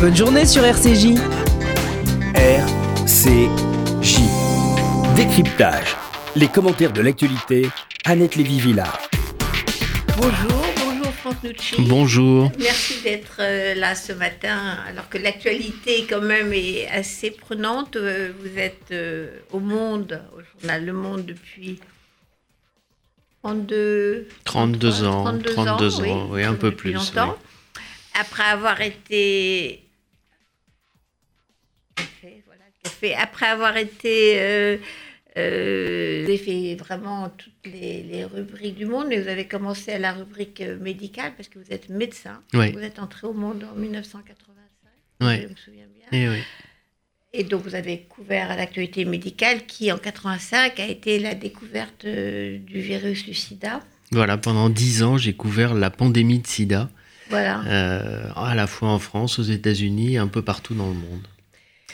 Bonne 0.00 0.16
journée 0.16 0.46
sur 0.46 0.64
RCJ. 0.64 1.08
RCJ. 2.34 4.16
Décryptage. 5.14 5.94
Les 6.34 6.48
commentaires 6.48 6.94
de 6.94 7.02
l'actualité. 7.02 7.68
Annette 8.06 8.34
Lévy-Villard. 8.36 8.98
Bonjour, 10.16 10.64
bonjour 10.82 11.12
Franck 11.12 11.42
Nucci. 11.42 11.74
Bonjour. 11.80 12.50
Merci 12.58 13.02
d'être 13.02 13.40
euh, 13.40 13.74
là 13.74 13.94
ce 13.94 14.14
matin, 14.14 14.78
alors 14.88 15.10
que 15.10 15.18
l'actualité 15.18 16.06
quand 16.08 16.22
même 16.22 16.54
est 16.54 16.88
assez 16.88 17.30
prenante. 17.30 17.96
Euh, 17.96 18.32
Vous 18.40 18.58
êtes 18.58 18.92
euh, 18.92 19.28
au 19.52 19.60
Monde, 19.60 20.22
au 20.34 20.40
journal 20.62 20.86
Le 20.86 20.94
Monde 20.94 21.26
depuis 21.26 21.78
32, 23.42 24.28
32 24.44 25.04
ans, 25.04 25.24
32 25.24 25.52
32 25.52 26.00
ans, 26.00 26.28
oui, 26.30 26.42
un 26.42 26.54
peu 26.54 26.70
depuis 26.70 26.92
plus, 26.92 26.98
longtemps. 26.98 27.36
Après 28.18 28.44
avoir 28.44 28.80
été 28.80 29.84
Après 33.20 33.46
avoir 33.46 33.76
été. 33.76 34.34
Euh, 34.40 34.76
euh, 35.38 36.22
vous 36.24 36.28
avez 36.30 36.38
fait 36.38 36.74
vraiment 36.74 37.28
toutes 37.30 37.52
les, 37.72 38.02
les 38.02 38.24
rubriques 38.24 38.74
du 38.74 38.86
monde, 38.86 39.06
mais 39.08 39.20
vous 39.20 39.28
avez 39.28 39.46
commencé 39.46 39.92
à 39.92 39.98
la 39.98 40.12
rubrique 40.12 40.60
euh, 40.60 40.76
médicale 40.78 41.32
parce 41.36 41.48
que 41.48 41.58
vous 41.60 41.70
êtes 41.70 41.88
médecin. 41.88 42.40
Oui. 42.52 42.72
Vous 42.72 42.80
êtes 42.80 42.98
entré 42.98 43.26
au 43.28 43.32
monde 43.32 43.64
en 43.72 43.76
1985, 43.78 44.90
Oui. 45.28 45.42
je 45.42 45.46
me 45.48 45.56
souviens 45.56 45.84
bien. 45.94 46.18
Et 46.20 46.28
oui. 46.28 46.42
Et 47.32 47.44
donc 47.44 47.62
vous 47.62 47.76
avez 47.76 47.98
couvert 48.08 48.56
l'actualité 48.56 49.04
médicale 49.04 49.64
qui, 49.66 49.92
en 49.92 49.98
85, 49.98 50.80
a 50.80 50.86
été 50.86 51.20
la 51.20 51.36
découverte 51.36 52.04
euh, 52.06 52.58
du 52.58 52.80
virus 52.80 53.24
du 53.24 53.34
sida. 53.34 53.80
Voilà, 54.10 54.36
pendant 54.36 54.68
10 54.68 55.04
ans, 55.04 55.16
j'ai 55.16 55.32
couvert 55.34 55.74
la 55.74 55.90
pandémie 55.90 56.40
de 56.40 56.46
sida, 56.48 56.90
Voilà. 57.28 57.62
euh, 57.68 58.28
à 58.34 58.56
la 58.56 58.66
fois 58.66 58.88
en 58.88 58.98
France, 58.98 59.38
aux 59.38 59.44
États-Unis, 59.44 60.18
un 60.18 60.26
peu 60.26 60.42
partout 60.42 60.74
dans 60.74 60.88
le 60.88 60.94
monde. 60.94 61.24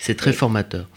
C'est 0.01 0.15
très 0.17 0.31
Oui. 0.31 0.37
formateur. 0.37 0.89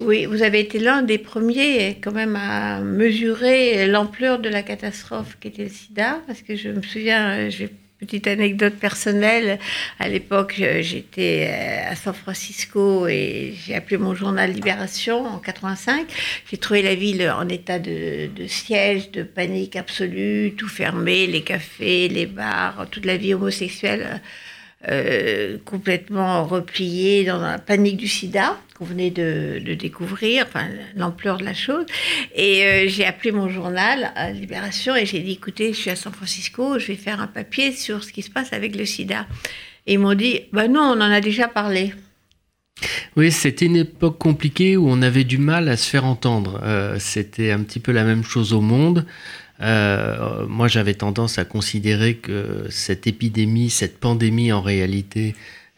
Oui, 0.00 0.26
vous 0.26 0.42
avez 0.42 0.58
été 0.58 0.80
l'un 0.80 1.02
des 1.02 1.18
premiers 1.18 1.98
quand 2.02 2.10
même 2.12 2.34
à 2.34 2.80
mesurer 2.80 3.86
l'ampleur 3.86 4.40
de 4.40 4.48
la 4.48 4.62
catastrophe 4.64 5.36
qu'était 5.38 5.64
le 5.64 5.68
sida, 5.70 6.18
parce 6.26 6.42
que 6.42 6.56
je 6.56 6.70
me 6.70 6.82
souviens, 6.82 7.48
j'ai 7.50 7.64
une 8.00 8.08
petite 8.08 8.26
anecdote 8.26 8.74
personnelle, 8.74 9.60
à 10.00 10.08
l'époque 10.08 10.60
j'étais 10.80 11.46
euh, 11.48 11.92
à 11.92 11.94
San 11.94 12.14
Francisco 12.14 13.06
et 13.06 13.54
j'ai 13.64 13.76
appelé 13.76 13.96
mon 13.96 14.12
journal 14.12 14.50
Libération 14.50 15.24
en 15.24 15.38
85, 15.38 16.08
j'ai 16.50 16.56
trouvé 16.56 16.82
la 16.82 16.96
ville 16.96 17.30
en 17.30 17.48
état 17.48 17.78
de, 17.78 18.26
de 18.34 18.46
siège, 18.48 19.12
de 19.12 19.22
panique 19.22 19.76
absolue, 19.76 20.54
tout 20.56 20.68
fermé, 20.68 21.28
les 21.28 21.42
cafés, 21.42 22.08
les 22.08 22.26
bars, 22.26 22.88
toute 22.90 23.06
la 23.06 23.16
vie 23.16 23.34
homosexuelle 23.34 24.20
euh, 24.88 25.58
complètement 25.64 26.44
repliée 26.44 27.24
dans 27.24 27.38
la 27.38 27.58
panique 27.58 27.96
du 27.96 28.08
sida 28.08 28.58
qu'on 28.76 28.84
venait 28.84 29.10
de, 29.10 29.74
découvrir, 29.74 30.46
l'ampleur 30.96 31.38
de 31.38 31.44
la 31.44 31.54
chose. 31.54 31.86
Et 32.34 32.64
euh, 32.64 32.88
j'ai 32.88 33.04
appelé 33.04 33.30
mon 33.30 33.48
journal 33.48 34.10
à 34.16 34.30
Libération 34.32 34.96
et 34.96 35.06
j'ai 35.06 35.20
dit, 35.20 35.32
écoutez, 35.32 35.72
je 35.72 35.78
suis 35.78 35.90
à 35.90 35.96
San 35.96 36.12
Francisco, 36.12 36.78
je 36.78 36.88
vais 36.88 36.96
faire 36.96 37.20
un 37.20 37.28
papier 37.28 37.72
sur 37.72 38.02
ce 38.02 38.12
qui 38.12 38.22
se 38.22 38.30
passe 38.30 38.52
avec 38.52 38.74
le 38.74 38.84
sida. 38.84 39.26
Et 39.86 39.94
ils 39.94 39.98
m'ont 39.98 40.14
dit, 40.14 40.42
bah 40.52 40.68
non, 40.68 40.80
on 40.80 41.00
en 41.00 41.12
a 41.12 41.20
déjà 41.20 41.48
parlé. 41.48 41.94
Oui, 43.16 43.30
c'était 43.30 43.66
une 43.66 43.76
époque 43.76 44.18
compliquée 44.18 44.76
où 44.76 44.88
on 44.88 45.02
avait 45.02 45.24
du 45.24 45.38
mal 45.38 45.68
à 45.68 45.76
se 45.76 45.88
faire 45.88 46.04
entendre. 46.04 46.60
Euh, 46.62 46.96
c'était 46.98 47.50
un 47.50 47.62
petit 47.62 47.78
peu 47.78 47.92
la 47.92 48.04
même 48.04 48.24
chose 48.24 48.52
au 48.52 48.60
monde. 48.60 49.06
Euh, 49.62 50.46
moi, 50.48 50.68
j'avais 50.68 50.94
tendance 50.94 51.38
à 51.38 51.44
considérer 51.44 52.14
que 52.14 52.66
cette 52.70 53.06
épidémie, 53.06 53.70
cette 53.70 53.98
pandémie, 53.98 54.52
en 54.52 54.60
réalité, 54.60 55.34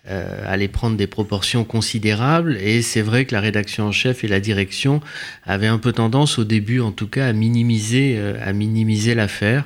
euh, 0.07 0.45
allait 0.47 0.69
prendre 0.69 0.97
des 0.97 1.07
proportions 1.07 1.65
considérables. 1.65 2.59
Et 2.59 2.83
c'est 2.83 3.01
vrai 3.01 3.25
que 3.25 3.35
la 3.35 3.41
rédaction 3.41 3.87
en 3.87 3.93
chef 3.93 4.23
et 4.23 4.29
la 4.29 4.41
direction 4.41 5.01
avaient 5.45 5.67
un 5.67 5.79
peu 5.79 5.93
tendance, 5.93 6.39
au 6.39 6.45
début 6.45 6.81
en 6.81 6.93
tout 6.93 7.07
cas, 7.07 7.27
à 7.29 7.33
minimiser, 7.33 8.17
euh, 8.19 8.39
à 8.43 8.53
minimiser 8.53 9.15
l'affaire. 9.15 9.65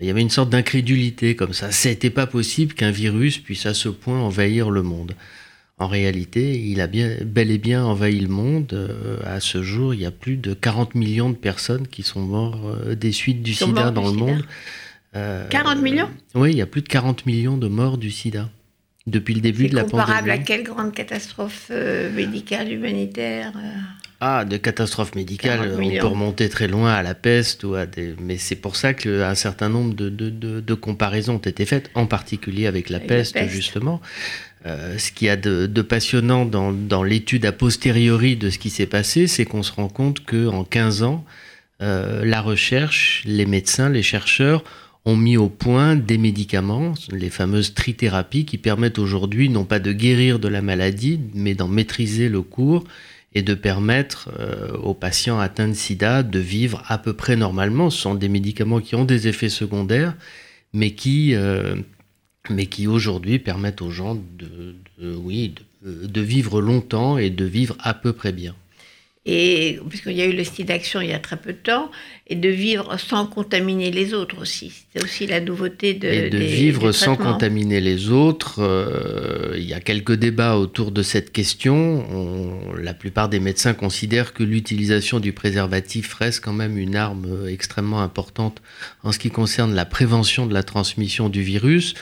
Il 0.00 0.06
y 0.06 0.10
avait 0.10 0.20
une 0.20 0.30
sorte 0.30 0.50
d'incrédulité 0.50 1.36
comme 1.36 1.54
ça. 1.54 1.72
C'était 1.72 2.10
pas 2.10 2.26
possible 2.26 2.74
qu'un 2.74 2.90
virus 2.90 3.38
puisse 3.38 3.66
à 3.66 3.74
ce 3.74 3.88
point 3.88 4.20
envahir 4.20 4.70
le 4.70 4.82
monde. 4.82 5.14
En 5.80 5.86
réalité, 5.86 6.58
il 6.60 6.80
a 6.80 6.86
bien, 6.88 7.16
bel 7.24 7.50
et 7.52 7.58
bien 7.58 7.84
envahi 7.84 8.18
le 8.18 8.28
monde. 8.28 8.72
Euh, 8.72 9.18
à 9.24 9.38
ce 9.40 9.62
jour, 9.62 9.94
il 9.94 10.00
y 10.00 10.06
a 10.06 10.10
plus 10.10 10.36
de 10.36 10.52
40 10.54 10.94
millions 10.96 11.30
de 11.30 11.36
personnes 11.36 11.86
qui 11.86 12.02
sont 12.02 12.20
mortes 12.20 12.58
euh, 12.64 12.94
des 12.96 13.12
suites 13.12 13.42
du 13.42 13.54
sida 13.54 13.90
dans 13.92 14.02
du 14.02 14.08
le 14.08 14.12
sida. 14.14 14.32
monde. 14.32 14.44
Euh, 15.16 15.46
40 15.48 15.80
millions? 15.82 16.08
Oui, 16.34 16.50
il 16.50 16.56
y 16.58 16.62
a 16.62 16.66
plus 16.66 16.82
de 16.82 16.88
40 16.88 17.26
millions 17.26 17.56
de 17.56 17.68
morts 17.68 17.96
du 17.96 18.10
sida 18.10 18.48
depuis 19.06 19.34
le 19.34 19.40
début 19.40 19.68
de 19.68 19.74
la 19.76 19.84
comparable 19.84 20.30
à 20.30 20.34
pandémie. 20.36 20.44
quelle 20.44 20.62
grande 20.64 20.92
catastrophe 20.92 21.68
euh, 21.70 22.12
médicale, 22.12 22.70
humanitaire 22.72 23.52
Ah, 24.20 24.44
de 24.44 24.56
catastrophes 24.58 25.14
médicales, 25.14 25.60
40 25.60 25.80
on 25.80 26.00
peut 26.00 26.06
remonter 26.08 26.48
très 26.50 26.66
loin 26.68 26.92
à 26.92 27.02
la 27.04 27.14
peste 27.14 27.62
ou 27.64 27.74
à 27.74 27.86
des. 27.86 28.14
Mais 28.20 28.36
c'est 28.36 28.56
pour 28.56 28.74
ça 28.76 28.92
qu'un 28.94 29.34
certain 29.36 29.68
nombre 29.70 29.94
de, 29.94 30.08
de, 30.10 30.28
de- 30.28 30.60
de 30.60 30.74
comparaisons 30.74 31.36
ont 31.36 31.38
été 31.38 31.64
faites, 31.64 31.88
en 31.94 32.04
particulier 32.06 32.66
avec 32.66 32.90
la, 32.90 32.96
Avec 32.96 33.08
la 33.08 33.16
peste, 33.16 33.34
peste. 33.34 33.50
justement. 33.50 34.00
Euh, 34.66 34.98
ce 34.98 35.12
qu'il 35.12 35.28
y 35.28 35.30
a 35.30 35.36
de, 35.36 35.82
passionnant 35.82 36.44
dans, 36.44 37.02
l'étude 37.02 37.46
a 37.46 37.52
posteriori 37.52 38.36
de 38.36 38.50
ce 38.50 38.58
qui 38.58 38.70
s'est 38.70 38.86
passé, 38.86 39.26
c'est 39.26 39.44
qu'on 39.44 39.62
se 39.62 39.72
rend 39.72 39.88
compte 39.88 40.24
qu'en 40.24 40.64
15 40.64 41.02
ans, 41.02 41.24
euh, 41.80 42.24
la 42.24 42.40
recherche, 42.40 43.22
les 43.24 43.46
médecins, 43.46 43.88
les 43.88 44.02
chercheurs 44.02 44.64
ont 45.04 45.16
mis 45.16 45.36
au 45.36 45.48
point 45.48 45.94
des 45.94 46.18
médicaments, 46.18 46.92
les 47.12 47.30
fameuses 47.30 47.72
trithérapies, 47.72 48.44
qui 48.44 48.58
permettent 48.58 48.98
aujourd'hui 48.98 49.48
non 49.48 49.64
pas 49.64 49.78
de 49.78 49.92
guérir 49.92 50.38
de 50.38 50.48
la 50.48 50.60
maladie, 50.60 51.20
mais 51.34 51.54
d'en 51.54 51.68
maîtriser 51.68 52.28
le 52.28 52.42
cours 52.42 52.84
et 53.34 53.42
de 53.42 53.54
permettre 53.54 54.30
euh, 54.40 54.76
aux 54.78 54.94
patients 54.94 55.38
atteints 55.38 55.68
de 55.68 55.74
sida 55.74 56.24
de 56.24 56.38
vivre 56.40 56.82
à 56.88 56.98
peu 56.98 57.12
près 57.12 57.36
normalement. 57.36 57.90
Ce 57.90 57.98
sont 57.98 58.16
des 58.16 58.28
médicaments 58.28 58.80
qui 58.80 58.96
ont 58.96 59.04
des 59.04 59.28
effets 59.28 59.48
secondaires, 59.48 60.14
mais 60.72 60.90
qui, 60.90 61.34
mais 62.50 62.66
qui 62.66 62.86
aujourd'hui 62.86 63.38
permettent 63.38 63.82
aux 63.82 63.90
gens 63.90 64.14
de, 64.14 64.74
de- 64.98 65.14
oui, 65.16 65.54
de, 65.84 66.06
de 66.06 66.20
vivre 66.20 66.60
longtemps 66.60 67.18
et 67.18 67.30
de 67.30 67.44
vivre 67.44 67.76
à 67.80 67.94
peu 67.94 68.12
près 68.12 68.32
bien. 68.32 68.54
et 69.26 69.78
puisqu'il 69.90 70.16
y 70.16 70.22
a 70.22 70.26
eu 70.26 70.32
le 70.32 70.44
style 70.44 70.64
d'action 70.66 71.00
il 71.02 71.10
y 71.10 71.12
a 71.12 71.18
très 71.18 71.36
peu 71.36 71.52
de 71.52 71.58
temps, 71.58 71.90
et 72.30 72.34
de 72.36 72.48
vivre 72.48 72.98
sans 72.98 73.26
contaminer 73.26 73.90
les 73.90 74.12
autres 74.14 74.38
aussi. 74.40 74.72
C'est 74.94 75.02
aussi 75.04 75.26
la 75.26 75.40
nouveauté 75.40 75.92
de, 75.94 76.08
et 76.08 76.30
de 76.30 76.38
des- 76.38 76.46
vivre 76.46 76.86
des 76.88 76.92
sans 76.92 77.16
contaminer 77.16 77.80
les 77.80 78.08
autres. 78.10 78.56
euh, 78.60 79.54
il 79.58 79.64
y 79.64 79.74
a 79.74 79.80
quelques 79.80 80.12
débats 80.14 80.56
autour 80.56 80.92
de 80.92 81.02
cette 81.02 81.30
question. 81.32 81.76
On- 82.10 82.72
la 82.74 82.94
plupart 82.94 83.28
des 83.28 83.40
médecins 83.40 83.74
considèrent 83.74 84.32
que 84.32 84.42
l'utilisation 84.44 85.20
du 85.20 85.32
préservatif 85.32 86.14
reste 86.14 86.40
quand 86.44 86.52
même 86.54 86.78
une 86.78 86.96
arme 86.96 87.26
extrêmement 87.48 88.00
importante 88.02 88.62
en 89.02 89.12
ce 89.12 89.18
qui 89.18 89.30
concerne 89.30 89.74
la 89.74 89.84
prévention 89.84 90.46
de 90.46 90.54
la 90.54 90.62
transmission 90.62 91.28
du 91.28 91.42
virus. 91.42 91.94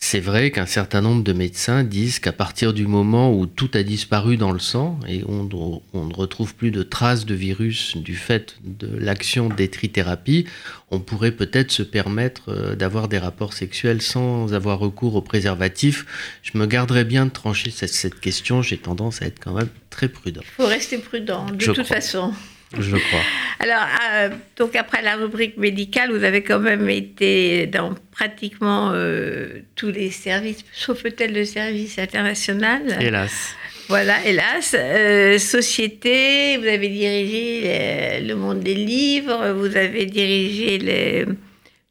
C'est 0.00 0.20
vrai 0.20 0.52
qu'un 0.52 0.64
certain 0.64 1.00
nombre 1.00 1.24
de 1.24 1.32
médecins 1.32 1.82
disent 1.82 2.20
qu'à 2.20 2.30
partir 2.32 2.72
du 2.72 2.86
moment 2.86 3.32
où 3.36 3.46
tout 3.46 3.68
a 3.74 3.82
disparu 3.82 4.36
dans 4.36 4.52
le 4.52 4.60
sang 4.60 4.98
et 5.08 5.24
on, 5.26 5.48
on 5.92 6.04
ne 6.06 6.14
retrouve 6.14 6.54
plus 6.54 6.70
de 6.70 6.84
traces 6.84 7.26
de 7.26 7.34
virus 7.34 7.96
du 7.96 8.14
fait 8.14 8.56
de 8.62 8.88
l'action 8.96 9.48
des 9.48 9.68
trithérapies, 9.68 10.46
on 10.92 11.00
pourrait 11.00 11.32
peut-être 11.32 11.72
se 11.72 11.82
permettre 11.82 12.42
euh, 12.48 12.76
d'avoir 12.76 13.08
des 13.08 13.18
rapports 13.18 13.52
sexuels 13.54 14.00
sans 14.00 14.54
avoir 14.54 14.78
recours 14.78 15.16
au 15.16 15.20
préservatif. 15.20 16.06
Je 16.42 16.56
me 16.56 16.66
garderais 16.66 17.04
bien 17.04 17.26
de 17.26 17.30
trancher 17.32 17.70
cette, 17.70 17.92
cette 17.92 18.20
question. 18.20 18.62
J'ai 18.62 18.78
tendance 18.78 19.20
à 19.20 19.26
être 19.26 19.40
quand 19.42 19.52
même 19.54 19.68
très 19.90 20.08
prudent, 20.08 20.42
Il 20.44 20.62
faut 20.62 20.66
rester 20.66 20.98
prudent, 20.98 21.46
de 21.50 21.60
Je 21.60 21.72
toute 21.72 21.84
crois. 21.84 21.96
façon. 21.96 22.32
Je 22.76 22.96
crois. 22.96 23.20
Alors, 23.60 23.86
euh, 24.12 24.28
donc 24.56 24.76
après 24.76 25.02
la 25.02 25.16
rubrique 25.16 25.56
médicale, 25.56 26.10
vous 26.10 26.22
avez 26.24 26.42
quand 26.42 26.60
même 26.60 26.88
été 26.88 27.66
dans 27.66 27.94
pratiquement 28.12 28.90
euh, 28.92 29.60
tous 29.74 29.90
les 29.90 30.10
services, 30.10 30.64
sauf 30.72 31.02
peut-être 31.02 31.32
le 31.32 31.44
service 31.44 31.98
international. 31.98 32.98
Hélas. 33.00 33.54
Voilà, 33.88 34.22
hélas. 34.26 34.76
Euh, 34.78 35.38
société, 35.38 36.58
vous 36.58 36.66
avez 36.66 36.88
dirigé 36.88 38.20
le 38.20 38.34
monde 38.34 38.60
des 38.60 38.74
livres, 38.74 39.52
vous 39.52 39.76
avez 39.76 40.04
dirigé 40.06 40.78
les- 40.78 41.24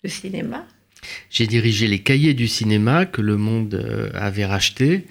le 0.03 0.09
cinéma. 0.09 0.65
J'ai 1.31 1.47
dirigé 1.47 1.87
les 1.87 1.99
cahiers 1.99 2.33
du 2.33 2.47
cinéma 2.47 3.05
que 3.05 3.21
Le 3.21 3.37
Monde 3.37 4.11
avait 4.13 4.45
rachetés. 4.45 5.05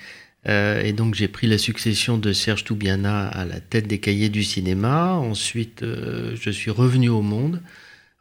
Euh, 0.49 0.83
et 0.83 0.93
donc 0.93 1.15
j'ai 1.15 1.29
pris 1.29 1.47
la 1.47 1.59
succession 1.59 2.19
de 2.19 2.33
Serge 2.33 2.65
Toubiana 2.65 3.27
à 3.27 3.45
la 3.45 3.61
tête 3.61 3.87
des 3.89 3.99
cahiers 3.99 4.29
du 4.29 4.45
cinéma. 4.45 5.15
Ensuite, 5.15 5.83
euh, 5.83 6.37
je 6.41 6.51
suis 6.51 6.71
revenu 6.71 7.09
au 7.09 7.23
Monde, 7.23 7.61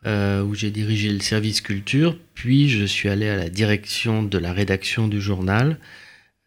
euh, 0.06 0.44
où 0.44 0.56
j'ai 0.56 0.72
dirigé 0.72 1.12
le 1.12 1.20
service 1.20 1.62
culture. 1.62 2.18
Puis 2.34 2.70
je 2.70 2.86
suis 2.86 3.10
allé 3.10 3.30
à 3.30 3.36
la 3.36 3.50
direction 3.50 4.24
de 4.24 4.38
la 4.38 4.54
rédaction 4.54 5.08
du 5.08 5.22
journal, 5.22 5.78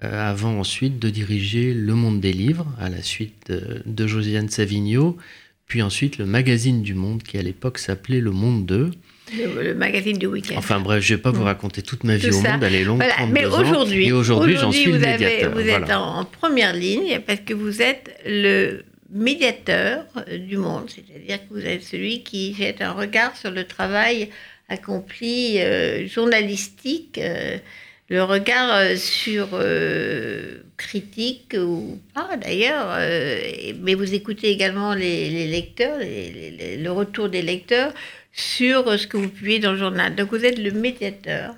avant 0.00 0.60
ensuite 0.60 1.00
de 1.00 1.10
diriger 1.10 1.74
Le 1.74 1.94
Monde 1.94 2.20
des 2.20 2.32
livres, 2.32 2.72
à 2.78 2.88
la 2.88 3.02
suite 3.02 3.50
de, 3.50 3.82
de 3.84 4.06
Josiane 4.06 4.48
Savigno. 4.48 5.16
Puis 5.68 5.82
ensuite 5.82 6.16
le 6.18 6.24
magazine 6.24 6.82
du 6.82 6.94
Monde, 6.94 7.22
qui 7.22 7.36
à 7.38 7.42
l'époque 7.42 7.78
s'appelait 7.78 8.20
Le 8.20 8.30
Monde 8.30 8.64
2. 8.66 8.90
Le, 9.36 9.74
magazine 9.74 10.16
du 10.16 10.26
week-end. 10.26 10.54
Enfin 10.56 10.80
bref, 10.80 11.04
je 11.04 11.12
ne 11.12 11.16
vais 11.18 11.22
pas 11.22 11.30
vous 11.30 11.44
raconter 11.44 11.82
toute 11.82 12.04
ma 12.04 12.16
vie 12.16 12.30
au 12.30 12.40
monde, 12.40 12.62
elle 12.62 12.74
est 12.74 12.84
longue. 12.84 12.96
Voilà. 12.96 13.26
Mais 13.30 13.44
aujourd'hui, 13.44 14.08
et 14.08 14.12
aujourd'hui, 14.12 14.56
j'en 14.56 14.72
suis 14.72 14.86
vous 14.86 14.92
le 14.92 15.00
médiateur. 15.00 15.52
vous 15.52 15.60
êtes 15.60 15.90
en, 15.90 16.24
première 16.24 16.72
ligne 16.72 17.20
parce 17.26 17.40
que 17.40 17.52
vous 17.52 17.82
êtes 17.82 18.18
le 18.24 18.84
médiateur 19.10 20.06
du 20.48 20.56
monde, 20.56 20.88
c'est-à-dire 20.88 21.46
que 21.46 21.54
vous 21.54 21.66
êtes 21.66 21.82
celui 21.82 22.22
qui 22.22 22.54
jette 22.54 22.80
un 22.80 22.92
regard 22.92 23.36
sur 23.36 23.50
le 23.50 23.64
travail 23.64 24.30
accompli 24.70 25.58
euh, 25.58 26.06
journalistique. 26.08 27.18
Euh, 27.18 27.58
le 28.08 28.22
regard 28.22 28.74
euh, 28.74 28.96
sur 28.96 29.48
euh, 29.52 30.62
critique 30.78 31.54
ou 31.58 32.00
pas 32.14 32.36
d'ailleurs, 32.36 32.86
euh, 32.90 33.38
mais 33.82 33.94
vous 33.94 34.14
écoutez 34.14 34.48
également 34.48 34.94
les, 34.94 35.46
lecteurs, 35.46 35.98
le 36.00 36.88
retour 36.88 37.28
des 37.28 37.42
lecteurs 37.42 37.92
sur 38.32 38.98
ce 38.98 39.06
que 39.06 39.18
vous 39.18 39.28
publiez 39.28 39.58
dans 39.58 39.72
le 39.72 39.78
journal. 39.78 40.14
Donc 40.14 40.30
vous 40.30 40.44
êtes 40.46 40.58
le 40.58 40.70
médiateur, 40.70 41.54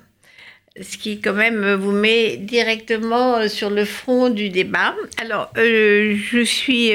ce 0.81 0.97
qui 0.97 1.21
quand 1.21 1.33
même 1.33 1.75
vous 1.75 1.93
met 1.93 2.35
directement 2.35 3.47
sur 3.47 3.69
le 3.69 3.85
front 3.85 4.29
du 4.29 4.49
débat. 4.49 4.95
Alors 5.17 5.49
je 5.55 6.43
suis 6.43 6.91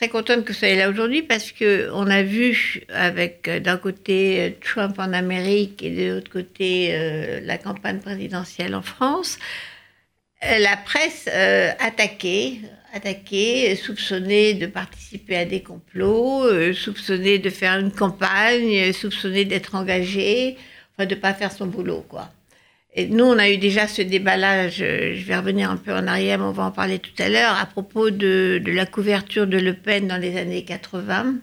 très 0.00 0.08
contente 0.08 0.46
que 0.46 0.52
vous 0.52 0.58
soyez 0.58 0.76
là 0.76 0.88
aujourd'hui 0.88 1.20
parce 1.20 1.52
que 1.52 1.90
on 1.92 2.06
a 2.06 2.22
vu 2.22 2.80
avec 2.88 3.46
euh, 3.48 3.60
d'un 3.60 3.76
côté 3.76 4.40
euh, 4.40 4.50
Trump 4.58 4.98
en 4.98 5.12
Amérique 5.12 5.82
et 5.82 5.90
de 5.90 6.14
l'autre 6.14 6.30
côté 6.30 6.88
euh, 6.92 7.40
la 7.42 7.58
campagne 7.58 7.98
présidentielle 7.98 8.74
en 8.74 8.80
France, 8.80 9.38
la 10.42 10.76
presse 10.76 11.28
attaquée, 11.78 12.60
attaquée, 12.92 13.76
soupçonnée 13.76 14.54
de 14.54 14.66
participer 14.66 15.36
à 15.36 15.44
des 15.44 15.62
complots, 15.62 16.72
soupçonnée 16.72 17.38
de 17.38 17.50
faire 17.50 17.78
une 17.78 17.92
campagne, 17.92 18.92
soupçonnée 18.92 19.44
d'être 19.44 19.74
engagée, 19.74 20.56
enfin 20.96 21.06
de 21.06 21.14
pas 21.14 21.34
faire 21.34 21.52
son 21.52 21.66
boulot 21.66 22.04
quoi. 22.08 22.30
Et 22.94 23.06
nous, 23.06 23.24
on 23.24 23.38
a 23.38 23.48
eu 23.48 23.56
déjà 23.56 23.86
ce 23.86 24.02
débat-là, 24.02 24.68
je, 24.68 25.22
vais 25.22 25.36
revenir 25.36 25.70
un 25.70 25.76
peu 25.76 25.94
en 25.94 26.08
arrière, 26.08 26.38
mais 26.38 26.44
on 26.44 26.52
va 26.52 26.64
en 26.64 26.72
parler 26.72 26.98
tout 26.98 27.22
à 27.22 27.28
l'heure, 27.28 27.56
à 27.56 27.66
propos 27.66 28.10
de, 28.10 28.60
de, 28.64 28.72
la 28.72 28.84
couverture 28.84 29.46
de 29.46 29.58
Le 29.58 29.74
Pen 29.74 30.08
dans 30.08 30.16
les 30.16 30.36
années 30.36 30.64
80 30.64 31.36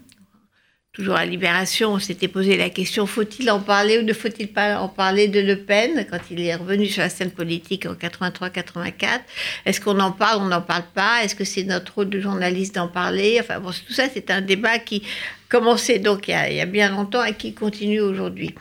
toujours 0.98 1.16
à 1.16 1.26
Libération, 1.26 1.94
on 1.94 2.00
s'était 2.00 2.28
posé 2.28 2.58
la 2.58 2.72
question 2.72 3.06
faut-il 3.06 3.52
en 3.52 3.60
parler 3.60 4.00
ou 4.00 4.02
ne 4.02 4.14
faut-il 4.14 4.48
pas 4.48 4.80
en 4.80 4.90
parler 4.90 5.28
de 5.28 5.40
Le 5.40 5.58
Pen 5.58 6.08
quand 6.10 6.18
il 6.32 6.42
est 6.42 6.56
revenu 6.56 6.88
sur 6.88 7.04
la 7.04 7.10
scène 7.10 7.30
politique 7.30 7.86
en 7.86 7.94
83-84 7.94 9.20
Est-ce 9.66 9.80
qu'on 9.80 10.00
en 10.00 10.12
parle, 10.12 10.42
on 10.42 10.48
n'en 10.48 10.62
parle 10.62 10.86
pas? 10.96 11.24
Est-ce 11.24 11.36
que 11.36 11.44
c'est 11.44 11.66
notre 11.66 11.94
rôle 11.94 12.10
de 12.10 12.20
journaliste 12.20 12.74
d'en 12.74 12.88
parler? 12.88 13.38
Enfin 13.40 13.60
bon, 13.60 13.70
tout 13.70 13.94
ça, 13.94 14.06
c'est 14.12 14.32
un 14.32 14.42
débat 14.42 14.80
qui 14.80 15.04
commençait 15.50 16.00
donc 16.00 16.28
il 16.30 16.32
y 16.32 16.62
a, 16.62 16.66
bien 16.66 16.90
longtemps 16.90 17.24
et 17.24 17.36
qui 17.36 17.54
continue 17.54 18.02
aujourd'hui. 18.02 18.56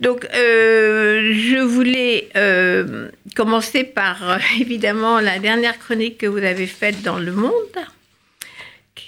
Donc, 0.00 0.26
euh, 0.34 1.32
je 1.32 1.58
voulais 1.62 2.30
euh, 2.34 3.10
commencer 3.36 3.84
par 3.84 4.28
euh, 4.28 4.38
évidemment 4.60 5.20
la 5.20 5.38
dernière 5.38 5.78
chronique 5.78 6.18
que 6.18 6.26
vous 6.26 6.38
avez 6.38 6.66
faite 6.66 7.02
dans 7.02 7.20
Le 7.20 7.30
Monde 7.30 7.52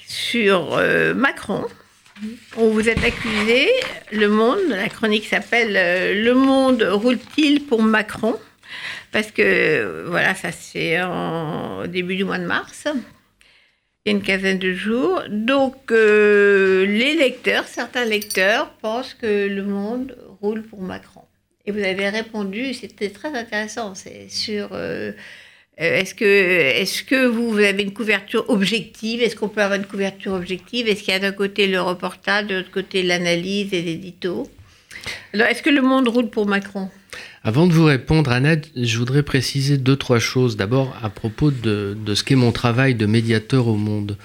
sur 0.07 0.81
Macron 1.17 1.65
on 2.57 2.69
vous 2.71 2.89
êtes 2.89 3.03
accusé, 3.05 3.69
Le 4.13 4.29
Monde, 4.29 4.59
la 4.69 4.89
chronique 4.89 5.27
s'appelle 5.27 5.77
euh, 5.77 6.23
Le 6.23 6.35
Monde 6.35 6.83
roule-t-il 6.83 7.65
pour 7.65 7.83
Macron? 7.83 8.37
Parce 9.13 9.31
que, 9.31 10.05
voilà, 10.07 10.35
ça 10.35 10.53
c'est 10.53 11.03
au 11.03 11.87
début 11.87 12.17
du 12.17 12.25
mois 12.25 12.39
de 12.39 12.45
mars, 12.45 12.87
il 14.05 14.13
y 14.13 14.15
a 14.15 14.17
une 14.17 14.23
quinzaine 14.23 14.59
de 14.59 14.73
jours. 14.73 15.23
Donc, 15.29 15.91
euh, 15.91 16.85
les 16.87 17.15
lecteurs, 17.15 17.67
certains 17.67 18.05
lecteurs, 18.05 18.71
pensent 18.83 19.15
que 19.15 19.47
Le 19.49 19.63
Monde 19.63 20.17
roule 20.41 20.63
pour 20.63 20.81
Macron. 20.83 21.23
Et 21.67 21.73
vous 21.73 21.81
avez 21.81 22.09
répondu, 22.09 22.75
c'était 22.75 23.11
très 23.11 23.35
intéressant, 23.35 23.95
c'est 23.95 24.29
sur... 24.29 24.71
Euh, 24.73 25.13
est-ce 25.79 26.15
que, 26.15 26.25
est 26.25 27.07
que 27.07 27.27
vous, 27.27 27.57
avez 27.59 27.85
une 27.85 27.93
couverture 27.93 28.45
objective? 28.49 29.23
Est-ce 29.23 29.37
qu'on 29.37 29.49
peut 29.49 29.63
avoir 29.63 29.79
une 29.79 29.87
couverture 29.87 30.33
objective? 30.33 30.89
Est-ce 30.89 31.05
qu'il 31.05 31.13
y 31.13 31.17
a 31.17 31.21
d'un 31.21 31.33
côté 31.33 31.69
le 31.69 31.81
reportage, 31.81 32.49
de 32.49 32.57
l'autre 32.57 32.71
côté 32.73 33.05
l'analyse 33.05 33.73
et 33.73 33.83
l'édito? 33.83 34.51
Alors, 35.33 35.47
est-ce 35.47 35.63
que 35.63 35.71
le 35.71 35.81
monde 35.81 36.09
roule 36.09 36.31
pour 36.31 36.47
Macron? 36.47 36.89
Avant 37.45 37.69
de 37.69 37.73
vous 37.73 37.85
répondre, 37.85 38.33
Annette, 38.33 38.71
je 38.75 38.99
voudrais 38.99 39.23
préciser 39.23 39.79
deux, 39.79 39.95
trois 39.95 40.19
choses. 40.19 40.57
D'abord, 40.57 40.97
à 41.01 41.11
propos 41.11 41.53
de, 41.53 41.97
de 42.05 42.15
ce 42.15 42.25
qu'est 42.25 42.35
mon 42.35 42.51
travail 42.51 42.97
de 42.97 43.07
médiateur 43.07 43.69
au 43.69 43.77
monde. 43.77 44.19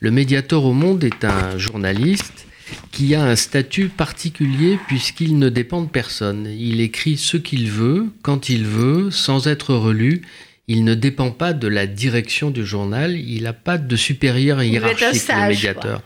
Le 0.00 0.10
médiateur 0.10 0.64
au 0.64 0.74
monde 0.74 1.02
est 1.04 1.24
un 1.24 1.56
journaliste 1.56 2.46
qui 2.92 3.14
a 3.14 3.24
un 3.24 3.34
statut 3.34 3.88
particulier 3.88 4.78
puisqu'il 4.88 5.38
ne 5.38 5.48
dépend 5.48 5.80
de 5.80 5.88
personne. 5.88 6.46
Il 6.58 6.82
écrit 6.82 7.16
ce 7.16 7.38
qu'il 7.38 7.70
veut, 7.70 8.06
quand 8.20 8.50
il 8.50 8.66
veut, 8.66 9.10
sans 9.10 9.46
être 9.48 9.74
relu 9.74 10.20
il 10.70 10.84
ne 10.84 10.94
dépend 10.94 11.30
pas 11.30 11.54
de 11.54 11.66
la 11.66 11.86
direction 11.86 12.50
du 12.50 12.64
journal, 12.64 13.16
il 13.16 13.44
n'a 13.44 13.54
pas 13.54 13.78
de 13.78 13.96
supérieur 13.96 14.62
hiérarchique, 14.62 15.28
le 15.28 15.48
médiateur. 15.48 16.02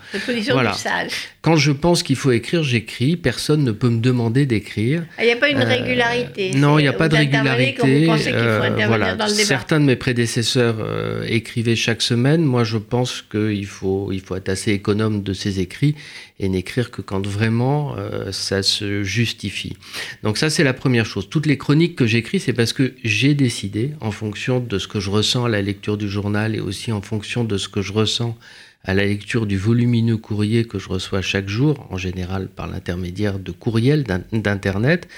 Voilà. 0.52 0.72
Sage. 0.72 1.10
Quand 1.42 1.56
je 1.56 1.72
pense 1.72 2.04
qu'il 2.04 2.14
faut 2.14 2.30
écrire, 2.30 2.62
j'écris. 2.62 3.16
Personne 3.16 3.64
ne 3.64 3.72
peut 3.72 3.88
me 3.88 3.98
demander 3.98 4.46
d'écrire. 4.46 5.02
Il 5.18 5.24
n'y 5.24 5.32
a 5.32 5.36
pas 5.36 5.48
une 5.48 5.60
euh, 5.60 5.64
régularité. 5.64 6.52
non, 6.54 6.78
il 6.78 6.82
n'y 6.82 6.88
a 6.88 6.92
pas 6.92 7.08
de 7.08 7.16
régularité. 7.16 8.08
Euh, 8.08 8.70
voilà. 8.86 9.16
Certains 9.28 9.80
de 9.80 9.84
mes 9.84 9.96
prédécesseurs 9.96 10.76
euh, 10.78 11.24
écrivaient 11.26 11.74
chaque 11.74 12.00
semaine. 12.00 12.44
Moi, 12.44 12.62
je 12.62 12.78
pense 12.78 13.24
qu'il 13.28 13.66
faut, 13.66 14.12
il 14.12 14.20
faut 14.20 14.36
être 14.36 14.48
assez 14.48 14.70
économe 14.70 15.24
de 15.24 15.32
ses 15.32 15.58
écrits 15.58 15.96
et 16.38 16.49
n'écrire 16.49 16.90
que 16.90 17.02
quand 17.02 17.26
vraiment 17.26 17.94
ça 18.31 18.62
se 18.62 19.02
justifie. 19.02 19.76
Donc 20.23 20.38
ça, 20.38 20.50
c'est 20.50 20.64
la 20.64 20.73
première 20.73 21.06
chose. 21.06 21.29
Toutes 21.29 21.46
les 21.46 21.58
chroniques 21.58 21.96
que 21.96 22.06
j'écris, 22.06 22.40
c'est 22.40 22.52
parce 22.52 22.73
que 22.73 22.94
j'ai 23.05 23.34
décidé, 23.34 23.93
en 24.00 24.11
fonction 24.11 24.61
de 24.61 24.79
ce 24.79 24.88
que 24.88 25.00
je 25.00 25.11
ressens 25.11 25.44
à 25.44 25.49
la 25.49 25.62
lecture 25.62 25.96
du 25.96 26.08
journal 26.08 26.55
et 26.55 26.61
aussi 26.61 26.93
en 26.93 27.02
fonction 27.02 27.44
de 27.44 27.56
ce 27.58 27.69
que 27.69 27.82
je 27.82 27.93
ressens 27.93 28.37
à 28.84 28.94
la 28.94 29.05
lecture 29.05 29.46
du 29.46 29.56
volumineux 29.56 30.17
courrier 30.17 30.64
que 30.64 30.79
je 30.79 30.88
reçois 30.88 31.23
chaque 31.23 31.49
jour, 31.49 31.87
en 31.90 31.96
général 31.96 32.49
par 32.49 32.67
l'intermédiaire 32.67 33.38
de 33.38 33.52
courriels 33.52 34.05
d'Internet, 34.32 35.08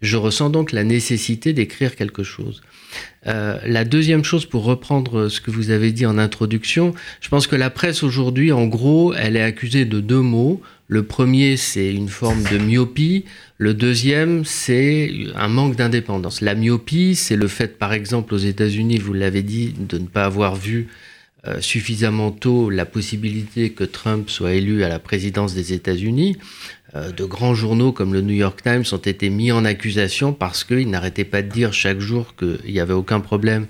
je 0.00 0.16
ressens 0.16 0.50
donc 0.50 0.72
la 0.72 0.84
nécessité 0.84 1.52
d'écrire 1.52 1.96
quelque 1.96 2.22
chose. 2.22 2.62
Euh, 3.26 3.58
la 3.64 3.84
deuxième 3.84 4.24
chose, 4.24 4.46
pour 4.46 4.64
reprendre 4.64 5.28
ce 5.28 5.40
que 5.40 5.50
vous 5.50 5.70
avez 5.70 5.92
dit 5.92 6.06
en 6.06 6.18
introduction, 6.18 6.94
je 7.20 7.28
pense 7.28 7.46
que 7.46 7.56
la 7.56 7.70
presse 7.70 8.02
aujourd'hui, 8.02 8.52
en 8.52 8.66
gros, 8.66 9.12
elle 9.14 9.36
est 9.36 9.42
accusée 9.42 9.84
de 9.84 10.00
deux 10.00 10.20
mots. 10.20 10.62
Le 10.86 11.02
premier, 11.02 11.56
c'est 11.56 11.92
une 11.92 12.08
forme 12.08 12.42
de 12.44 12.58
myopie. 12.58 13.24
Le 13.58 13.74
deuxième, 13.74 14.44
c'est 14.44 15.12
un 15.34 15.48
manque 15.48 15.76
d'indépendance. 15.76 16.40
La 16.40 16.54
myopie, 16.54 17.14
c'est 17.14 17.36
le 17.36 17.48
fait, 17.48 17.78
par 17.78 17.92
exemple, 17.92 18.34
aux 18.34 18.38
États-Unis, 18.38 18.98
vous 18.98 19.12
l'avez 19.12 19.42
dit, 19.42 19.74
de 19.78 19.98
ne 19.98 20.06
pas 20.06 20.24
avoir 20.24 20.56
vu 20.56 20.88
euh, 21.46 21.60
suffisamment 21.60 22.30
tôt 22.30 22.68
la 22.68 22.84
possibilité 22.84 23.70
que 23.70 23.84
Trump 23.84 24.28
soit 24.28 24.54
élu 24.54 24.82
à 24.82 24.88
la 24.88 24.98
présidence 24.98 25.54
des 25.54 25.72
États-Unis. 25.72 26.36
Euh, 26.94 27.12
de 27.12 27.24
grands 27.24 27.54
journaux 27.54 27.92
comme 27.92 28.14
le 28.14 28.22
New 28.22 28.34
York 28.34 28.62
Times 28.62 28.84
ont 28.92 28.96
été 28.96 29.28
mis 29.28 29.52
en 29.52 29.66
accusation 29.66 30.32
parce 30.32 30.64
qu'ils 30.64 30.88
n'arrêtaient 30.88 31.24
pas 31.24 31.42
de 31.42 31.50
dire 31.50 31.74
chaque 31.74 32.00
jour 32.00 32.34
qu'il 32.34 32.72
n'y 32.72 32.80
avait 32.80 32.94
aucun 32.94 33.20
problème. 33.20 33.66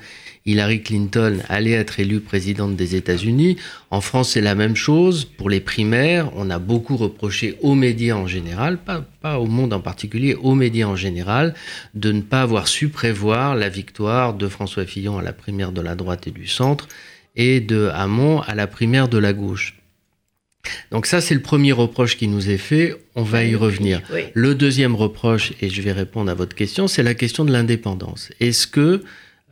Hillary 0.46 0.82
Clinton 0.82 1.38
allait 1.48 1.72
être 1.72 2.00
élue 2.00 2.20
présidente 2.20 2.76
des 2.76 2.94
États-Unis. 2.94 3.56
En 3.90 4.00
France, 4.00 4.30
c'est 4.30 4.40
la 4.40 4.54
même 4.54 4.76
chose. 4.76 5.24
Pour 5.24 5.50
les 5.50 5.60
primaires, 5.60 6.30
on 6.36 6.48
a 6.48 6.58
beaucoup 6.58 6.96
reproché 6.96 7.58
aux 7.60 7.74
médias 7.74 8.14
en 8.14 8.26
général, 8.26 8.78
pas, 8.78 9.04
pas 9.20 9.38
au 9.38 9.46
monde 9.46 9.72
en 9.72 9.80
particulier, 9.80 10.34
aux 10.34 10.54
médias 10.54 10.86
en 10.86 10.96
général, 10.96 11.54
de 11.94 12.12
ne 12.12 12.22
pas 12.22 12.42
avoir 12.42 12.68
su 12.68 12.88
prévoir 12.88 13.56
la 13.56 13.68
victoire 13.68 14.32
de 14.32 14.48
François 14.48 14.86
Fillon 14.86 15.18
à 15.18 15.22
la 15.22 15.32
primaire 15.32 15.72
de 15.72 15.82
la 15.82 15.96
droite 15.96 16.28
et 16.28 16.30
du 16.30 16.46
centre 16.46 16.88
et 17.36 17.60
de 17.60 17.90
Hamon 17.92 18.40
à 18.40 18.54
la 18.54 18.66
primaire 18.66 19.08
de 19.08 19.18
la 19.18 19.32
gauche. 19.32 19.77
Donc 20.90 21.06
ça, 21.06 21.20
c'est 21.20 21.34
le 21.34 21.40
premier 21.40 21.72
reproche 21.72 22.16
qui 22.16 22.28
nous 22.28 22.50
est 22.50 22.58
fait. 22.58 22.96
On 23.14 23.22
va 23.22 23.44
y 23.44 23.54
revenir. 23.54 24.02
Le 24.34 24.54
deuxième 24.54 24.94
reproche, 24.94 25.52
et 25.60 25.68
je 25.68 25.82
vais 25.82 25.92
répondre 25.92 26.30
à 26.30 26.34
votre 26.34 26.54
question, 26.54 26.88
c'est 26.88 27.02
la 27.02 27.14
question 27.14 27.44
de 27.44 27.52
l'indépendance. 27.52 28.30
Est-ce 28.40 28.66
que, 28.66 29.02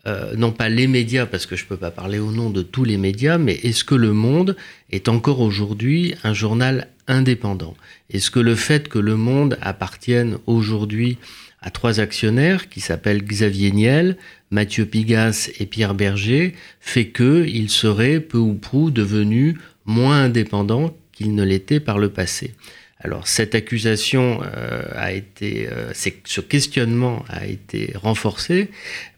euh, 0.07 0.35
non 0.37 0.53
pas 0.53 0.69
les 0.69 0.87
médias, 0.87 1.27
parce 1.27 1.47
que 1.47 1.57
je 1.57 1.65
ne 1.65 1.69
peux 1.69 1.77
pas 1.77 1.91
parler 1.91 2.19
au 2.19 2.33
nom 2.33 2.51
de 2.51 2.63
tous 2.63 2.85
les 2.85 2.97
médias, 2.97 3.39
mais 3.39 3.55
est-ce 3.63 3.85
que 3.85 3.95
le 3.95 4.13
monde 4.13 4.57
est 4.91 5.09
encore 5.09 5.41
aujourd'hui 5.41 6.15
un 6.25 6.35
journal 6.35 6.89
indépendant? 7.07 7.77
Est-ce 8.11 8.31
que 8.31 8.41
le 8.41 8.55
fait 8.55 8.89
que 8.89 8.99
le 8.99 9.17
monde 9.17 9.59
appartienne 9.61 10.39
aujourd'hui 10.47 11.19
à 11.61 11.71
trois 11.71 12.01
actionnaires 12.01 12.69
qui 12.69 12.81
s'appellent 12.81 13.25
Xavier 13.25 13.73
Niel, 13.73 14.17
Mathieu 14.51 14.87
Pigas 14.87 15.51
et 15.59 15.67
Pierre 15.67 15.95
Berger 15.95 16.55
fait 16.81 17.09
qu'il 17.09 17.71
serait 17.71 18.21
peu 18.21 18.39
ou 18.39 18.55
prou 18.55 18.91
devenu 18.91 19.57
moins 19.87 20.25
indépendant 20.25 20.95
qu'il 21.12 21.35
ne 21.35 21.43
l'était 21.43 21.81
par 21.81 21.99
le 21.99 22.11
passé. 22.11 22.55
Alors 23.00 23.28
cette 23.28 23.55
accusation 23.55 24.40
euh, 24.43 24.83
a 24.95 25.12
été, 25.12 25.69
euh, 25.71 25.93
ce 25.95 26.40
questionnement 26.40 27.25
a 27.28 27.47
été 27.47 27.93
renforcé 27.95 28.71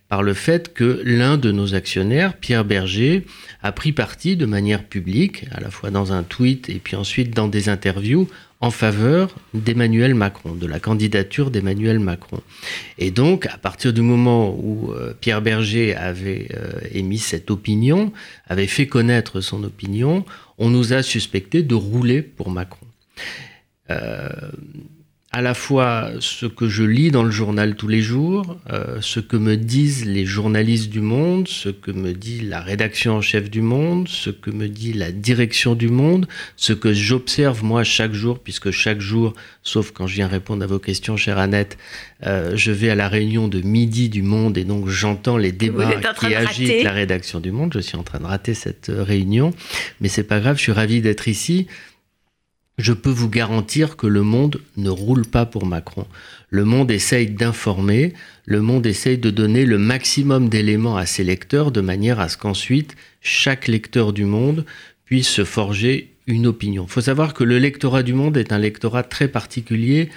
par 0.09 0.23
le 0.23 0.33
fait 0.33 0.73
que 0.73 1.03
l'un 1.05 1.37
de 1.37 1.53
nos 1.53 1.75
actionnaires, 1.75 2.35
Pierre 2.35 2.65
Berger, 2.65 3.27
a 3.63 3.73
pris 3.73 3.93
parti 3.93 4.37
de 4.37 4.47
manière 4.47 4.85
publique, 4.85 5.45
à 5.53 5.61
la 5.61 5.71
fois 5.71 5.91
dans 5.91 6.13
un 6.13 6.23
tweet 6.23 6.71
et 6.71 6.81
puis 6.83 6.97
ensuite 6.97 7.35
dans 7.35 7.47
des 7.47 7.69
interviews, 7.69 8.27
en 8.61 8.71
faveur 8.71 9.37
d'Emmanuel 9.55 10.15
Macron, 10.15 10.55
de 10.55 10.67
la 10.67 10.81
candidature 10.81 11.51
d'Emmanuel 11.51 12.01
Macron. 12.01 12.41
Et 12.97 13.13
donc, 13.13 13.47
à 13.47 13.57
partir 13.57 13.93
du 13.93 14.01
moment 14.01 14.51
où 14.51 14.93
euh, 14.93 15.15
Pierre 15.21 15.43
Berger 15.43 15.95
avait 15.95 16.49
émis 16.91 17.19
cette 17.19 17.51
opinion, 17.51 18.13
avait 18.49 18.67
fait 18.67 18.87
connaître 18.87 19.41
son 19.41 19.63
opinion, 19.63 20.25
on 20.59 20.71
nous 20.71 20.93
a 20.93 21.03
suspecté 21.03 21.63
de 21.63 21.75
rouler 21.75 22.23
pour 22.23 22.51
Macron. 22.51 22.87
Euh, 23.91 24.29
à 25.31 25.43
la 25.43 25.53
fois 25.53 26.11
ce 26.21 26.47
que 26.47 26.69
je 26.69 26.83
lis 26.83 27.11
dans 27.11 27.23
le 27.23 27.31
journal 27.31 27.77
tous 27.77 27.87
les 27.87 28.01
jours, 28.01 28.57
euh, 28.73 28.99
ce 29.03 29.21
que 29.21 29.37
me 29.37 29.59
disent 29.59 30.07
les 30.07 30.25
journalistes 30.25 30.89
du 30.89 31.03
Monde, 31.03 31.49
ce 31.49 31.69
que 31.69 31.91
me 31.91 32.15
dit 32.15 32.41
la 32.41 32.63
rédaction 32.63 33.17
en 33.17 33.21
chef 33.21 33.51
du 33.51 33.61
Monde, 33.61 34.09
ce 34.09 34.31
que 34.31 34.51
me 34.51 34.69
dit 34.69 34.95
la 34.95 35.13
direction 35.13 35.75
du 35.75 35.89
Monde, 35.89 36.27
ce 36.57 36.73
que 36.73 36.95
j'observe 36.95 37.63
moi 37.63 37.85
chaque 37.85 38.15
jour, 38.15 38.39
puisque 38.39 38.71
chaque 38.71 39.03
jour, 39.03 39.35
sauf 39.63 39.91
quand 39.93 40.07
je 40.07 40.15
viens 40.15 40.29
répondre 40.29 40.65
à 40.65 40.67
vos 40.67 40.79
questions, 40.79 41.19
chère 41.19 41.37
Annette, 41.37 41.77
euh, 42.25 42.57
je 42.57 42.73
vais 42.73 42.89
à 42.89 42.95
la 42.95 43.09
réunion 43.09 43.49
de 43.49 43.61
midi 43.61 44.09
du 44.09 44.23
Monde 44.23 44.57
et 44.57 44.65
donc 44.65 44.89
j'entends 44.89 45.37
les 45.37 45.53
débats 45.53 46.01
qui 46.19 46.35
agitent 46.35 46.85
la 46.85 46.93
rédaction 46.93 47.39
du 47.39 47.53
Monde. 47.53 47.73
Je 47.75 47.81
suis 47.81 47.99
en 47.99 48.03
train 48.03 48.19
de 48.19 48.25
rater 48.25 48.55
cette 48.55 48.91
réunion, 48.91 49.53
mais 50.01 50.09
c'est 50.09 50.25
pas 50.25 50.41
grave, 50.41 50.57
je 50.57 50.63
suis 50.63 50.73
ravi 50.73 51.03
d'être 51.03 51.29
ici 51.29 51.67
je 52.79 52.93
peux 52.93 53.11
vous 53.11 53.29
garantir 53.29 53.97
que 53.97 54.07
le 54.07 54.23
monde 54.23 54.61
ne 54.77 54.89
roule 54.89 55.27
pas 55.27 55.45
pour 55.45 55.67
Macron. 55.67 56.07
Le 56.49 56.65
monde 56.65 56.91
essaye 56.91 57.29
d'informer, 57.29 58.15
le 58.47 58.63
monde 58.63 58.87
essaye 58.87 59.19
de 59.19 59.31
donner 59.31 59.67
le 59.67 59.79
maximum 59.79 60.49
d'éléments 60.49 60.97
à 60.97 61.05
ses 61.05 61.25
lecteurs 61.25 61.73
de 61.73 61.81
manière 61.81 62.21
à 62.21 62.29
ce 62.29 62.39
qu'ensuite 62.39 62.97
chaque 63.21 63.67
lecteur 63.67 64.13
du 64.13 64.25
monde 64.25 64.65
puisse 65.05 65.29
se 65.29 65.45
forger 65.45 66.15
une 66.27 66.47
opinion. 66.47 66.85
Il 66.89 66.91
faut 66.91 67.01
savoir 67.01 67.35
que 67.35 67.45
le 67.45 67.59
lectorat 67.59 68.03
du 68.03 68.15
monde 68.15 68.37
est 68.37 68.53
un 68.53 68.59
lectorat 68.59 69.03
très 69.03 69.29
particulier 69.29 70.09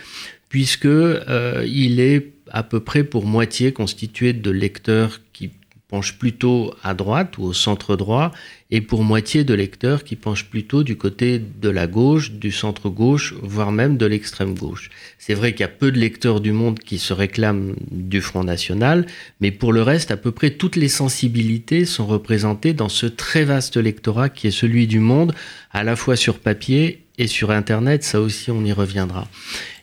puisque 0.48 0.86
euh, 0.86 1.66
il 1.68 2.00
est 2.00 2.34
à 2.52 2.64
peu 2.64 2.82
près 2.82 3.04
pour 3.04 3.26
moitié 3.26 3.72
constitué 3.72 4.34
de 4.34 4.52
lecteurs 4.52 5.22
qui 5.34 5.50
penche 5.92 6.18
plutôt 6.18 6.74
à 6.84 6.94
droite 6.94 7.38
ou 7.38 7.44
au 7.44 7.54
centre 7.54 7.98
droit, 7.98 8.32
et 8.72 8.80
pour 8.80 9.04
moitié 9.04 9.44
de 9.44 9.54
lecteurs 9.54 10.06
qui 10.06 10.16
penchent 10.16 10.46
plutôt 10.46 10.84
du 10.84 10.96
côté 10.96 11.38
de 11.38 11.70
la 11.70 11.86
gauche, 11.86 12.32
du 12.32 12.52
centre 12.52 12.90
gauche, 12.90 13.36
voire 13.42 13.74
même 13.74 13.98
de 13.98 14.06
l'extrême 14.06 14.58
gauche. 14.58 14.90
C'est 15.20 15.34
vrai 15.34 15.52
qu'il 15.52 15.60
y 15.60 15.64
a 15.66 15.68
peu 15.68 15.92
de 15.92 16.00
lecteurs 16.00 16.40
du 16.40 16.54
monde 16.54 16.80
qui 16.80 16.98
se 16.98 17.12
réclament 17.12 17.76
du 17.92 18.22
Front 18.22 18.46
National, 18.46 19.06
mais 19.42 19.52
pour 19.52 19.74
le 19.74 19.82
reste, 19.82 20.12
à 20.12 20.18
peu 20.18 20.32
près 20.32 20.52
toutes 20.52 20.78
les 20.78 20.88
sensibilités 20.88 21.84
sont 21.84 22.08
représentées 22.08 22.74
dans 22.74 22.90
ce 22.90 23.06
très 23.06 23.44
vaste 23.44 23.76
lectorat 23.76 24.30
qui 24.30 24.48
est 24.48 24.52
celui 24.52 24.88
du 24.88 25.00
monde, 25.00 25.36
à 25.72 25.84
la 25.84 25.98
fois 25.98 26.16
sur 26.16 26.40
papier 26.40 27.04
et 27.22 27.28
sur 27.28 27.52
Internet, 27.52 28.04
ça 28.04 28.20
aussi 28.20 28.50
on 28.50 28.66
y 28.66 28.72
reviendra. 28.72 29.28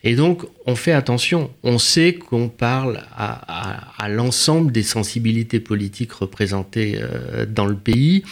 Et 0.03 0.17
donc, 0.17 0.43
on 0.67 0.75
fait 0.75 0.91
attention. 0.91 1.53
On 1.63 1.79
sait 1.79 2.15
qu'on 2.15 2.49
parle 2.49 3.05
à, 3.17 4.09
l'ensemble 4.09 4.73
des 4.73 4.83
sensibilités 4.83 5.61
politiques 5.61 6.13
représentées 6.13 6.99
euh, 7.01 7.47
dans 7.47 7.67
le 7.67 7.77
pays. 7.77 8.25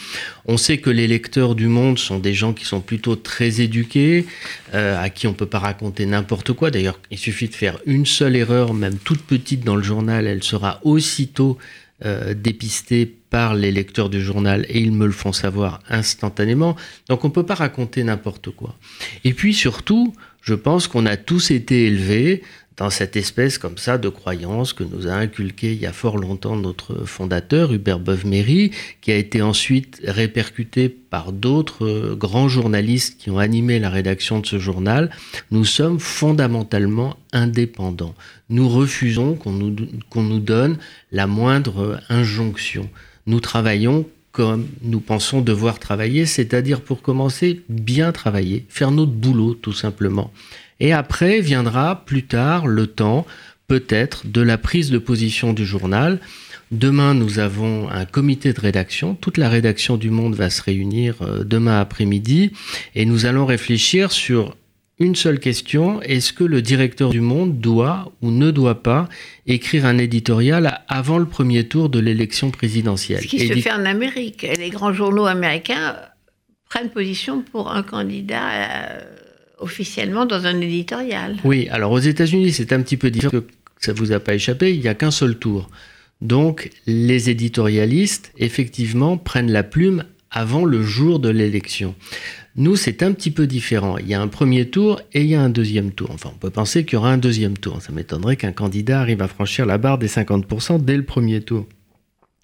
On 0.47 0.57
sait 0.57 0.79
que 0.79 0.91
les 0.91 1.07
lecteurs 1.07 1.55
du 1.55 1.69
Monde 1.69 2.01
sont 2.01 2.19
des 2.19 2.35
gens 2.35 2.53
qui 2.53 2.65
sont 2.65 2.81
plutôt 2.81 3.15
très 3.15 3.61
éduqués, 3.61 4.27
euh, 4.75 5.01
à 5.01 5.09
qui 5.09 5.29
on 5.29 5.31
ne 5.31 5.37
peut 5.37 5.47
pas 5.47 5.61
raconter 5.61 6.05
n'importe 6.05 6.53
quoi. 6.53 6.73
D'ailleurs, 6.73 6.99
il 7.13 7.19
suffit 7.19 7.49
de 7.49 7.55
faire 7.55 7.79
une 7.87 8.07
seule 8.07 8.35
erreur, 8.35 8.75
même 8.75 8.99
toute 8.99 9.23
petite 9.23 9.63
dans 9.65 9.77
le 9.77 9.85
journal, 9.85 10.27
elle 10.27 10.43
sera 10.43 10.81
aussitôt 10.83 11.59
euh, 12.05 12.35
dépistée 12.35 13.07
par 13.37 13.55
les 13.55 13.71
lecteurs 13.71 14.09
du 14.09 14.23
journal 14.23 14.64
et 14.71 14.81
ils 14.81 14.93
me 14.93 15.05
le 15.05 15.12
font 15.12 15.35
savoir 15.35 15.81
instantanément. 15.90 16.75
Donc 17.11 17.23
on 17.23 17.28
ne 17.28 17.33
peut 17.35 17.45
pas 17.45 17.55
raconter 17.55 18.02
n'importe 18.02 18.49
quoi. 18.49 18.75
Et 19.25 19.35
puis 19.35 19.52
surtout, 19.52 20.14
je 20.40 20.55
pense 20.55 20.88
qu'on 20.88 21.05
a 21.05 21.19
tous 21.19 21.50
été 21.50 21.85
élevés 21.85 22.43
dans 22.78 22.88
cette 22.88 23.14
espèce 23.14 23.59
comme 23.59 23.76
ça 23.76 23.99
de 23.99 24.09
croyance 24.09 24.73
que 24.73 24.85
nous 24.85 25.07
a 25.07 25.12
inculqué 25.12 25.75
il 25.75 25.78
y 25.78 25.85
a 25.85 25.93
fort 25.93 26.16
longtemps 26.16 26.57
notre 26.57 27.05
fondateur 27.05 27.75
Hubert 27.75 27.99
Beuve-Méry, 27.99 28.71
qui 29.02 29.12
a 29.12 29.16
été 29.16 29.43
ensuite 29.43 30.00
répercuté 30.02 30.88
par 30.88 31.31
d'autres 31.33 31.87
euh, 31.87 32.14
grands 32.14 32.49
journalistes 32.49 33.21
qui 33.21 33.28
ont 33.28 33.38
animé 33.38 33.78
la 33.78 33.90
rédaction 33.90 34.40
de 34.40 34.47
ce 34.47 34.59
journal. 34.59 35.11
Nous 35.50 35.66
sommes 35.66 36.00
fondamentalement 36.00 37.19
indépendants. 37.35 38.14
Nous 38.49 38.66
refusons 38.66 39.35
qu'on 39.35 39.52
nous, 39.52 39.76
qu'on 40.09 40.23
nous 40.23 40.40
donne 40.40 40.78
la 41.12 41.26
moindre 41.26 42.00
injonction. 42.09 42.88
Nous 43.26 43.40
travaillons 43.40 44.06
comme 44.33 44.66
nous 44.83 45.00
pensons 45.00 45.40
devoir 45.40 45.78
travailler, 45.78 46.26
c'est-à-dire 46.26 46.83
pour 46.83 47.00
commencer, 47.00 47.62
bien 47.71 48.12
travailler, 48.12 48.66
faire 48.68 48.90
notre 48.90 49.12
boulot 49.12 49.54
tout 49.54 49.73
simplement. 49.73 50.30
Et 50.78 50.92
après 50.92 51.40
viendra 51.40 52.04
plus 52.04 52.25
tard 52.25 52.66
le 52.66 52.87
temps, 52.87 53.26
peut-être, 53.66 54.26
de 54.26 54.42
la 54.42 54.59
prise 54.59 54.90
de 54.90 54.99
position 54.99 55.54
du 55.54 55.64
journal. 55.64 56.21
Demain, 56.71 57.14
nous 57.14 57.38
avons 57.38 57.88
un 57.88 58.04
comité 58.04 58.52
de 58.52 58.61
rédaction. 58.61 59.14
Toute 59.14 59.38
la 59.38 59.49
rédaction 59.49 59.97
du 59.97 60.11
Monde 60.11 60.35
va 60.35 60.50
se 60.50 60.61
réunir 60.61 61.16
euh, 61.23 61.42
demain 61.42 61.80
après-midi 61.80 62.52
et 62.95 63.06
nous 63.06 63.25
allons 63.25 63.47
réfléchir 63.47 64.12
sur 64.12 64.54
une 64.99 65.15
seule 65.15 65.41
question, 65.41 66.00
est-ce 66.03 66.33
que 66.33 66.45
le 66.45 66.62
directeur 66.62 67.11
du 67.11 67.21
Monde 67.21 67.61
doit 67.61 68.12
ou 68.23 68.31
ne 68.31 68.50
doit 68.50 68.83
pas 68.83 69.09
écrire 69.47 69.85
un 69.85 69.99
éditorial 69.99 70.81
avant 70.88 71.19
le 71.19 71.26
premier 71.26 71.69
tour 71.69 71.91
de 71.91 71.99
l'élection 71.99 72.50
présidentielle? 72.50 73.21
Ce 73.21 73.26
qui 73.26 73.47
se 73.47 73.55
fait 73.55 73.73
en 73.73 73.85
Amérique. 73.85 74.47
Les 74.59 74.71
grands 74.71 74.95
journaux 74.95 75.26
américains 75.26 75.97
prennent 76.69 76.91
position 76.91 77.43
pour 77.43 77.71
un 77.71 77.83
candidat 77.83 78.49
euh, 78.50 79.00
officiellement 79.59 80.25
dans 80.25 80.47
un 80.47 80.61
éditorial. 80.61 81.37
Oui, 81.45 81.69
alors 81.71 81.93
aux 81.93 81.99
États-Unis, 81.99 82.53
c'est 82.53 82.73
un 82.73 82.81
petit 82.81 82.97
peu 82.97 83.11
différent, 83.11 83.33
que 83.33 83.45
ça 83.79 83.93
vous 83.93 84.12
a 84.12 84.21
pas 84.21 84.35
échappé, 84.35 84.75
il 84.75 84.81
n'y 84.81 84.88
a 84.88 84.95
qu'un 84.95 85.11
seul 85.11 85.38
tour. 85.38 85.69
Donc 86.23 86.71
les 86.87 87.29
éditorialistes, 87.29 88.33
effectivement, 88.38 89.19
prennent 89.19 89.53
la 89.53 89.62
plume 89.62 90.05
avant 90.31 90.65
le 90.65 90.83
jour 90.83 91.19
de 91.19 91.29
l'élection. 91.29 91.95
Nous, 92.59 92.77
c'est 92.77 93.03
un 93.03 93.13
petit 93.13 93.31
peu 93.31 93.47
différent. 93.47 93.99
Il 93.99 94.09
y 94.09 94.15
a 94.15 94.21
un 94.21 94.29
premier 94.29 94.71
tour 94.71 95.03
et 95.13 95.21
il 95.21 95.29
y 95.29 95.35
a 95.35 95.43
un 95.43 95.51
deuxième 95.51 95.93
tour. 95.93 96.11
Enfin, 96.11 96.31
on 96.35 96.39
peut 96.39 96.51
penser 96.51 96.85
qu'il 96.85 96.95
y 96.95 96.97
aura 96.97 97.13
un 97.13 97.19
deuxième 97.19 97.59
tour. 97.59 97.83
Ça 97.83 97.93
m'étonnerait 97.93 98.37
qu'un 98.37 98.53
candidat 98.53 99.01
arrive 99.01 99.21
à 99.21 99.29
franchir 99.29 99.67
la 99.67 99.77
barre 99.77 99.99
des 99.99 100.09
50% 100.09 100.83
dès 100.83 100.97
le 100.97 101.05
premier 101.05 101.43
tour. 101.43 101.67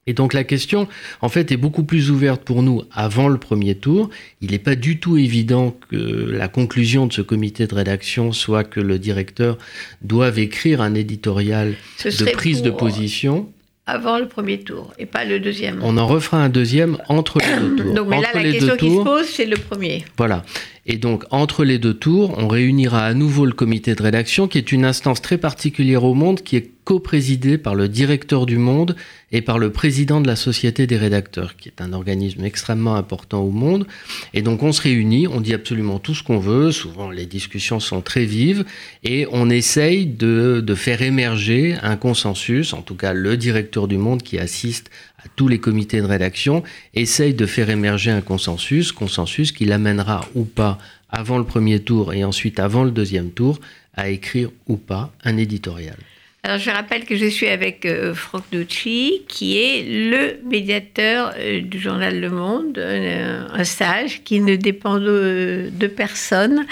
Et 0.07 0.15
donc 0.15 0.35
la 0.35 0.45
question, 0.45 0.89
en 1.21 1.29
fait, 1.29 1.53
est 1.53 1.57
beaucoup 1.57 1.85
plus 1.85 2.11
ouverte 2.11 2.43
pour 2.43 2.63
nous 2.63 2.83
avant 2.91 3.29
le 3.29 3.39
premier 3.39 3.77
tour. 3.77 4.11
Il 4.41 4.51
n'est 4.51 4.59
pas 4.59 4.75
du 4.75 4.99
tout 4.99 5.17
évident 5.17 5.77
que 5.89 5.97
la 5.97 6.49
conclusion 6.49 7.07
de 7.07 7.13
ce 7.13 7.23
comité 7.23 7.67
de 7.67 7.75
rédaction 7.75 8.33
soit 8.33 8.65
que 8.65 8.81
le 8.81 8.99
directeur 8.99 9.57
doive 10.03 10.39
écrire 10.39 10.81
un 10.83 10.95
éditorial 10.95 11.77
de 12.05 12.33
prise 12.33 12.63
de 12.63 12.71
position 12.71 13.49
avant 13.87 14.19
le 14.19 14.27
premier 14.29 14.61
tour 14.61 14.93
et 14.99 15.07
pas 15.07 15.25
le 15.25 15.41
deuxième. 15.41 15.81
On 15.83 15.99
en 15.99 16.07
refera 16.07 16.39
un 16.39 16.49
deuxième 16.49 16.99
entre 17.09 17.39
les 17.41 17.57
deux 17.57 17.77
tours. 17.85 17.95
Donc, 17.95 18.09
mais 18.09 18.21
là, 18.21 18.29
la 18.35 18.43
question 18.45 18.77
qui 18.77 18.91
se 18.91 19.03
pose, 19.03 19.27
c'est 19.27 19.47
le 19.47 19.57
premier. 19.57 20.05
Voilà. 20.17 20.45
Et 20.85 20.99
donc, 20.99 21.25
entre 21.31 21.65
les 21.65 21.79
deux 21.79 21.95
tours, 21.95 22.35
on 22.39 22.49
réunira 22.49 23.05
à 23.05 23.15
nouveau 23.15 23.47
le 23.47 23.53
comité 23.53 23.95
de 23.95 24.03
rédaction, 24.03 24.49
qui 24.49 24.59
est 24.59 24.73
une 24.73 24.85
instance 24.85 25.23
très 25.23 25.39
particulière 25.39 26.03
au 26.03 26.15
monde, 26.15 26.43
qui 26.43 26.57
est 26.57 26.73
co-présidée 26.85 27.59
par 27.59 27.75
le 27.75 27.89
directeur 27.89 28.47
du 28.47 28.59
Monde 28.59 28.97
et 29.31 29.41
par 29.41 29.59
le 29.59 29.71
président 29.71 30.21
de 30.21 30.27
la 30.27 30.37
Société 30.37 30.87
des 30.87 30.97
rédacteurs, 30.97 31.57
qui 31.57 31.69
est 31.69 31.81
un 31.81 31.93
organisme 31.93 32.45
extrêmement 32.45 32.97
important 32.97 33.41
au 33.43 33.51
monde. 33.51 33.87
Et 34.35 34.43
donc, 34.43 34.63
on 34.63 34.73
se 34.73 34.83
réunit, 34.83 35.29
on 35.29 35.41
dit 35.41 35.55
absolument 35.55 36.01
tout 36.01 36.15
ce 36.15 36.23
qu'on 36.23 36.39
veut. 36.39 36.73
Souvent, 36.73 37.11
les 37.11 37.27
discussions 37.27 37.79
sont 37.79 38.01
très 38.01 38.25
vives 38.25 38.65
et 39.05 39.27
on 39.31 39.49
essaye 39.49 40.07
de, 40.07 40.61
de 40.65 40.75
faire 40.75 41.03
émerger 41.03 41.77
un 41.83 41.97
consensus. 41.97 42.73
En 42.73 42.83
tout 42.83 42.97
cas, 42.97 43.13
le 43.13 43.37
directeur 43.37 43.87
du 43.87 43.97
Monde 43.97 44.23
qui 44.23 44.39
assiste 44.39 44.91
tous 45.37 45.49
les 45.49 45.59
comités 45.59 46.01
de 46.01 46.07
rédaction, 46.07 46.63
essayent 46.95 47.35
de 47.35 47.47
faire 47.47 47.71
émerger 47.71 48.11
un 48.11 48.21
consensus, 48.21 48.93
consensus 48.93 49.53
qui 49.53 49.65
l'amènera 49.65 50.27
ou 50.35 50.45
pas 50.45 50.79
avant 51.11 51.39
le 51.39 51.45
premier 51.45 51.81
tour 51.81 52.13
et 52.13 52.25
ensuite 52.25 52.59
avant 52.59 52.85
le 52.85 52.91
deuxième 52.91 53.31
tour 53.31 53.61
à 53.95 54.09
écrire 54.09 54.51
ou 54.67 54.77
pas 54.77 55.13
un 55.25 55.37
éditorial. 55.37 55.97
Alors, 56.45 56.59
je 56.59 56.71
rappelle 56.71 57.05
que 57.05 57.15
je 57.15 57.27
suis 57.27 57.47
avec 57.47 57.87
euh, 57.87 58.15
Franck 58.15 58.43
Nucci, 58.53 59.23
qui 59.29 59.59
est 59.59 59.85
le 59.85 60.45
médiateur 60.45 61.33
euh, 61.39 61.61
du 61.61 61.79
journal 61.79 62.19
Le 62.21 62.31
Monde, 62.31 62.79
euh, 62.79 63.47
un 63.53 63.63
sage 63.63 64.25
qui 64.25 64.41
ne 64.41 64.57
dépend 64.57 64.99
de, 64.99 65.71
de, 65.71 65.87
personne. 65.87 66.67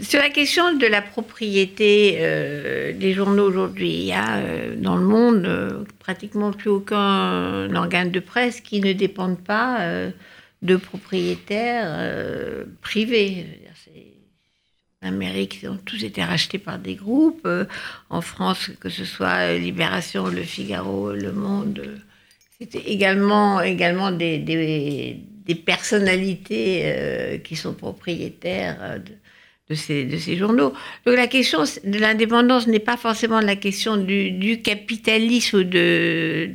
Sur 0.00 0.20
la 0.20 0.30
question 0.30 0.74
de 0.74 0.86
la 0.86 1.02
propriété 1.02 2.18
des 2.98 3.12
journaux 3.12 3.46
aujourd'hui, 3.46 3.90
il 3.90 4.04
y 4.06 4.12
a 4.12 4.40
dans 4.76 4.96
le 4.96 5.04
monde 5.04 5.86
pratiquement 5.98 6.52
plus 6.52 6.70
aucun 6.70 7.74
organe 7.74 8.10
de 8.10 8.20
presse 8.20 8.62
qui 8.62 8.80
ne 8.80 8.94
dépende 8.94 9.38
pas 9.38 9.80
de 10.62 10.76
propriétaires 10.76 12.24
privés. 12.80 13.44
En 15.02 15.08
Amérique, 15.08 15.64
ont 15.68 15.78
tous 15.78 16.04
été 16.04 16.22
rachetés 16.22 16.58
par 16.58 16.78
des 16.78 16.94
groupes. 16.94 17.42
Euh, 17.46 17.64
en 18.10 18.20
France, 18.20 18.70
que 18.80 18.90
ce 18.90 19.04
soit 19.04 19.54
Libération, 19.54 20.26
Le 20.26 20.42
Figaro, 20.42 21.12
Le 21.12 21.32
Monde, 21.32 22.00
c'était 22.60 22.90
également, 22.90 23.62
des, 24.12 25.16
personnalités 25.64 26.82
euh, 26.84 27.38
qui 27.38 27.56
sont 27.56 27.72
propriétaires 27.72 29.00
de, 29.68 29.74
ces, 29.74 30.36
journaux. 30.36 30.74
Donc 31.06 31.16
la 31.16 31.26
question 31.26 31.60
de 31.62 31.98
l'indépendance 31.98 32.66
n'est 32.66 32.78
pas 32.78 32.98
forcément 32.98 33.40
la 33.40 33.56
question 33.56 33.96
du, 33.96 34.32
du 34.32 34.60
capitalisme 34.60 35.58
ou 35.58 35.64
de, 35.64 36.50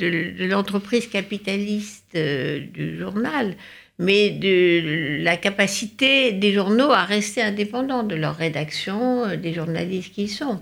l'entreprise 0.47 1.07
capitaliste 1.07 2.05
euh, 2.15 2.59
du 2.59 2.99
journal, 2.99 3.55
mais 3.99 4.31
de 4.31 5.23
la 5.23 5.37
capacité 5.37 6.31
des 6.33 6.53
journaux 6.53 6.91
à 6.91 7.03
rester 7.03 7.41
indépendants 7.41 8.03
de 8.03 8.15
leur 8.15 8.35
rédaction, 8.35 9.25
euh, 9.25 9.35
des 9.37 9.53
journalistes 9.53 10.13
qui 10.13 10.23
y 10.23 10.27
sont. 10.27 10.59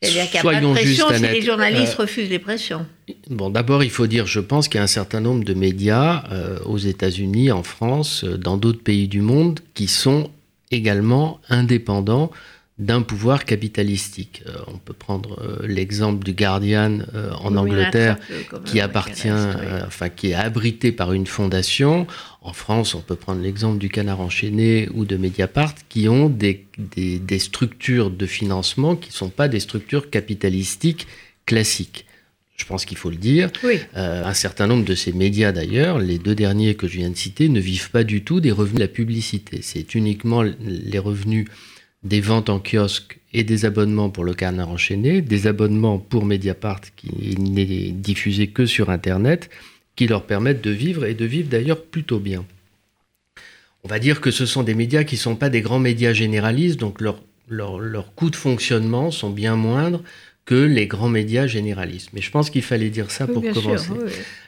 C'est-à-dire 0.00 0.30
qu'il 0.30 0.40
n'y 0.42 0.48
a 0.48 0.60
pas 0.60 0.66
de 0.66 0.72
pression 0.72 1.06
si 1.14 1.22
les 1.22 1.42
journalistes 1.42 1.94
euh, 1.98 2.02
refusent 2.02 2.28
les 2.28 2.38
pressions. 2.38 2.86
Bon, 3.30 3.48
d'abord, 3.48 3.82
il 3.82 3.90
faut 3.90 4.06
dire, 4.06 4.26
je 4.26 4.40
pense 4.40 4.68
qu'il 4.68 4.76
y 4.76 4.80
a 4.80 4.84
un 4.84 4.86
certain 4.86 5.20
nombre 5.20 5.44
de 5.44 5.54
médias 5.54 6.24
aux 6.66 6.76
États-Unis, 6.76 7.50
en 7.50 7.62
France, 7.62 8.24
dans 8.24 8.58
d'autres 8.58 8.82
pays 8.82 9.08
du 9.08 9.22
monde, 9.22 9.60
qui 9.72 9.86
sont 9.86 10.30
également 10.70 11.40
indépendant 11.48 12.30
d'un 12.78 13.02
pouvoir 13.02 13.44
capitalistique. 13.44 14.42
Euh, 14.46 14.56
on 14.66 14.78
peut 14.78 14.94
prendre 14.94 15.40
euh, 15.40 15.64
l'exemple 15.66 16.24
du 16.24 16.32
Guardian 16.32 16.98
euh, 17.14 17.30
en 17.34 17.54
Angleterre, 17.56 18.18
qui 18.64 18.80
appartient, 18.80 19.30
enfin 19.86 20.08
qui 20.08 20.30
est 20.30 20.34
abrité 20.34 20.90
par 20.90 21.12
une 21.12 21.26
fondation. 21.26 22.06
En 22.42 22.52
France, 22.52 22.94
on 22.94 23.00
peut 23.00 23.14
prendre 23.14 23.40
l'exemple 23.40 23.78
du 23.78 23.88
Canard 23.88 24.20
enchaîné 24.20 24.88
ou 24.92 25.04
de 25.04 25.16
Mediapart, 25.16 25.74
qui 25.88 26.08
ont 26.08 26.28
des, 26.28 26.66
des, 26.78 27.20
des 27.20 27.38
structures 27.38 28.10
de 28.10 28.26
financement 28.26 28.96
qui 28.96 29.10
ne 29.10 29.14
sont 29.14 29.30
pas 29.30 29.46
des 29.46 29.60
structures 29.60 30.10
capitalistiques 30.10 31.06
classiques 31.46 32.06
je 32.56 32.66
pense 32.66 32.84
qu'il 32.84 32.96
faut 32.96 33.10
le 33.10 33.16
dire. 33.16 33.50
Un 33.94 34.32
certain 34.32 34.68
nombre 34.68 34.84
de 34.84 34.94
ces 34.94 35.12
médias, 35.12 35.50
d'ailleurs, 35.50 35.98
les 35.98 36.18
deux 36.18 36.36
derniers 36.36 36.76
que 36.76 36.86
je 36.86 36.98
viens 36.98 37.10
de 37.10 37.16
citer, 37.16 37.48
ne 37.48 37.58
vivent 37.58 37.90
pas 37.90 38.04
du 38.04 38.22
tout 38.22 38.38
des 38.38 38.52
revenus 38.52 38.76
de 38.76 38.80
la 38.80 38.88
publicité. 38.88 39.58
C'est 39.60 39.96
uniquement 39.96 40.42
les 40.42 40.98
revenus 41.00 41.46
des 42.04 42.20
ventes 42.20 42.50
en 42.50 42.60
kiosque 42.60 43.18
et 43.32 43.44
des 43.44 43.64
abonnements 43.64 44.10
pour 44.10 44.24
le 44.24 44.34
canard 44.34 44.68
enchaîné, 44.68 45.22
des 45.22 45.46
abonnements 45.46 45.98
pour 45.98 46.24
Mediapart 46.24 46.80
qui 46.96 47.36
n'est 47.38 47.90
diffusé 47.90 48.48
que 48.48 48.66
sur 48.66 48.90
Internet, 48.90 49.50
qui 49.96 50.06
leur 50.06 50.24
permettent 50.24 50.62
de 50.62 50.70
vivre 50.70 51.06
et 51.06 51.14
de 51.14 51.24
vivre 51.24 51.48
d'ailleurs 51.48 51.82
plutôt 51.82 52.18
bien. 52.18 52.44
On 53.82 53.88
va 53.88 53.98
dire 53.98 54.20
que 54.20 54.30
ce 54.30 54.46
sont 54.46 54.62
des 54.62 54.74
médias 54.74 55.04
qui 55.04 55.16
ne 55.16 55.20
sont 55.20 55.36
pas 55.36 55.50
des 55.50 55.60
grands 55.60 55.78
médias 55.78 56.12
généralistes, 56.12 56.78
donc 56.78 57.00
leurs 57.00 57.20
leur, 57.48 58.14
coûts 58.14 58.30
de 58.30 58.36
fonctionnement 58.36 59.10
sont 59.10 59.30
bien 59.30 59.56
moindres 59.56 60.02
que 60.46 60.54
les 60.54 60.86
grands 60.86 61.08
médias 61.08 61.46
généralistes. 61.46 62.10
Mais 62.12 62.20
je 62.20 62.30
pense 62.30 62.50
qu'il 62.50 62.62
fallait 62.62 62.90
dire 62.90 63.10
ça 63.10 63.26
pour 63.26 63.42
commencer. 63.42 63.90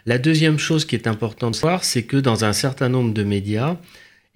La 0.05 0.19
deuxième 0.19 0.59
chose 0.59 0.85
qui 0.85 0.95
est 0.95 1.07
importante 1.07 1.53
de 1.53 1.57
savoir, 1.57 1.85
c'est 1.85 2.03
que 2.03 2.17
dans 2.17 2.45
un 2.45 2.53
certain 2.53 2.89
nombre 2.89 3.15
de 3.15 3.25
médias, 3.25 3.79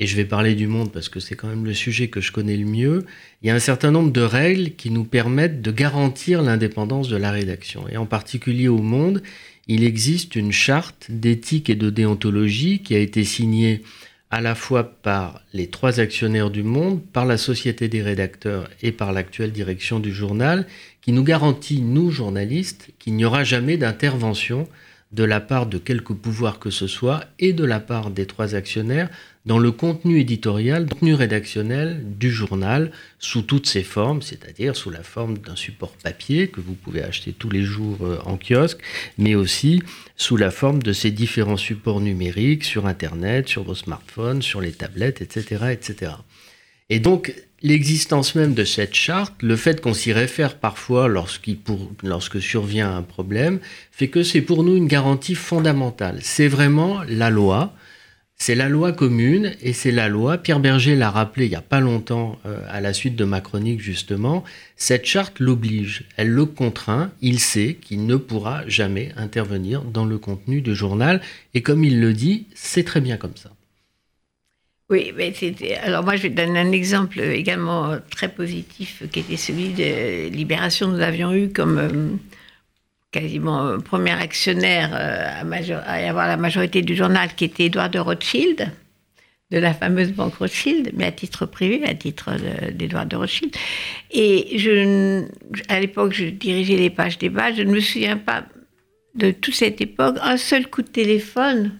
et 0.00 0.06
je 0.06 0.16
vais 0.16 0.24
parler 0.24 0.54
du 0.54 0.66
monde 0.66 0.90
parce 0.90 1.10
que 1.10 1.20
c'est 1.20 1.36
quand 1.36 1.46
même 1.46 1.66
le 1.66 1.74
sujet 1.74 2.08
que 2.08 2.22
je 2.22 2.32
connais 2.32 2.56
le 2.56 2.64
mieux, 2.64 3.04
il 3.42 3.48
y 3.48 3.50
a 3.50 3.54
un 3.54 3.60
certain 3.60 3.90
nombre 3.90 4.10
de 4.10 4.22
règles 4.22 4.70
qui 4.72 4.90
nous 4.90 5.04
permettent 5.04 5.60
de 5.60 5.70
garantir 5.70 6.40
l'indépendance 6.40 7.08
de 7.08 7.16
la 7.16 7.30
rédaction. 7.30 7.86
Et 7.86 7.98
en 7.98 8.06
particulier 8.06 8.66
au 8.66 8.78
monde, 8.78 9.22
il 9.68 9.84
existe 9.84 10.36
une 10.36 10.52
charte 10.52 11.06
d'éthique 11.10 11.68
et 11.68 11.74
de 11.74 11.90
déontologie 11.90 12.80
qui 12.80 12.94
a 12.94 12.98
été 12.98 13.24
signée 13.24 13.82
à 14.30 14.40
la 14.40 14.54
fois 14.54 14.84
par 14.84 15.42
les 15.52 15.66
trois 15.66 16.00
actionnaires 16.00 16.50
du 16.50 16.62
monde, 16.62 17.02
par 17.12 17.26
la 17.26 17.36
Société 17.36 17.88
des 17.88 18.00
rédacteurs 18.00 18.70
et 18.80 18.92
par 18.92 19.12
l'actuelle 19.12 19.52
direction 19.52 20.00
du 20.00 20.14
journal, 20.14 20.66
qui 21.02 21.12
nous 21.12 21.24
garantit, 21.24 21.82
nous 21.82 22.10
journalistes, 22.10 22.90
qu'il 22.98 23.16
n'y 23.16 23.24
aura 23.24 23.44
jamais 23.44 23.76
d'intervention 23.76 24.66
de 25.12 25.24
la 25.24 25.40
part 25.40 25.66
de 25.66 25.78
quelque 25.78 26.12
pouvoir 26.12 26.58
que 26.58 26.70
ce 26.70 26.86
soit 26.86 27.24
et 27.38 27.52
de 27.52 27.64
la 27.64 27.80
part 27.80 28.10
des 28.10 28.26
trois 28.26 28.54
actionnaires 28.54 29.10
dans 29.46 29.58
le 29.58 29.72
contenu 29.72 30.20
éditorial, 30.20 30.82
le 30.82 30.88
contenu 30.88 31.14
rédactionnel 31.14 32.02
du 32.04 32.30
journal 32.30 32.92
sous 33.18 33.42
toutes 33.42 33.66
ses 33.66 33.82
formes, 33.82 34.20
c'est-à-dire 34.20 34.76
sous 34.76 34.90
la 34.90 35.02
forme 35.02 35.38
d'un 35.38 35.56
support 35.56 35.92
papier 36.02 36.48
que 36.48 36.60
vous 36.60 36.74
pouvez 36.74 37.02
acheter 37.02 37.32
tous 37.32 37.48
les 37.48 37.62
jours 37.62 37.98
euh, 38.02 38.18
en 38.26 38.36
kiosque, 38.36 38.80
mais 39.16 39.34
aussi 39.34 39.82
sous 40.16 40.36
la 40.36 40.50
forme 40.50 40.82
de 40.82 40.92
ces 40.92 41.10
différents 41.10 41.56
supports 41.56 42.00
numériques 42.00 42.64
sur 42.64 42.86
Internet, 42.86 43.48
sur 43.48 43.64
vos 43.64 43.74
smartphones, 43.74 44.42
sur 44.42 44.60
les 44.60 44.72
tablettes, 44.72 45.22
etc. 45.22 45.66
etc. 45.72 46.12
Et 46.90 46.98
donc, 46.98 47.32
l'existence 47.62 48.34
même 48.34 48.52
de 48.52 48.64
cette 48.64 48.94
charte, 48.94 49.42
le 49.42 49.56
fait 49.56 49.80
qu'on 49.80 49.94
s'y 49.94 50.12
réfère 50.12 50.58
parfois 50.58 51.08
lorsque 51.08 52.42
survient 52.42 52.94
un 52.94 53.02
problème, 53.02 53.60
fait 53.92 54.08
que 54.08 54.22
c'est 54.22 54.42
pour 54.42 54.64
nous 54.64 54.76
une 54.76 54.88
garantie 54.88 55.36
fondamentale. 55.36 56.18
C'est 56.20 56.48
vraiment 56.48 57.02
la 57.08 57.30
loi. 57.30 57.72
C'est 58.42 58.54
la 58.54 58.70
loi 58.70 58.92
commune 58.92 59.52
et 59.60 59.74
c'est 59.74 59.90
la 59.90 60.08
loi. 60.08 60.38
Pierre 60.38 60.60
Berger 60.60 60.96
l'a 60.96 61.10
rappelé 61.10 61.44
il 61.44 61.50
n'y 61.50 61.56
a 61.56 61.60
pas 61.60 61.80
longtemps 61.80 62.38
euh, 62.46 62.64
à 62.70 62.80
la 62.80 62.94
suite 62.94 63.14
de 63.14 63.26
ma 63.26 63.42
chronique 63.42 63.82
justement. 63.82 64.44
Cette 64.76 65.04
charte 65.04 65.40
l'oblige, 65.40 66.04
elle 66.16 66.30
le 66.30 66.46
contraint. 66.46 67.12
Il 67.20 67.38
sait 67.38 67.76
qu'il 67.78 68.06
ne 68.06 68.16
pourra 68.16 68.66
jamais 68.66 69.12
intervenir 69.18 69.82
dans 69.82 70.06
le 70.06 70.16
contenu 70.16 70.62
du 70.62 70.74
journal 70.74 71.20
et 71.52 71.60
comme 71.60 71.84
il 71.84 72.00
le 72.00 72.14
dit, 72.14 72.46
c'est 72.54 72.82
très 72.82 73.02
bien 73.02 73.18
comme 73.18 73.36
ça. 73.36 73.50
Oui, 74.88 75.12
mais. 75.14 75.34
Alors 75.82 76.02
moi, 76.02 76.16
je 76.16 76.22
vais 76.22 76.30
donner 76.30 76.60
un 76.60 76.72
exemple 76.72 77.20
également 77.20 77.98
très 78.10 78.30
positif, 78.30 79.02
qui 79.12 79.20
était 79.20 79.36
celui 79.36 79.68
de 79.68 80.30
Libération. 80.30 80.88
Nous 80.88 81.00
avions 81.00 81.34
eu 81.34 81.50
comme 81.50 81.78
euh, 81.78 82.16
quasiment 83.10 83.66
euh, 83.66 83.78
premier 83.78 84.12
actionnaire 84.12 84.90
euh, 84.94 85.78
à, 85.84 86.08
avoir 86.08 86.26
la 86.26 86.36
majorité 86.36 86.82
du 86.82 86.94
journal, 86.94 87.34
qui 87.34 87.44
était 87.44 87.64
Édouard 87.64 87.90
de 87.90 87.98
Rothschild, 87.98 88.70
de 89.50 89.58
la 89.58 89.74
fameuse 89.74 90.12
banque 90.12 90.34
Rothschild, 90.36 90.92
mais 90.94 91.06
à 91.06 91.12
titre 91.12 91.44
privé, 91.46 91.84
à 91.84 91.94
titre 91.94 92.30
d'Édouard 92.72 93.06
de, 93.06 93.16
Rothschild. 93.16 93.54
Et 94.12 94.56
à 95.68 95.80
l'époque, 95.80 96.12
je 96.12 96.26
dirigeais 96.26 96.76
les 96.76 96.90
pages 96.90 97.18
débat. 97.18 97.52
Je 97.52 97.62
ne 97.62 97.72
me 97.72 97.80
souviens 97.80 98.16
pas 98.16 98.44
de 99.16 99.32
toute 99.32 99.54
cette 99.54 99.80
époque, 99.80 100.16
un 100.22 100.36
seul 100.36 100.68
coup 100.68 100.82
de 100.82 100.88
téléphone 100.88 101.72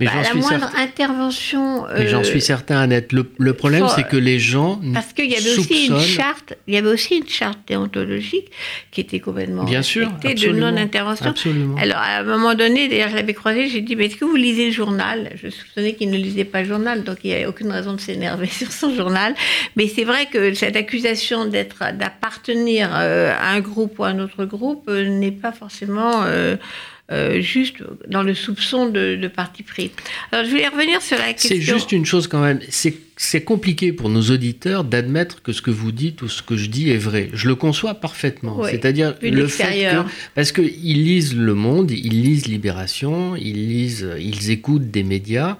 mais 0.00 0.06
bah, 0.06 0.12
la 0.22 0.34
moindre 0.34 0.70
intervention. 0.76 1.86
Mais 1.96 2.08
j'en 2.08 2.24
suis 2.24 2.38
euh, 2.38 2.40
certain, 2.40 2.80
Annette. 2.80 3.12
Le, 3.12 3.30
le 3.38 3.52
problème, 3.52 3.86
c'est 3.94 4.06
que 4.06 4.16
les 4.16 4.38
gens. 4.38 4.80
Parce 4.94 5.12
qu'il 5.12 5.30
y 5.30 5.36
avait 5.36 5.58
aussi 5.58 5.86
une 5.86 6.00
charte, 6.00 6.54
il 6.66 6.74
y 6.74 6.76
avait 6.76 6.90
aussi 6.90 7.16
une 7.16 7.28
charte 7.28 7.58
déontologique 7.66 8.50
qui 8.90 9.00
était 9.00 9.20
complètement 9.20 9.64
Bien 9.64 9.82
sûr, 9.82 10.10
de 10.22 10.52
non-intervention. 10.52 11.26
Absolument. 11.26 11.76
Alors, 11.76 11.98
à 11.98 12.18
un 12.18 12.22
moment 12.22 12.54
donné, 12.54 12.88
d'ailleurs, 12.88 13.10
je 13.10 13.16
l'avais 13.16 13.34
croisé, 13.34 13.68
j'ai 13.68 13.80
dit, 13.80 13.96
mais 13.96 14.06
est-ce 14.06 14.16
que 14.16 14.24
vous 14.24 14.36
lisez 14.36 14.66
le 14.66 14.72
journal? 14.72 15.32
Je 15.42 15.48
soupçonnais 15.48 15.94
qu'il 15.94 16.10
ne 16.10 16.16
lisait 16.16 16.44
pas 16.44 16.62
le 16.62 16.68
journal, 16.68 17.04
donc 17.04 17.18
il 17.24 17.28
n'y 17.28 17.34
avait 17.34 17.46
aucune 17.46 17.70
raison 17.70 17.94
de 17.94 18.00
s'énerver 18.00 18.46
sur 18.48 18.72
son 18.72 18.94
journal. 18.94 19.34
Mais 19.76 19.88
c'est 19.88 20.04
vrai 20.04 20.26
que 20.26 20.54
cette 20.54 20.76
accusation 20.76 21.46
d'être, 21.46 21.96
d'appartenir 21.96 22.90
euh, 22.92 23.32
à 23.38 23.50
un 23.50 23.60
groupe 23.60 23.98
ou 23.98 24.04
à 24.04 24.08
un 24.08 24.18
autre 24.18 24.44
groupe 24.44 24.84
euh, 24.88 25.08
n'est 25.08 25.32
pas 25.32 25.52
forcément. 25.52 26.22
Euh, 26.24 26.56
juste 27.40 27.76
dans 28.08 28.22
le 28.22 28.34
soupçon 28.34 28.88
de, 28.88 29.28
parti 29.28 29.62
pris. 29.62 29.90
Alors, 30.30 30.44
je 30.44 30.50
voulais 30.50 30.68
revenir 30.68 31.00
sur 31.02 31.18
la 31.18 31.32
question. 31.32 31.50
C'est 31.50 31.60
juste 31.60 31.92
une 31.92 32.06
chose 32.06 32.26
quand 32.26 32.40
même. 32.40 32.60
C'est 32.68 33.44
compliqué 33.44 33.92
pour 33.92 34.08
nos 34.08 34.22
auditeurs 34.22 34.84
d'admettre 34.84 35.42
que 35.42 35.52
ce 35.52 35.62
que 35.62 35.70
vous 35.70 35.92
dites 35.92 36.22
ou 36.22 36.28
ce 36.28 36.42
que 36.42 36.56
je 36.56 36.68
dis 36.68 36.90
est 36.90 36.98
vrai. 36.98 37.28
Je 37.32 37.48
le 37.48 37.54
conçois 37.54 37.94
parfaitement. 37.94 38.62
C'est-à-dire 38.64 39.14
le 39.22 39.46
fait 39.46 39.90
que. 39.90 40.08
Parce 40.34 40.52
qu'ils 40.52 41.04
lisent 41.04 41.36
Le 41.36 41.54
Monde, 41.54 41.90
ils 41.90 42.22
lisent 42.22 42.46
Libération, 42.46 43.36
ils 43.36 43.68
lisent, 43.68 44.08
ils 44.18 44.50
écoutent 44.50 44.90
des 44.90 45.02
médias. 45.02 45.56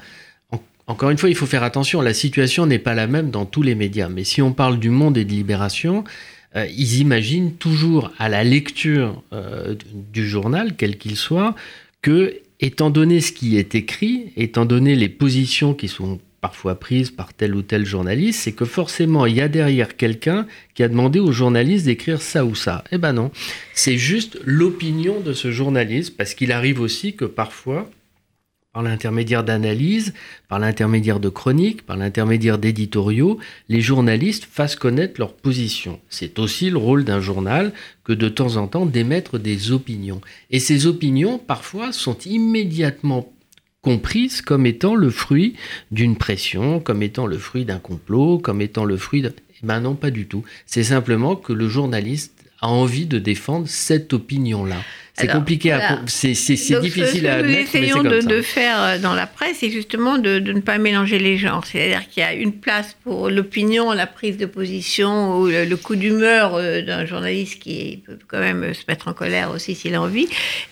Encore 0.88 1.10
une 1.10 1.18
fois, 1.18 1.28
il 1.28 1.36
faut 1.36 1.46
faire 1.46 1.62
attention, 1.62 2.00
la 2.00 2.12
situation 2.12 2.66
n'est 2.66 2.80
pas 2.80 2.94
la 2.94 3.06
même 3.06 3.30
dans 3.30 3.46
tous 3.46 3.62
les 3.62 3.74
médias. 3.74 4.08
Mais 4.08 4.24
si 4.24 4.42
on 4.42 4.52
parle 4.52 4.78
du 4.78 4.90
monde 4.90 5.16
et 5.16 5.24
de 5.24 5.30
libération, 5.30 6.04
euh, 6.56 6.66
ils 6.66 7.00
imaginent 7.00 7.54
toujours 7.54 8.12
à 8.18 8.28
la 8.28 8.44
lecture 8.44 9.22
euh, 9.32 9.74
du 10.12 10.28
journal, 10.28 10.74
quel 10.76 10.98
qu'il 10.98 11.16
soit, 11.16 11.54
que, 12.02 12.34
étant 12.60 12.90
donné 12.90 13.20
ce 13.20 13.32
qui 13.32 13.56
est 13.56 13.74
écrit, 13.74 14.32
étant 14.36 14.64
donné 14.64 14.94
les 14.94 15.08
positions 15.08 15.74
qui 15.74 15.88
sont 15.88 16.20
parfois 16.42 16.74
prises 16.74 17.10
par 17.10 17.32
tel 17.32 17.54
ou 17.54 17.62
tel 17.62 17.86
journaliste, 17.86 18.40
c'est 18.40 18.52
que 18.52 18.64
forcément 18.64 19.26
il 19.26 19.36
y 19.36 19.40
a 19.40 19.48
derrière 19.48 19.96
quelqu'un 19.96 20.46
qui 20.74 20.82
a 20.82 20.88
demandé 20.88 21.20
au 21.20 21.30
journaliste 21.30 21.86
d'écrire 21.86 22.20
ça 22.20 22.44
ou 22.44 22.56
ça. 22.56 22.82
Eh 22.90 22.98
ben 22.98 23.12
non, 23.12 23.30
c'est 23.74 23.96
juste 23.96 24.38
l'opinion 24.44 25.20
de 25.20 25.32
ce 25.32 25.52
journaliste, 25.52 26.16
parce 26.16 26.34
qu'il 26.34 26.50
arrive 26.50 26.80
aussi 26.80 27.14
que 27.14 27.24
parfois 27.24 27.88
par 28.72 28.82
l'intermédiaire 28.82 29.44
d'analyses, 29.44 30.14
par 30.48 30.58
l'intermédiaire 30.58 31.20
de 31.20 31.28
chroniques, 31.28 31.82
par 31.82 31.96
l'intermédiaire 31.96 32.56
d'éditoriaux, 32.56 33.38
les 33.68 33.82
journalistes 33.82 34.46
fassent 34.50 34.76
connaître 34.76 35.20
leur 35.20 35.34
position. 35.34 36.00
C'est 36.08 36.38
aussi 36.38 36.70
le 36.70 36.78
rôle 36.78 37.04
d'un 37.04 37.20
journal 37.20 37.72
que 38.04 38.14
de 38.14 38.28
temps 38.28 38.56
en 38.56 38.68
temps 38.68 38.86
d'émettre 38.86 39.38
des 39.38 39.72
opinions. 39.72 40.22
Et 40.50 40.58
ces 40.58 40.86
opinions, 40.86 41.38
parfois, 41.38 41.92
sont 41.92 42.16
immédiatement 42.24 43.30
comprises 43.82 44.40
comme 44.40 44.64
étant 44.64 44.94
le 44.94 45.10
fruit 45.10 45.54
d'une 45.90 46.16
pression, 46.16 46.80
comme 46.80 47.02
étant 47.02 47.26
le 47.26 47.36
fruit 47.36 47.66
d'un 47.66 47.78
complot, 47.78 48.38
comme 48.38 48.62
étant 48.62 48.84
le 48.84 48.96
fruit 48.96 49.20
d'un... 49.20 49.32
Eh 49.62 49.66
ben 49.66 49.80
non, 49.80 49.94
pas 49.94 50.10
du 50.10 50.26
tout. 50.26 50.44
C'est 50.66 50.84
simplement 50.84 51.36
que 51.36 51.52
le 51.52 51.68
journaliste 51.68 52.41
a 52.62 52.68
envie 52.68 53.06
de 53.06 53.18
défendre 53.18 53.66
cette 53.68 54.12
opinion-là. 54.12 54.76
C'est 55.14 55.28
compliqué, 55.28 55.72
à, 55.72 56.00
c'est, 56.06 56.30
difficile 56.80 57.28
à 57.28 57.34
admettre. 57.34 57.68
Ce 57.68 57.72
que 57.72 57.78
nous 57.78 57.84
essayons 57.84 58.02
de, 58.02 58.20
de, 58.20 58.40
faire 58.40 58.82
euh, 58.82 58.98
dans 58.98 59.14
la 59.14 59.26
presse, 59.26 59.58
c'est 59.60 59.70
justement 59.70 60.16
de, 60.16 60.38
de, 60.38 60.52
ne 60.52 60.60
pas 60.60 60.78
mélanger 60.78 61.18
les 61.18 61.36
genres. 61.36 61.66
C'est-à-dire 61.66 62.08
qu'il 62.08 62.22
y 62.22 62.26
a 62.26 62.32
une 62.32 62.54
place 62.54 62.96
pour 63.04 63.28
l'opinion, 63.28 63.92
la 63.92 64.06
prise 64.06 64.38
de 64.38 64.46
position 64.46 65.38
ou 65.38 65.48
le, 65.48 65.76
coup 65.76 65.96
d'humeur 65.96 66.54
euh, 66.54 66.80
d'un 66.80 67.04
journaliste 67.04 67.62
qui 67.62 68.02
peut 68.06 68.18
quand 68.26 68.40
même 68.40 68.72
se 68.72 68.84
mettre 68.88 69.08
en 69.08 69.12
colère 69.12 69.50
aussi 69.50 69.74
s'il 69.74 69.94
a 69.94 70.00
envie, 70.00 70.28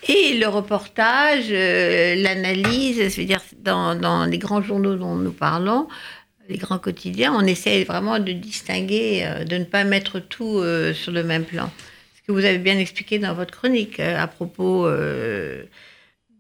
et 0.08 0.34
le 0.38 0.48
reportage, 0.48 1.44
euh, 1.50 2.14
l'analyse, 2.16 2.96
c'est-à-dire 3.10 3.42
dans, 3.62 3.94
dans 3.94 4.24
les 4.24 4.38
grands 4.38 4.62
journaux 4.62 4.96
dont 4.96 5.16
nous 5.16 5.32
parlons, 5.32 5.86
les 6.50 6.58
grands 6.58 6.78
quotidiens, 6.78 7.32
on 7.34 7.46
essaie 7.46 7.84
vraiment 7.84 8.18
de 8.18 8.32
distinguer, 8.32 9.26
de 9.48 9.56
ne 9.56 9.64
pas 9.64 9.84
mettre 9.84 10.18
tout 10.18 10.62
sur 10.92 11.12
le 11.12 11.22
même 11.22 11.44
plan 11.44 11.70
vous 12.30 12.44
avez 12.44 12.58
bien 12.58 12.78
expliqué 12.78 13.18
dans 13.18 13.34
votre 13.34 13.52
chronique 13.56 14.00
euh, 14.00 14.18
à 14.18 14.26
propos 14.26 14.86
euh, 14.86 15.64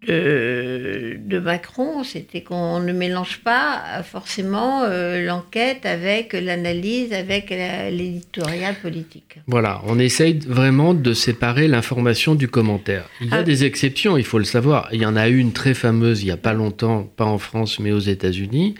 de, 0.06 1.38
Macron, 1.38 2.04
c'était 2.04 2.42
qu'on 2.42 2.80
ne 2.80 2.92
mélange 2.92 3.40
pas 3.40 3.82
euh, 3.98 4.02
forcément 4.02 4.86
l'enquête 4.86 5.84
avec 5.84 6.32
l'analyse, 6.32 7.12
avec 7.12 7.50
l'éditorial 7.50 8.76
politique. 8.76 9.38
Voilà, 9.46 9.82
on 9.86 9.98
essaye 9.98 10.38
vraiment 10.38 10.94
de 10.94 11.12
séparer 11.12 11.68
l'information 11.68 12.34
du 12.34 12.48
commentaire. 12.48 13.08
Il 13.20 13.28
y 13.28 13.32
a 13.32 13.36
ah. 13.36 13.42
des 13.42 13.64
exceptions, 13.64 14.16
il 14.16 14.24
faut 14.24 14.38
le 14.38 14.44
savoir. 14.44 14.88
Il 14.92 15.02
y 15.02 15.06
en 15.06 15.16
a 15.16 15.28
une 15.28 15.52
très 15.52 15.74
fameuse 15.74 16.22
il 16.22 16.26
n'y 16.26 16.30
a 16.30 16.38
pas 16.38 16.54
longtemps, 16.54 17.02
pas 17.02 17.26
en 17.26 17.38
France 17.38 17.78
mais 17.78 17.92
aux 17.92 17.98
États-Unis. 17.98 18.76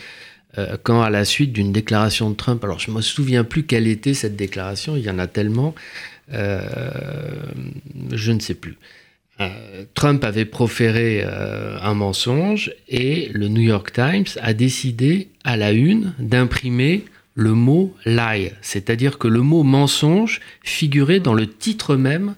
Quand 0.82 1.02
à 1.02 1.10
la 1.10 1.24
suite 1.24 1.52
d'une 1.52 1.72
déclaration 1.72 2.30
de 2.30 2.34
Trump, 2.34 2.64
alors 2.64 2.80
je 2.80 2.90
ne 2.90 2.96
me 2.96 3.02
souviens 3.02 3.44
plus 3.44 3.64
quelle 3.64 3.86
était 3.86 4.14
cette 4.14 4.36
déclaration, 4.36 4.96
il 4.96 5.02
y 5.02 5.10
en 5.10 5.18
a 5.18 5.26
tellement, 5.26 5.74
euh, 6.32 6.60
je 8.12 8.32
ne 8.32 8.40
sais 8.40 8.54
plus. 8.54 8.76
Euh, 9.40 9.84
Trump 9.94 10.22
avait 10.22 10.44
proféré 10.44 11.22
euh, 11.24 11.78
un 11.80 11.94
mensonge 11.94 12.72
et 12.88 13.30
le 13.32 13.48
New 13.48 13.62
York 13.62 13.92
Times 13.92 14.26
a 14.40 14.52
décidé 14.52 15.28
à 15.44 15.56
la 15.56 15.72
une 15.72 16.14
d'imprimer 16.18 17.04
le 17.34 17.52
mot 17.54 17.94
lie, 18.04 18.50
c'est-à-dire 18.60 19.18
que 19.18 19.28
le 19.28 19.40
mot 19.40 19.62
mensonge 19.62 20.40
figurait 20.62 21.20
dans 21.20 21.34
le 21.34 21.48
titre 21.48 21.96
même 21.96 22.34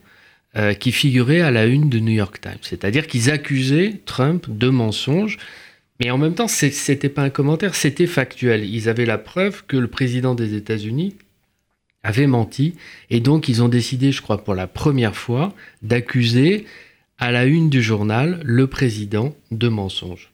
qui 0.81 0.93
figurait 0.93 1.41
à 1.41 1.51
la 1.51 1.65
une 1.65 1.89
de 1.89 1.99
New 1.99 2.13
York 2.13 2.39
Times. 2.39 2.59
C'est-à-dire 2.61 3.07
qu'ils 3.07 3.31
accusaient 3.31 4.03
Trump 4.05 4.45
de 4.51 4.69
mensonge, 4.69 5.39
mais 6.03 6.11
en 6.11 6.19
même 6.19 6.35
temps, 6.35 6.49
c'était 6.49 7.09
pas 7.09 7.23
un 7.23 7.31
commentaire, 7.31 7.77
c'était 7.77 8.09
factuel. 8.09 8.65
Ils 8.65 8.89
avaient 8.89 9.07
la 9.07 9.19
preuve 9.19 9.65
que 9.67 9.77
le 9.77 9.87
président 9.87 10.35
des 10.35 10.55
États-Unis 10.55 11.15
avait 12.03 12.27
menti. 12.27 12.75
Et 13.09 13.21
donc, 13.21 13.49
ils 13.49 13.63
ont 13.63 13.69
décidé, 13.69 14.11
je 14.11 14.21
crois, 14.21 14.43
pour 14.43 14.57
la 14.57 14.67
première 14.67 15.15
fois, 15.15 15.55
d'accuser 15.83 16.67
à 17.19 17.31
la 17.31 17.45
une 17.45 17.71
du 17.71 17.83
journal 17.83 18.41
le 18.43 18.67
président 18.67 19.37
de 19.53 19.69
mensonge. 19.69 20.33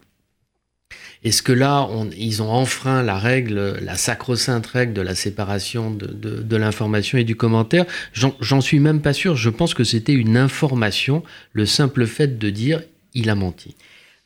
Est-ce 1.23 1.43
que 1.43 1.53
là, 1.53 1.87
ils 2.17 2.41
ont 2.41 2.51
enfreint 2.51 3.03
la 3.03 3.19
règle, 3.19 3.79
la 3.83 3.97
sacro-sainte 3.97 4.67
règle 4.67 4.95
de 4.95 5.03
la 5.03 5.15
séparation 5.15 5.91
de, 5.91 6.07
de 6.07 6.57
l'information 6.57 7.19
et 7.19 7.25
du 7.25 7.37
commentaire? 7.37 7.85
J'en 8.15 8.61
suis 8.63 8.79
même 8.81 9.03
pas 9.03 9.13
sûr. 9.13 9.37
Je 9.37 9.51
pense 9.51 9.75
que 9.75 9.85
c'était 9.85 10.15
une 10.15 10.39
information, 10.39 11.23
le 11.53 11.67
simple 11.67 12.07
fait 12.07 12.39
de 12.39 12.49
dire 12.49 12.83
il 13.13 13.29
a 13.29 13.35
menti. 13.35 13.75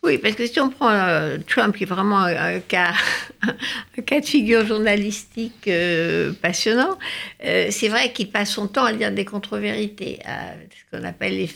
Oui, 0.04 0.18
parce 0.18 0.34
que 0.34 0.44
si 0.48 0.58
on 0.58 0.68
prend 0.68 0.90
euh, 0.90 1.38
Trump, 1.46 1.76
qui 1.76 1.84
est 1.84 1.86
vraiment 1.86 2.22
un, 2.24 2.58
cas, 2.58 2.92
un 3.42 4.02
cas 4.02 4.18
de 4.18 4.26
figure 4.26 4.66
journalistique 4.66 5.68
euh, 5.68 6.32
passionnant, 6.42 6.98
euh, 7.44 7.68
c'est 7.70 7.86
vrai 7.86 8.12
qu'il 8.12 8.28
passe 8.28 8.50
son 8.50 8.66
temps 8.66 8.84
à 8.84 8.92
dire 8.92 9.12
des 9.12 9.24
contre-vérités, 9.24 10.18
ce 10.24 10.96
qu'on 10.96 11.04
appelle 11.04 11.36
les 11.36 11.48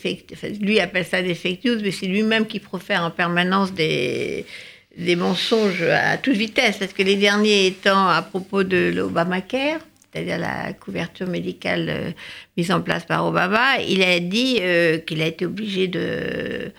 Lui 0.61 0.79
appelle 0.79 1.05
ça 1.05 1.23
des 1.23 1.35
fake 1.35 1.65
news, 1.65 1.81
mais 1.83 1.91
c'est 1.91 2.07
lui-même 2.07 2.47
qui 2.47 2.61
profère 2.61 3.03
en 3.03 3.11
permanence 3.11 3.73
des 3.73 4.47
mensonges 5.17 5.83
à 5.83 6.17
toute 6.17 6.37
vitesse, 6.37 6.77
parce 6.77 6.93
que 6.93 7.03
les 7.03 7.17
derniers 7.17 7.67
étant 7.67 8.09
à 8.09 8.23
propos 8.23 8.63
de 8.63 8.93
l'Obamacare, 8.95 9.81
c'est-à-dire 10.13 10.39
la 10.39 10.73
couverture 10.73 11.27
médicale 11.27 12.15
mise 12.57 12.71
en 12.71 12.81
place 12.81 13.05
par 13.05 13.27
Obama, 13.27 13.81
il 13.81 14.05
a 14.05 14.21
dit 14.21 14.61
qu'il 15.05 15.21
a 15.21 15.27
été 15.27 15.45
obligé 15.45 15.89
de 15.89 16.73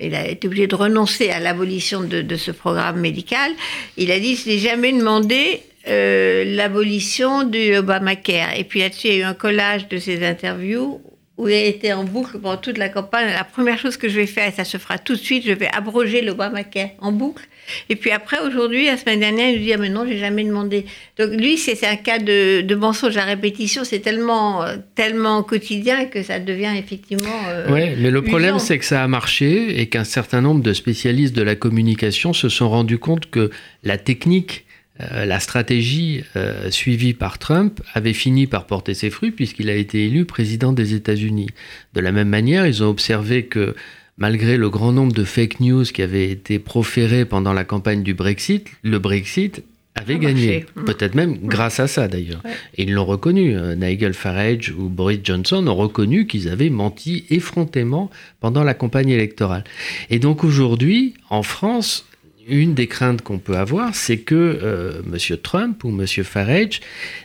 il 0.00 0.14
a 0.14 0.26
été 0.28 0.46
obligé 0.46 0.66
de 0.66 0.74
renoncer 0.74 1.30
à 1.30 1.40
l'abolition 1.40 2.02
de, 2.02 2.36
ce 2.36 2.50
programme 2.50 3.00
médical. 3.00 3.52
Il 3.96 4.10
a 4.10 4.18
dit, 4.18 4.36
je 4.36 4.48
n'ai 4.48 4.58
jamais 4.58 4.92
demandé 4.92 5.62
euh, 5.88 6.44
l'abolition 6.56 7.44
du 7.44 7.76
Obamacare. 7.76 8.58
Et 8.58 8.64
puis 8.64 8.80
là-dessus, 8.80 9.08
il 9.08 9.14
y 9.14 9.16
a 9.16 9.20
eu 9.20 9.22
un 9.24 9.34
collage 9.34 9.88
de 9.88 9.98
ses 9.98 10.26
interviews 10.26 11.00
où 11.36 11.48
il 11.48 11.54
a 11.54 11.64
été 11.64 11.92
en 11.92 12.04
boucle 12.04 12.38
pendant 12.38 12.58
toute 12.58 12.76
la 12.76 12.88
campagne. 12.88 13.28
La 13.32 13.44
première 13.44 13.78
chose 13.78 13.96
que 13.96 14.08
je 14.08 14.16
vais 14.16 14.26
faire, 14.26 14.48
et 14.48 14.52
ça 14.52 14.64
se 14.64 14.76
fera 14.76 14.98
tout 14.98 15.14
de 15.14 15.18
suite, 15.20 15.44
je 15.46 15.52
vais 15.52 15.68
abroger 15.72 16.20
l'Obamacare 16.20 16.90
en 16.98 17.12
boucle. 17.12 17.44
Et 17.88 17.96
puis 17.96 18.10
après, 18.10 18.38
aujourd'hui, 18.40 18.86
la 18.86 18.96
semaine 18.96 19.20
dernière, 19.20 19.50
il 19.50 19.58
nous 19.58 19.64
dit 19.64 19.72
Ah, 19.72 19.76
mais 19.78 19.88
non, 19.88 20.06
j'ai 20.06 20.18
jamais 20.18 20.44
demandé. 20.44 20.86
Donc 21.18 21.30
lui, 21.30 21.56
c'est 21.56 21.86
un 21.86 21.96
cas 21.96 22.18
de, 22.18 22.74
mensonge 22.74 23.16
à 23.16 23.24
répétition. 23.24 23.84
C'est 23.84 24.00
tellement, 24.00 24.64
tellement 24.94 25.42
quotidien 25.42 26.06
que 26.06 26.22
ça 26.22 26.38
devient 26.38 26.72
effectivement. 26.76 27.28
Euh, 27.48 27.66
oui, 27.70 27.96
mais 27.98 28.10
le 28.10 28.22
problème, 28.22 28.58
c'est 28.58 28.78
que 28.78 28.84
ça 28.84 29.02
a 29.02 29.08
marché 29.08 29.80
et 29.80 29.88
qu'un 29.88 30.04
certain 30.04 30.40
nombre 30.40 30.62
de 30.62 30.72
spécialistes 30.72 31.34
de 31.34 31.42
la 31.42 31.54
communication 31.54 32.32
se 32.32 32.48
sont 32.48 32.68
rendus 32.68 32.98
compte 32.98 33.30
que 33.30 33.50
la 33.82 33.98
technique 33.98 34.64
euh, 35.00 35.24
la 35.24 35.40
stratégie 35.40 36.24
euh, 36.36 36.70
suivie 36.70 37.14
par 37.14 37.38
Trump 37.38 37.80
avait 37.94 38.12
fini 38.12 38.46
par 38.46 38.66
porter 38.66 38.92
ses 38.92 39.08
fruits 39.08 39.30
puisqu'il 39.30 39.70
a 39.70 39.74
été 39.74 40.04
élu 40.04 40.24
président 40.24 40.72
des 40.72 40.94
États-Unis. 40.94 41.48
De 41.94 42.00
la 42.00 42.12
même 42.12 42.28
manière, 42.28 42.66
ils 42.66 42.82
ont 42.82 42.88
observé 42.88 43.46
que 43.46 43.74
malgré 44.20 44.56
le 44.56 44.70
grand 44.70 44.92
nombre 44.92 45.12
de 45.12 45.24
fake 45.24 45.58
news 45.58 45.84
qui 45.84 46.02
avaient 46.02 46.30
été 46.30 46.60
proférés 46.60 47.24
pendant 47.24 47.52
la 47.52 47.64
campagne 47.64 48.04
du 48.04 48.14
Brexit, 48.14 48.68
le 48.82 49.00
Brexit 49.00 49.64
avait 49.96 50.18
gagné. 50.18 50.66
Mm. 50.76 50.84
Peut-être 50.84 51.14
même 51.14 51.36
grâce 51.42 51.80
à 51.80 51.88
ça 51.88 52.06
d'ailleurs. 52.06 52.42
Et 52.76 52.84
ils 52.84 52.92
l'ont 52.92 53.04
reconnu. 53.04 53.56
Euh, 53.56 53.74
Nigel 53.74 54.14
Farage 54.14 54.72
ou 54.78 54.88
Boris 54.88 55.20
Johnson 55.24 55.66
ont 55.66 55.74
reconnu 55.74 56.26
qu'ils 56.26 56.48
avaient 56.48 56.70
menti 56.70 57.24
effrontément 57.30 58.10
pendant 58.38 58.62
la 58.62 58.74
campagne 58.74 59.08
électorale. 59.08 59.64
Et 60.10 60.18
donc 60.18 60.44
aujourd'hui, 60.44 61.14
en 61.28 61.42
France, 61.42 62.06
une 62.48 62.74
des 62.74 62.86
craintes 62.86 63.22
qu'on 63.22 63.38
peut 63.38 63.56
avoir, 63.56 63.94
c'est 63.94 64.18
que 64.18 64.34
euh, 64.34 65.02
M. 65.06 65.36
Trump 65.38 65.84
ou 65.84 65.88
M. 65.90 66.06
Farage 66.06 66.80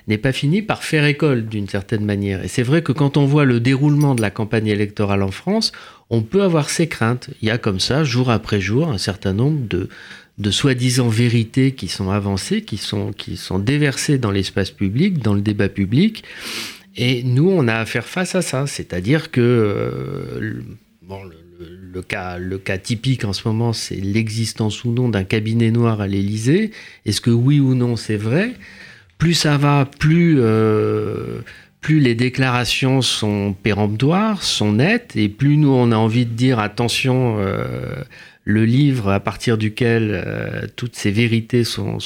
n'ait 0.08 0.18
pas 0.18 0.32
fini 0.32 0.62
par 0.62 0.84
faire 0.84 1.06
école 1.06 1.46
d'une 1.46 1.68
certaine 1.68 2.06
manière. 2.06 2.44
Et 2.44 2.48
c'est 2.48 2.64
vrai 2.64 2.82
que 2.82 2.92
quand 2.92 3.18
on 3.18 3.26
voit 3.26 3.46
le 3.46 3.60
déroulement 3.60 4.16
de 4.16 4.22
la 4.22 4.32
campagne 4.32 4.68
électorale 4.68 5.24
en 5.24 5.32
France, 5.32 5.72
on 6.10 6.22
peut 6.22 6.44
avoir 6.44 6.70
ces 6.70 6.88
craintes. 6.88 7.30
Il 7.42 7.48
y 7.48 7.52
a 7.52 7.58
comme 7.58 7.80
ça, 7.80 8.04
jour 8.04 8.30
après 8.30 8.62
jour, 8.62 8.90
un 8.90 8.98
certain 8.98 9.34
nombre 9.34 9.68
de, 9.68 9.90
de 10.38 10.52
soi-disant 10.52 11.08
vérités 11.08 11.72
qui 11.72 11.88
sont 11.88 12.12
avancées, 12.12 12.62
qui 12.62 12.78
sont, 12.78 13.12
qui 13.12 13.38
sont 13.38 13.60
déversées 13.60 14.18
dans 14.18 14.32
l'espace 14.32 14.72
public, 14.72 15.20
dans 15.20 15.34
le 15.34 15.42
débat 15.42 15.70
public. 15.70 16.24
Et 16.98 17.24
nous, 17.24 17.50
on 17.50 17.68
a 17.68 17.76
à 17.76 17.86
faire 17.86 18.06
face 18.06 18.36
à 18.36 18.42
ça. 18.42 18.68
C'est-à-dire 18.68 19.32
que 19.32 19.42
euh, 19.42 20.62
bon, 21.02 21.24
le, 21.24 21.45
le, 21.60 22.02
cas, 22.02 22.38
le 22.38 22.58
cas 22.58 22.78
typique 22.78 23.26
en 23.26 23.34
ce 23.34 23.48
moment, 23.48 23.74
c'est 23.74 23.96
l'existence 23.96 24.84
ou 24.84 24.92
non 24.92 25.10
d'un 25.10 25.24
cabinet 25.24 25.72
noir 25.72 26.02
à 26.02 26.08
l'Élysée. 26.08 26.72
Est-ce 27.06 27.22
que 27.22 27.30
oui 27.32 27.60
ou 27.60 27.76
non 27.76 27.96
c'est 27.96 28.18
vrai? 28.18 28.54
Plus 29.18 29.34
ça 29.34 29.58
va, 29.58 29.90
plus, 30.00 30.38
euh, 30.40 31.40
plus 31.82 32.00
les 32.00 32.16
déclarations 32.16 33.02
sont 33.02 33.54
péremptoires, 33.54 34.44
sont 34.44 34.74
nettes, 34.74 35.16
et 35.16 35.30
plus 35.30 35.58
nous 35.58 35.70
on 35.70 35.92
a 35.92 35.96
envie 35.96 36.26
de 36.26 36.34
dire 36.34 36.60
attention, 36.60 37.38
euh, 37.40 37.96
le 38.44 38.66
livre 38.66 39.10
à 39.10 39.20
partir 39.20 39.58
duquel 39.58 40.10
euh, 40.12 40.68
toutes 40.76 40.96
ces 40.96 41.12
vérités 41.12 41.64
sont 41.64 41.98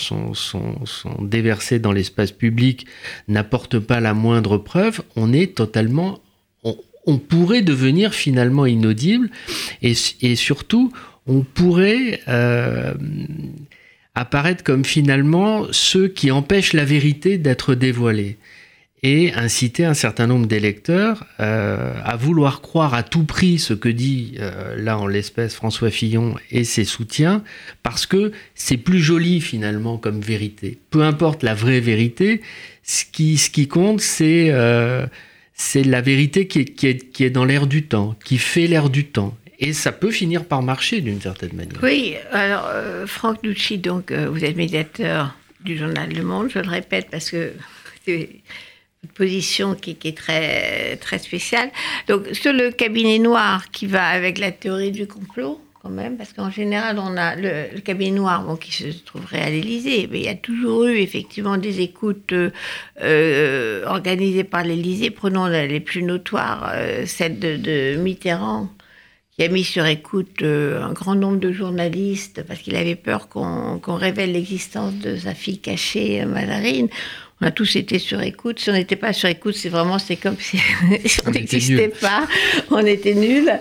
déversées 1.19 1.79
dans 1.79 1.91
l'espace 1.91 2.31
public 2.31 2.85
n'apporte 3.27 3.79
pas 3.79 3.99
la 3.99 4.13
moindre 4.13 4.57
preuve, 4.57 5.01
on 5.15 5.33
est 5.33 5.55
totalement 5.55 6.19
on 7.09 7.17
pourrait 7.17 7.63
devenir 7.63 8.13
finalement 8.13 8.67
inaudible 8.67 9.29
et, 9.81 9.95
surtout 10.35 10.91
on 11.25 11.41
pourrait 11.41 12.21
euh, 12.27 12.93
apparaître 14.13 14.63
comme 14.63 14.85
finalement 14.85 15.65
ceux 15.71 16.07
qui 16.07 16.29
empêchent 16.29 16.73
la 16.73 16.85
vérité 16.85 17.37
d'être 17.37 17.73
dévoilée 17.73 18.37
et 19.01 19.33
inciter 19.33 19.85
un 19.85 19.93
certain 19.93 20.27
nombre 20.27 20.45
d'électeurs 20.45 21.25
euh, 21.39 21.93
à 22.03 22.15
vouloir 22.15 22.61
croire 22.61 22.93
à 22.93 23.01
tout 23.01 23.23
prix 23.23 23.57
ce 23.57 23.73
que 23.73 23.89
dit 23.89 24.35
euh, 24.39 24.75
là 24.77 24.99
en 24.99 25.07
l'espèce 25.07 25.55
François 25.55 25.89
Fillon 25.89 26.35
et 26.51 26.63
ses 26.63 26.83
soutiens 26.83 27.43
parce 27.81 28.05
que 28.05 28.33
c'est 28.53 28.77
plus 28.77 28.99
joli 28.99 29.41
finalement 29.41 29.97
comme 29.97 30.19
vérité. 30.19 30.77
Peu 30.91 31.01
importe 31.01 31.41
la 31.41 31.55
vraie 31.55 31.79
vérité, 31.79 32.41
ce 32.83 33.03
qui, 33.05 33.37
ce 33.37 33.49
qui 33.49 33.67
compte 33.67 34.01
c'est 34.01 34.51
c'est 35.59 35.83
la 35.83 35.99
vérité 35.99 36.47
qui 36.47 36.87
est, 36.87 37.29
dans 37.29 37.43
l'air 37.43 37.67
du 37.67 37.83
temps, 37.83 38.15
qui 38.23 38.37
fait 38.37 38.65
l'air 38.65 38.89
du 38.89 39.05
temps. 39.07 39.37
Et 39.59 39.73
ça 39.73 39.91
peut 39.91 40.09
finir 40.09 40.45
par 40.45 40.63
marcher 40.63 41.01
d'une 41.01 41.19
certaine 41.19 41.53
manière. 41.53 41.77
Oui, 41.83 42.15
alors 42.31 42.69
euh, 42.73 43.05
Franck 43.05 43.43
Nucci, 43.43 43.77
donc 43.77 44.09
euh, 44.11 44.29
vous 44.29 44.45
êtes 44.45 44.55
médiateur 44.55 45.35
du 45.59 45.77
journal 45.77 46.13
Le 46.13 46.23
Monde, 46.23 46.47
je 46.49 46.59
le 46.59 46.69
répète 46.69 47.09
parce 47.11 47.29
que 47.29 47.51
position 49.15 49.75
qui, 49.75 49.97
est 50.01 50.17
très, 50.17 50.95
très 50.95 51.19
spéciale. 51.19 51.71
Donc, 52.07 52.27
sur 52.31 52.53
le 52.53 52.71
cabinet 52.71 53.19
noir 53.19 53.69
qui 53.69 53.85
va 53.85 54.07
avec 54.07 54.37
la 54.37 54.53
théorie 54.53 54.91
du 54.93 55.07
complot, 55.07 55.61
quand 55.81 55.89
même, 55.89 56.17
parce 56.17 56.33
qu'en 56.33 56.49
général, 56.49 56.99
on 56.99 57.15
a 57.15 57.35
le, 57.35 57.79
cabinet 57.79 58.11
noir 58.11 58.45
qui 58.59 58.71
se 58.71 59.03
trouverait 59.03 59.41
à 59.41 59.49
l'Élysée, 59.49 60.07
mais 60.11 60.19
il 60.19 60.25
y 60.25 60.29
a 60.29 60.35
toujours 60.35 60.85
eu 60.85 60.97
effectivement 60.97 61.57
des 61.57 61.81
écoutes 61.81 62.33
euh, 62.33 62.51
euh, 63.01 63.85
organisées 63.85 64.43
par 64.43 64.63
l'Élysée. 64.63 65.09
Prenons 65.09 65.47
les 65.47 65.79
plus 65.79 66.03
notoires, 66.03 66.71
euh, 66.73 67.05
celle 67.05 67.39
de, 67.39 67.95
Mitterrand, 67.97 68.69
qui 69.31 69.43
a 69.43 69.47
mis 69.47 69.63
sur 69.63 69.85
écoute 69.85 70.43
un 70.43 70.91
grand 70.91 71.15
nombre 71.15 71.39
de 71.39 71.53
journalistes 71.53 72.43
parce 72.45 72.59
qu'il 72.59 72.75
avait 72.75 72.97
peur 72.97 73.29
qu'on 73.29 73.79
révèle 73.87 74.33
l'existence 74.33 74.95
de 74.95 75.15
sa 75.15 75.33
fille 75.33 75.59
cachée, 75.59 76.25
Mazarine 76.25 76.89
on 77.41 77.47
a 77.47 77.51
tous 77.51 77.75
été 77.77 77.99
sur 77.99 78.21
écoute. 78.21 78.59
Si 78.59 78.69
on 78.69 78.73
n'était 78.73 78.97
pas 78.97 79.13
sur 79.13 79.29
écoute, 79.29 79.55
c'est 79.55 79.69
vraiment, 79.69 79.97
c'est 79.97 80.17
comme 80.17 80.35
si, 80.37 80.59
on 81.25 81.31
n'existait 81.31 81.87
pas, 81.87 82.27
on 82.69 82.85
était 82.85 83.13
nuls. 83.13 83.51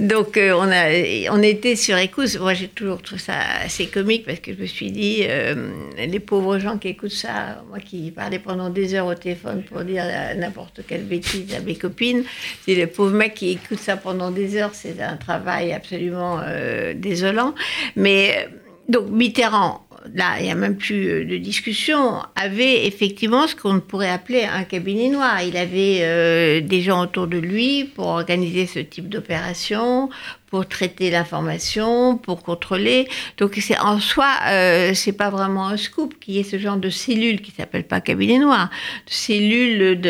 Donc, 0.00 0.36
euh, 0.36 0.52
on, 0.52 0.70
a, 0.70 1.30
on 1.30 1.42
était 1.42 1.76
sur 1.76 1.96
écoute. 1.98 2.38
Moi, 2.40 2.54
j'ai 2.54 2.68
toujours 2.68 3.02
trouvé 3.02 3.20
ça 3.20 3.34
assez 3.64 3.86
comique 3.86 4.24
parce 4.24 4.40
que 4.40 4.54
je 4.54 4.60
me 4.60 4.66
suis 4.66 4.90
dit, 4.90 5.20
euh, 5.22 5.70
les 5.98 6.20
pauvres 6.20 6.58
gens 6.58 6.78
qui 6.78 6.88
écoutent 6.88 7.10
ça, 7.10 7.62
moi 7.68 7.80
qui 7.80 8.10
parlais 8.10 8.38
pendant 8.38 8.70
des 8.70 8.94
heures 8.94 9.06
au 9.06 9.14
téléphone 9.14 9.62
pour 9.62 9.82
dire 9.82 10.04
n'importe 10.36 10.80
quelle 10.86 11.04
bêtise 11.04 11.54
à 11.54 11.60
mes 11.60 11.74
copines, 11.74 12.24
c'est 12.64 12.74
les 12.74 12.86
pauvres 12.86 13.14
mecs 13.14 13.34
qui 13.34 13.50
écoutent 13.50 13.78
ça 13.78 13.96
pendant 13.96 14.30
des 14.30 14.56
heures, 14.56 14.74
c'est 14.74 15.00
un 15.02 15.16
travail 15.16 15.72
absolument 15.72 16.40
euh, 16.42 16.94
désolant. 16.94 17.54
Mais, 17.96 18.48
donc, 18.88 19.10
Mitterrand, 19.10 19.87
là, 20.14 20.38
il 20.38 20.44
n'y 20.44 20.50
a 20.50 20.54
même 20.54 20.76
plus 20.76 21.08
euh, 21.08 21.24
de 21.24 21.36
discussion, 21.36 22.22
avait 22.36 22.86
effectivement 22.86 23.46
ce 23.46 23.54
qu'on 23.54 23.80
pourrait 23.80 24.10
appeler 24.10 24.44
un 24.44 24.64
cabinet 24.64 25.08
noir. 25.08 25.42
Il 25.42 25.56
avait 25.56 26.00
euh, 26.02 26.60
des 26.60 26.82
gens 26.82 27.02
autour 27.02 27.26
de 27.26 27.38
lui 27.38 27.84
pour 27.84 28.06
organiser 28.06 28.66
ce 28.66 28.78
type 28.78 29.08
d'opération, 29.08 30.08
pour 30.46 30.66
traiter 30.66 31.10
l'information, 31.10 32.16
pour 32.16 32.42
contrôler. 32.42 33.08
Donc 33.36 33.58
c'est 33.60 33.78
en 33.78 34.00
soi, 34.00 34.30
euh, 34.48 34.92
c'est 34.94 35.12
pas 35.12 35.30
vraiment 35.30 35.68
un 35.68 35.76
scoop 35.76 36.18
qu'il 36.20 36.34
y 36.34 36.38
ait 36.38 36.44
ce 36.44 36.58
genre 36.58 36.78
de 36.78 36.90
cellule 36.90 37.40
qui 37.40 37.50
s'appelle 37.50 37.84
pas 37.84 38.00
cabinet 38.00 38.38
noir, 38.38 38.70
de 39.06 39.12
cellule 39.12 40.00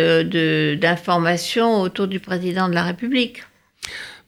d'information 0.80 1.80
autour 1.80 2.06
du 2.06 2.20
président 2.20 2.68
de 2.68 2.74
la 2.74 2.84
République. 2.84 3.42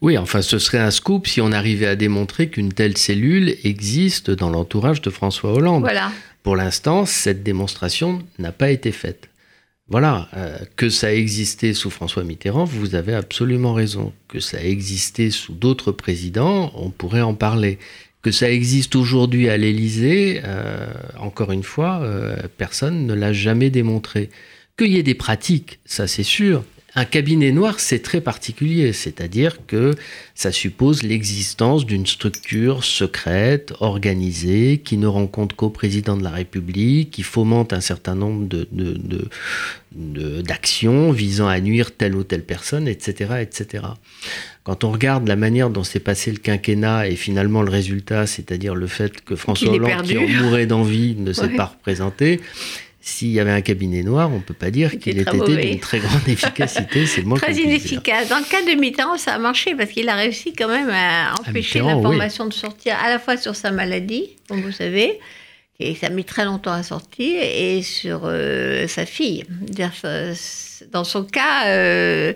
Oui, 0.03 0.17
enfin, 0.17 0.41
ce 0.41 0.59
serait 0.59 0.79
un 0.79 0.91
scoop 0.91 1.27
si 1.27 1.41
on 1.41 1.53
arrivait 1.53 1.87
à 1.87 1.97
démontrer 1.97 2.49
qu'une 2.49 2.73
telle 2.73 2.97
cellule 2.97 3.57
existe 3.65 4.31
dans 4.31 4.49
l'entourage 4.49 5.03
de 5.03 5.11
François 5.11 5.53
Hollande. 5.53 5.83
Voilà. 5.83 6.11
Pour 6.43 6.57
l'instant, 6.57 7.05
cette 7.05 7.43
démonstration 7.43 8.23
n'a 8.39 8.53
pas 8.53 8.71
été 8.71 8.93
faite. 8.93 9.29
Voilà, 9.89 10.29
euh, 10.37 10.57
que 10.77 10.89
ça 10.89 11.09
a 11.09 11.11
existé 11.11 11.75
sous 11.75 11.91
François 11.91 12.23
Mitterrand, 12.23 12.65
vous 12.65 12.95
avez 12.95 13.13
absolument 13.13 13.75
raison. 13.75 14.13
Que 14.29 14.39
ça 14.39 14.59
a 14.59 14.63
existé 14.63 15.31
sous 15.31 15.53
d'autres 15.53 15.91
présidents, 15.91 16.73
on 16.77 16.91
pourrait 16.91 17.23
en 17.23 17.35
parler. 17.35 17.79
Que 18.23 18.31
ça 18.31 18.51
existe 18.51 18.95
aujourd'hui 18.95 19.49
à 19.49 19.57
l'Élysée, 19.57 20.43
euh, 20.45 20.87
encore 21.19 21.51
une 21.51 21.65
fois, 21.65 22.01
euh, 22.03 22.37
personne 22.57 23.05
ne 23.05 23.15
l'a 23.15 23.33
jamais 23.33 23.69
démontré. 23.69 24.31
Qu'il 24.79 24.93
y 24.93 24.97
ait 24.97 25.03
des 25.03 25.15
pratiques, 25.15 25.81
ça 25.85 26.07
c'est 26.07 26.23
sûr, 26.23 26.63
un 26.97 27.05
cabinet 27.05 27.53
noir, 27.53 27.79
c'est 27.79 28.01
très 28.01 28.21
particulier, 28.21 28.93
c'est-à-dire 28.93 29.65
que 29.67 29.95
ça 30.35 30.51
suppose 30.51 31.03
l'existence 31.05 31.87
d'une 31.87 32.07
structure 32.07 32.83
secrète, 32.83 33.73
organisée, 33.79 34.81
qui 34.85 34.97
ne 34.97 35.07
rend 35.07 35.29
compte 35.29 35.55
qu'au 35.55 35.71
président 35.71 36.17
de 36.17 36.25
la 36.25 36.31
République, 36.31 37.13
qui 37.13 37.23
fomente 37.23 37.73
un 37.73 37.81
certain 37.81 38.17
nombre 38.17 38.49
d'actions 39.93 41.13
visant 41.13 41.47
à 41.47 41.61
nuire 41.61 41.95
telle 41.95 42.17
ou 42.17 42.25
telle 42.25 42.45
personne, 42.45 42.89
etc., 42.89 43.35
etc. 43.41 43.85
Quand 44.65 44.83
on 44.83 44.91
regarde 44.91 45.29
la 45.29 45.37
manière 45.37 45.71
dont 45.71 45.85
s'est 45.85 46.01
passé 46.01 46.33
le 46.33 46.39
quinquennat 46.39 47.09
et 47.09 47.15
finalement 47.17 47.63
le 47.63 47.71
résultat, 47.71 48.27
c'est-à-dire 48.27 48.75
le 48.75 48.89
fait 48.89 49.21
que 49.21 49.37
François 49.37 49.73
Hollande, 49.73 50.03
qui 50.03 50.19
en 50.19 50.27
mourait 50.27 50.67
d'envie, 50.67 51.15
ne 51.17 51.33
s'est 51.33 51.51
pas 51.51 51.67
représenté, 51.67 52.41
s'il 53.03 53.31
y 53.31 53.41
avait 53.41 53.51
un 53.51 53.63
cabinet 53.63 54.03
noir, 54.03 54.31
on 54.31 54.37
ne 54.37 54.43
peut 54.43 54.55
pas 54.55 54.71
dire 54.71 54.99
qu'il 54.99 55.19
ait 55.19 55.23
été 55.23 55.39
d'une 55.39 55.81
très 55.81 56.01
grande 56.01 56.21
efficacité. 56.29 57.07
C'est 57.07 57.25
Très 57.37 57.55
inefficace. 57.55 58.29
Dans 58.29 58.39
le 58.39 58.45
cas 58.45 58.63
de 58.63 58.79
Mitterrand, 58.79 59.17
ça 59.17 59.35
a 59.35 59.39
marché 59.39 59.75
parce 59.75 59.91
qu'il 59.91 60.09
a 60.11 60.15
réussi 60.15 60.53
quand 60.53 60.69
même 60.69 60.91
à 60.91 61.33
empêcher 61.41 61.79
l'information 61.81 62.47
de 62.47 62.53
sortir 62.53 62.97
à 63.03 63.09
la 63.09 63.19
fois 63.19 63.39
sur 63.39 63.57
sa 63.57 63.71
maladie, 63.71 64.37
comme 64.49 64.61
vous 64.61 64.73
savez, 64.73 65.19
et 65.79 65.95
ça 65.95 66.09
a 66.09 66.11
mis 66.11 66.25
très 66.25 66.45
longtemps 66.45 66.73
à 66.73 66.83
sortir, 66.83 67.41
et 67.43 67.81
sur 67.81 68.23
euh, 68.25 68.87
sa 68.87 69.07
fille. 69.07 69.45
Dans 70.93 71.05
son 71.05 71.25
cas, 71.25 71.69
euh, 71.69 72.35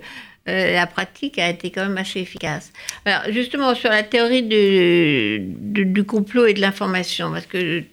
euh, 0.48 0.74
la 0.74 0.86
pratique 0.86 1.38
a 1.38 1.50
été 1.50 1.70
quand 1.70 1.82
même 1.82 1.98
assez 1.98 2.20
efficace. 2.20 2.72
Alors 3.04 3.30
justement, 3.30 3.74
sur 3.74 3.90
la 3.90 4.02
théorie 4.02 4.42
du 4.42 6.04
complot 6.04 6.46
et 6.46 6.54
de 6.54 6.62
l'information, 6.62 7.32
parce 7.32 7.46
que 7.46 7.84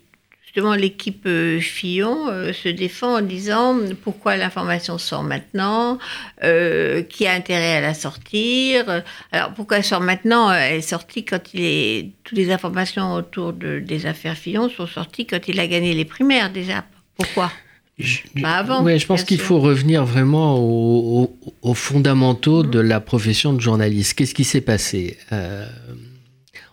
justement 0.54 0.76
l'équipe 0.76 1.26
euh, 1.28 1.62
Fillon 1.62 2.28
euh, 2.28 2.52
se 2.52 2.68
défend 2.68 3.20
en 3.20 3.22
disant 3.22 3.78
pourquoi 4.04 4.36
l'information 4.36 4.98
sort 4.98 5.24
maintenant, 5.24 5.98
euh, 6.44 7.04
qui 7.04 7.26
a 7.26 7.34
intérêt 7.34 7.78
à 7.78 7.82
la 7.82 7.94
sortir. 7.94 9.04
Alors 9.32 9.54
pourquoi 9.54 9.78
elle 9.78 9.86
sort 9.86 10.02
maintenant? 10.02 10.52
Elle 10.52 10.78
est 10.78 10.82
sortie 10.82 11.24
quand 11.24 11.54
il 11.54 11.62
est 11.62 12.10
toutes 12.26 12.38
les 12.38 12.52
informations 12.52 13.14
autour 13.14 13.54
de, 13.54 13.80
des 13.80 14.06
affaires 14.06 14.36
Fillon 14.36 14.70
sont 14.70 14.88
sorties 14.88 15.26
quand 15.26 15.48
il 15.48 15.60
a 15.60 15.68
gagné 15.68 15.94
les 15.94 16.06
primaires 16.06 16.52
déjà. 16.52 16.84
Pourquoi? 17.16 17.52
Je, 17.98 18.20
Pas 18.42 18.58
avant. 18.58 18.84
Ouais, 18.84 19.00
je 19.00 19.06
pense 19.06 19.24
qu'il 19.24 19.40
faut 19.40 19.60
revenir 19.60 20.06
vraiment 20.06 20.58
aux, 20.60 21.30
fondamentaux 21.76 22.64
de 22.64 22.80
la 22.80 23.00
profession 23.00 23.54
de 23.54 23.62
journaliste. 23.62 24.16
Qu'est-ce 24.16 24.34
qui 24.34 24.44
s'est 24.44 24.62
passé? 24.62 25.18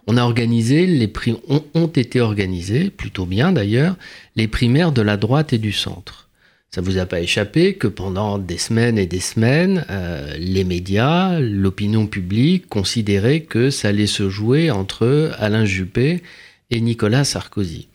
On 0.08 0.16
a 0.16 0.22
organisé, 0.22 0.86
les 0.86 1.06
prix 1.06 1.36
ont, 1.48 1.86
été 1.86 2.22
organisés, 2.22 2.88
plutôt 2.88 3.26
bien 3.26 3.52
d'ailleurs, 3.52 3.94
les 4.36 4.48
primaires 4.48 4.90
de 4.90 5.02
la 5.02 5.18
droite 5.18 5.52
et 5.52 5.58
du 5.58 5.70
centre. 5.70 6.30
Ça 6.70 6.80
vous 6.80 6.96
a 6.96 7.04
pas 7.04 7.20
échappé 7.20 7.74
que 7.74 7.86
pendant 7.86 8.38
des 8.38 8.56
semaines 8.56 8.96
et 8.96 9.04
des 9.04 9.20
semaines, 9.20 9.84
euh, 9.90 10.34
les 10.38 10.64
médias, 10.64 11.38
l'opinion 11.40 12.06
publique 12.06 12.68
considéraient 12.68 13.40
que 13.40 13.68
ça 13.68 13.88
allait 13.88 14.06
se 14.06 14.30
jouer 14.30 14.70
entre 14.70 15.32
Alain 15.38 15.66
Juppé 15.66 16.22
et 16.70 16.80
Nicolas 16.80 17.24
Sarkozy. 17.24 17.88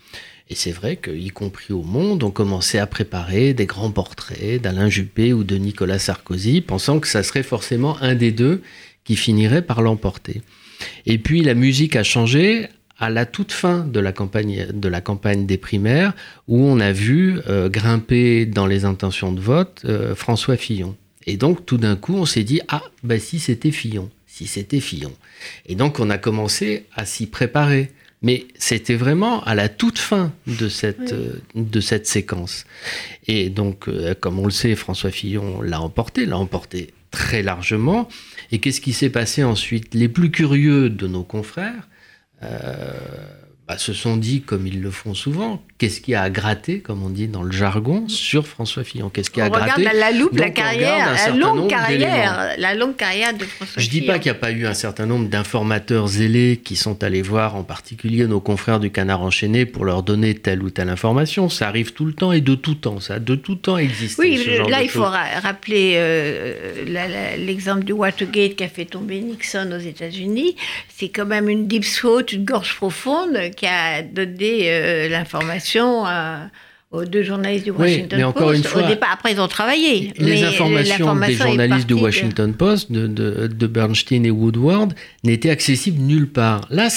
Et 0.51 0.55
c'est 0.55 0.71
vrai 0.71 0.97
qu'y 0.97 1.29
compris 1.29 1.73
au 1.73 1.81
monde, 1.81 2.21
on 2.21 2.31
commençait 2.31 2.79
à 2.79 2.85
préparer 2.85 3.55
des 3.55 3.65
grands 3.65 3.91
portraits 3.91 4.61
d'Alain 4.61 4.89
Juppé 4.89 5.33
ou 5.33 5.43
de 5.43 5.55
Nicolas 5.55 5.99
Sarkozy, 5.99 6.61
pensant 6.61 6.99
que 6.99 7.07
ça 7.07 7.23
serait 7.23 7.41
forcément 7.41 7.99
un 8.01 8.13
des 8.13 8.31
deux 8.31 8.61
qui 9.03 9.15
finirait 9.15 9.63
par 9.63 9.81
l'emporter. 9.81 10.43
Et 11.05 11.17
puis 11.17 11.41
la 11.41 11.53
musique 11.53 11.95
a 11.95 12.03
changé 12.03 12.67
à 12.99 13.09
la 13.09 13.25
toute 13.25 13.51
fin 13.51 13.79
de 13.79 13.99
la 13.99 14.11
campagne, 14.11 14.67
de 14.73 14.87
la 14.87 15.01
campagne 15.01 15.45
des 15.45 15.57
primaires, 15.57 16.13
où 16.47 16.63
on 16.63 16.79
a 16.79 16.91
vu 16.91 17.39
euh, 17.49 17.69
grimper 17.69 18.45
dans 18.45 18.65
les 18.65 18.85
intentions 18.85 19.31
de 19.31 19.41
vote 19.41 19.81
euh, 19.85 20.15
François 20.15 20.57
Fillon. 20.57 20.95
Et 21.25 21.37
donc 21.37 21.65
tout 21.65 21.77
d'un 21.77 21.95
coup, 21.95 22.15
on 22.15 22.25
s'est 22.25 22.43
dit, 22.43 22.61
ah, 22.67 22.83
bah 23.03 23.19
si 23.19 23.39
c'était 23.39 23.71
Fillon, 23.71 24.09
si 24.27 24.47
c'était 24.47 24.79
Fillon. 24.79 25.11
Et 25.65 25.75
donc 25.75 25.99
on 25.99 26.09
a 26.09 26.17
commencé 26.17 26.85
à 26.95 27.05
s'y 27.05 27.27
préparer. 27.27 27.91
Mais 28.25 28.45
c'était 28.57 28.95
vraiment 28.95 29.43
à 29.43 29.53
la 29.53 29.67
toute 29.67 29.99
fin 29.99 30.31
de 30.47 30.69
cette, 30.69 31.11
euh, 31.11 31.41
de 31.55 31.81
cette 31.81 32.07
séquence. 32.07 32.63
Et 33.27 33.49
donc, 33.49 33.89
comme 34.21 34.39
on 34.39 34.45
le 34.45 34.51
sait, 34.51 34.75
François 34.75 35.11
Fillon 35.11 35.61
l'a 35.61 35.81
emporté, 35.81 36.25
l'a 36.25 36.37
emporté 36.37 36.93
très 37.11 37.43
largement. 37.43 38.07
Et 38.53 38.59
qu'est-ce 38.59 38.81
qui 38.81 38.93
s'est 38.93 39.09
passé 39.09 39.43
ensuite? 39.43 39.95
Les 39.95 40.07
plus 40.07 40.29
curieux 40.29 40.87
de 40.87 41.07
nos 41.07 41.23
confrères 41.23 41.89
euh, 42.43 42.93
bah, 43.65 43.77
se 43.77 43.93
sont 43.93 44.17
dit, 44.17 44.41
comme 44.41 44.67
ils 44.67 44.81
le 44.81 44.91
font 44.91 45.13
souvent, 45.13 45.63
qu'est-ce 45.77 46.01
qui 46.01 46.15
a 46.15 46.29
gratté, 46.29 46.79
comme 46.79 47.01
on 47.01 47.09
dit 47.09 47.29
dans 47.29 47.43
le 47.43 47.51
jargon, 47.51 48.09
sur 48.09 48.45
François 48.45 48.83
Fillon? 48.83 49.09
Qu'est-ce 49.09 49.29
qui 49.29 49.39
a 49.39 49.47
gratté 49.47 49.71
regarde 49.83 49.97
la, 49.97 50.11
loupe, 50.11 50.37
la 50.37 50.49
carrière, 50.49 51.15
la 51.15 51.33
longue 51.33 51.69
carrière, 51.69 52.55
la 52.57 52.75
longue 52.75 52.97
carrière 52.97 53.33
de 53.33 53.45
François 53.45 53.81
Je 53.81 53.89
dis 53.89 54.01
pas 54.01 54.19
qu'il 54.19 54.33
n'y 54.33 54.37
a 54.37 54.39
pas 54.39 54.51
eu 54.51 54.65
un 54.65 54.73
certain 54.73 55.05
nombre 55.05 55.29
d'informateurs 55.29 56.07
zélés 56.07 56.59
qui 56.61 56.75
sont 56.75 57.05
allés 57.05 57.21
voir, 57.21 57.55
en 57.55 57.63
particulier 57.63 58.27
nos 58.27 58.41
confrères 58.41 58.81
du 58.81 58.91
Canard 58.91 59.21
enchaîné, 59.21 59.65
pour 59.65 59.85
leur 59.85 60.03
donner 60.03 60.35
telle 60.35 60.61
ou 60.61 60.69
telle 60.69 60.89
information. 60.89 61.47
Ça 61.47 61.69
arrive 61.69 61.93
tout 61.93 62.03
le 62.03 62.13
temps 62.13 62.33
et 62.33 62.41
de 62.41 62.55
tout 62.55 62.75
temps. 62.75 62.99
Ça 62.99 63.13
a 63.13 63.19
de 63.19 63.35
tout 63.35 63.55
temps 63.55 63.77
existé. 63.77 64.21
Oui, 64.21 64.45
là, 64.67 64.83
il 64.83 64.89
faut 64.89 65.03
rappeler 65.03 65.93
euh, 65.95 67.35
l'exemple 67.37 67.85
du 67.85 67.93
Watergate 67.93 68.57
qui 68.57 68.63
a 68.65 68.67
fait 68.67 68.85
tomber 68.85 69.21
Nixon 69.21 69.71
aux 69.71 69.81
États-Unis. 69.81 70.57
C'est 70.93 71.09
quand 71.09 71.25
même 71.25 71.47
une 71.47 71.65
deep 71.65 71.85
throat, 71.85 72.23
une 72.33 72.43
gorge 72.43 72.75
profonde 72.75 73.52
qui 73.55 73.65
a 73.65 74.01
donné 74.01 74.71
euh, 74.71 75.09
l'information 75.09 76.05
aux 76.91 77.05
deux 77.05 77.23
journalistes 77.23 77.65
du 77.65 77.71
Washington 77.71 78.17
mais 78.17 78.23
encore 78.23 78.49
Post. 78.49 78.57
Une 78.57 78.63
fois, 78.63 78.83
Au 78.83 78.87
départ, 78.87 79.09
après, 79.13 79.33
ils 79.33 79.41
ont 79.41 79.47
travaillé. 79.47 80.13
Les 80.17 80.43
informations 80.43 81.15
des 81.15 81.33
journalistes 81.33 81.87
du 81.87 81.95
Washington 81.95 82.53
Post, 82.53 82.91
de, 82.91 83.07
de, 83.07 83.67
Bernstein 83.67 84.25
et 84.25 84.31
Woodward, 84.31 84.93
n'étaient 85.23 85.49
accessibles 85.49 86.01
nulle 86.01 86.29
part. 86.29 86.61
Là, 86.69 86.89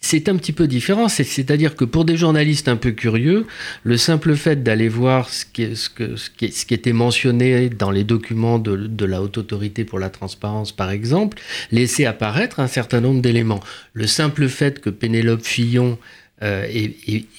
c'est 0.00 0.28
un 0.28 0.36
petit 0.36 0.52
peu 0.52 0.66
différent. 0.66 1.08
C'est-à-dire 1.08 1.74
que 1.74 1.84
pour 1.84 2.04
des 2.04 2.16
journalistes 2.16 2.68
un 2.68 2.76
peu 2.76 2.92
curieux, 2.92 3.46
le 3.82 3.96
simple 3.96 4.36
fait 4.36 4.62
d'aller 4.62 4.88
voir 4.88 5.28
ce 5.28 5.44
qui, 5.44 6.74
était 6.74 6.92
mentionné 6.92 7.68
dans 7.68 7.90
les 7.90 8.04
documents 8.04 8.58
de, 8.58 9.04
la 9.04 9.22
Haute 9.22 9.38
Autorité 9.38 9.84
pour 9.84 9.98
la 9.98 10.10
Transparence, 10.10 10.72
par 10.72 10.90
exemple, 10.90 11.38
laissait 11.72 12.06
apparaître 12.06 12.60
un 12.60 12.68
certain 12.68 13.00
nombre 13.00 13.20
d'éléments. 13.20 13.60
Le 13.92 14.06
simple 14.06 14.48
fait 14.48 14.80
que 14.80 14.90
Pénélope 14.90 15.44
Fillon 15.44 15.98
euh, 16.42 16.64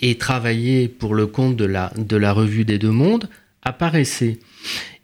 ait, 0.02 0.15
travaillé 0.15 0.89
pour 0.89 1.15
le 1.15 1.28
compte 1.28 1.56
de 1.56 1.65
la 1.65 2.34
Revue 2.34 2.65
des 2.65 2.78
Deux 2.78 2.91
Mondes 2.91 3.30
apparaissait. 3.63 4.38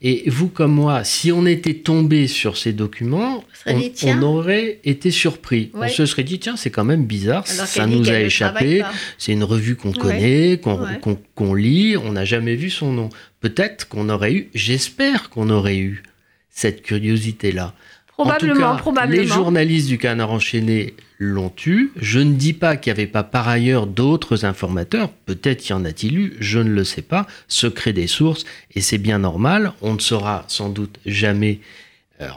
Et 0.02 0.30
vous 0.30 0.50
comme 0.50 0.74
moi, 0.74 1.04
si 1.04 1.32
on 1.32 1.46
était 1.46 1.76
tombé 1.76 2.28
sur 2.28 2.58
ces 2.58 2.74
documents, 2.74 3.44
on, 3.66 3.80
dit, 3.80 3.94
on, 4.04 4.22
aurait 4.22 4.80
été 4.84 5.10
surpris. 5.10 5.72
Ouais. 5.74 5.88
On 5.88 5.90
se 5.90 6.06
serait 6.06 6.24
dit, 6.24 6.38
tiens, 6.38 6.58
c'est 6.58 6.70
quand 6.70 6.84
même 6.84 7.06
bizarre, 7.06 7.46
Alors 7.54 7.66
ça 7.66 7.88
nous 7.88 8.10
a 8.10 8.20
échappé, 8.20 8.84
c'est 9.18 9.32
une 9.32 9.44
revue 9.44 9.76
qu'on 9.76 9.94
connaît, 9.94 10.60
qu'on 10.62 10.82
ouais. 10.82 11.00
qu 11.02 11.16
qu 11.36 11.58
lit, 11.58 11.98
on 11.98 12.12
n'a 12.12 12.26
jamais 12.26 12.56
vu 12.56 12.70
son 12.70 12.92
nom. 12.92 13.10
Peut-être 13.40 13.88
qu'on 13.88 14.10
aurait 14.10 14.34
eu, 14.34 14.50
j'espère 14.54 15.30
qu'on 15.30 15.50
aurait 15.50 15.78
eu 15.78 16.04
cette 16.50 16.82
curiosité-là. 16.82 17.74
Probablement, 18.08 18.54
en 18.54 18.72
tout 18.72 18.76
cas, 18.76 18.82
probablement. 18.82 19.22
Les 19.22 19.28
journalistes 19.28 19.88
du 19.88 19.98
Canard 19.98 20.32
enchaîné 20.32 20.94
l'ont 21.18 21.54
eu. 21.66 21.92
Je 21.96 22.20
ne 22.20 22.34
dis 22.34 22.54
pas 22.54 22.78
qu'il 22.78 22.94
n'y 22.94 23.00
avait 23.00 23.08
pas 23.08 23.24
par 23.24 23.48
ailleurs 23.48 23.88
d'autres 23.88 24.46
informateurs. 24.46 25.12
Peut-être 25.26 25.70
y 25.70 25.74
en 25.74 25.86
a-t-il 25.86 26.18
eu, 26.18 26.38
je 26.40 26.60
ne 26.60 26.70
le 26.70 26.84
sais 26.84 27.02
pas. 27.02 27.28
Secret 27.48 27.94
des 27.94 28.08
sources, 28.08 28.46
et 28.74 28.82
c'est 28.82 28.98
bien 28.98 29.20
normal. 29.20 29.74
On 29.82 29.94
ne 29.94 30.00
saura 30.00 30.46
sans 30.48 30.70
doute 30.70 31.00
jamais 31.06 31.60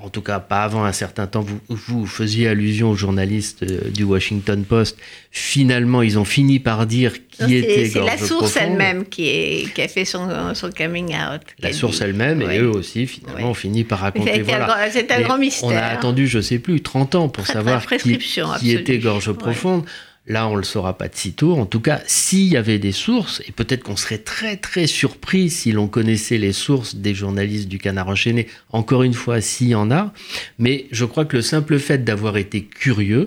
en 0.03 0.09
tout 0.09 0.23
cas 0.23 0.41
pas 0.41 0.64
avant 0.64 0.85
un 0.85 0.93
certain 0.93 1.29
temps, 1.29 1.41
vous, 1.41 1.61
vous 1.69 2.07
faisiez 2.07 2.49
allusion 2.49 2.91
aux 2.91 2.97
journalistes 2.97 3.62
euh, 3.62 3.91
du 3.91 4.03
Washington 4.03 4.64
Post. 4.64 4.97
Finalement, 5.31 6.03
ils 6.03 6.19
ont 6.19 6.25
fini 6.25 6.59
par 6.59 6.85
dire 6.85 7.12
qui 7.31 7.55
était 7.55 7.88
C'est 7.88 8.01
la 8.01 8.19
source 8.19 8.57
elle-même 8.57 9.07
qui, 9.07 9.69
qui, 9.73 9.81
a 9.81 9.87
fait 9.87 10.05
son, 10.05 10.55
son 10.55 10.71
coming 10.73 11.14
out. 11.14 11.43
La 11.61 11.73
source 11.73 12.01
elle-même, 12.01 12.43
oui. 12.43 12.55
et 12.55 12.59
eux 12.59 12.71
aussi, 12.71 13.07
finalement, 13.07 13.38
oui. 13.38 13.45
ont 13.45 13.55
fini 13.55 13.85
par 13.85 14.01
raconter. 14.01 14.43
Voilà. 14.43 14.91
C'est 14.91 15.12
un, 15.12 15.21
grand 15.21 15.38
mystère. 15.38 15.69
On 15.69 15.77
a 15.77 15.83
attendu, 15.83 16.27
je 16.27 16.41
sais 16.41 16.59
plus, 16.59 16.81
30 16.81 17.14
ans 17.14 17.29
pour 17.29 17.45
très, 17.45 17.53
savoir 17.53 17.85
très 17.85 17.99
qui, 17.99 18.19
qui, 18.19 18.73
était 18.73 18.99
Gorge 18.99 19.33
Profonde. 19.33 19.85
Là, 20.29 20.47
on 20.47 20.53
ne 20.53 20.59
le 20.59 20.64
saura 20.64 20.99
pas 20.99 21.09
de 21.09 21.17
sitôt. 21.17 21.55
En 21.55 21.64
tout 21.64 21.81
cas, 21.81 22.03
s'il 22.07 22.45
y 22.45 22.59
avait 22.59 22.79
des 22.79 22.93
sources, 22.93 23.43
et 23.49 23.53
peut-être 23.53 23.83
qu'on 23.83 23.97
serait 23.97 24.19
très 24.19 24.57
très 24.57 24.87
surpris 24.87 25.49
si 25.49 25.73
l'on 25.73 25.88
connaissait 25.88 26.37
les 26.37 26.53
sources 26.53 26.97
des 26.97 27.14
journalistes 27.14 27.69
du 27.69 27.79
Canard 27.79 28.09
enchaîné, 28.09 28.47
encore 28.71 29.03
une 29.03 29.14
fois, 29.14 29.41
s'il 29.41 29.69
y 29.69 29.75
en 29.75 29.91
a, 29.91 30.12
mais 30.59 30.87
je 30.93 31.07
crois 31.07 31.25
que 31.25 31.37
le 31.37 31.43
simple 31.43 31.79
fait 31.79 32.05
d'avoir 32.05 32.37
été 32.37 32.62
curieux 32.62 33.27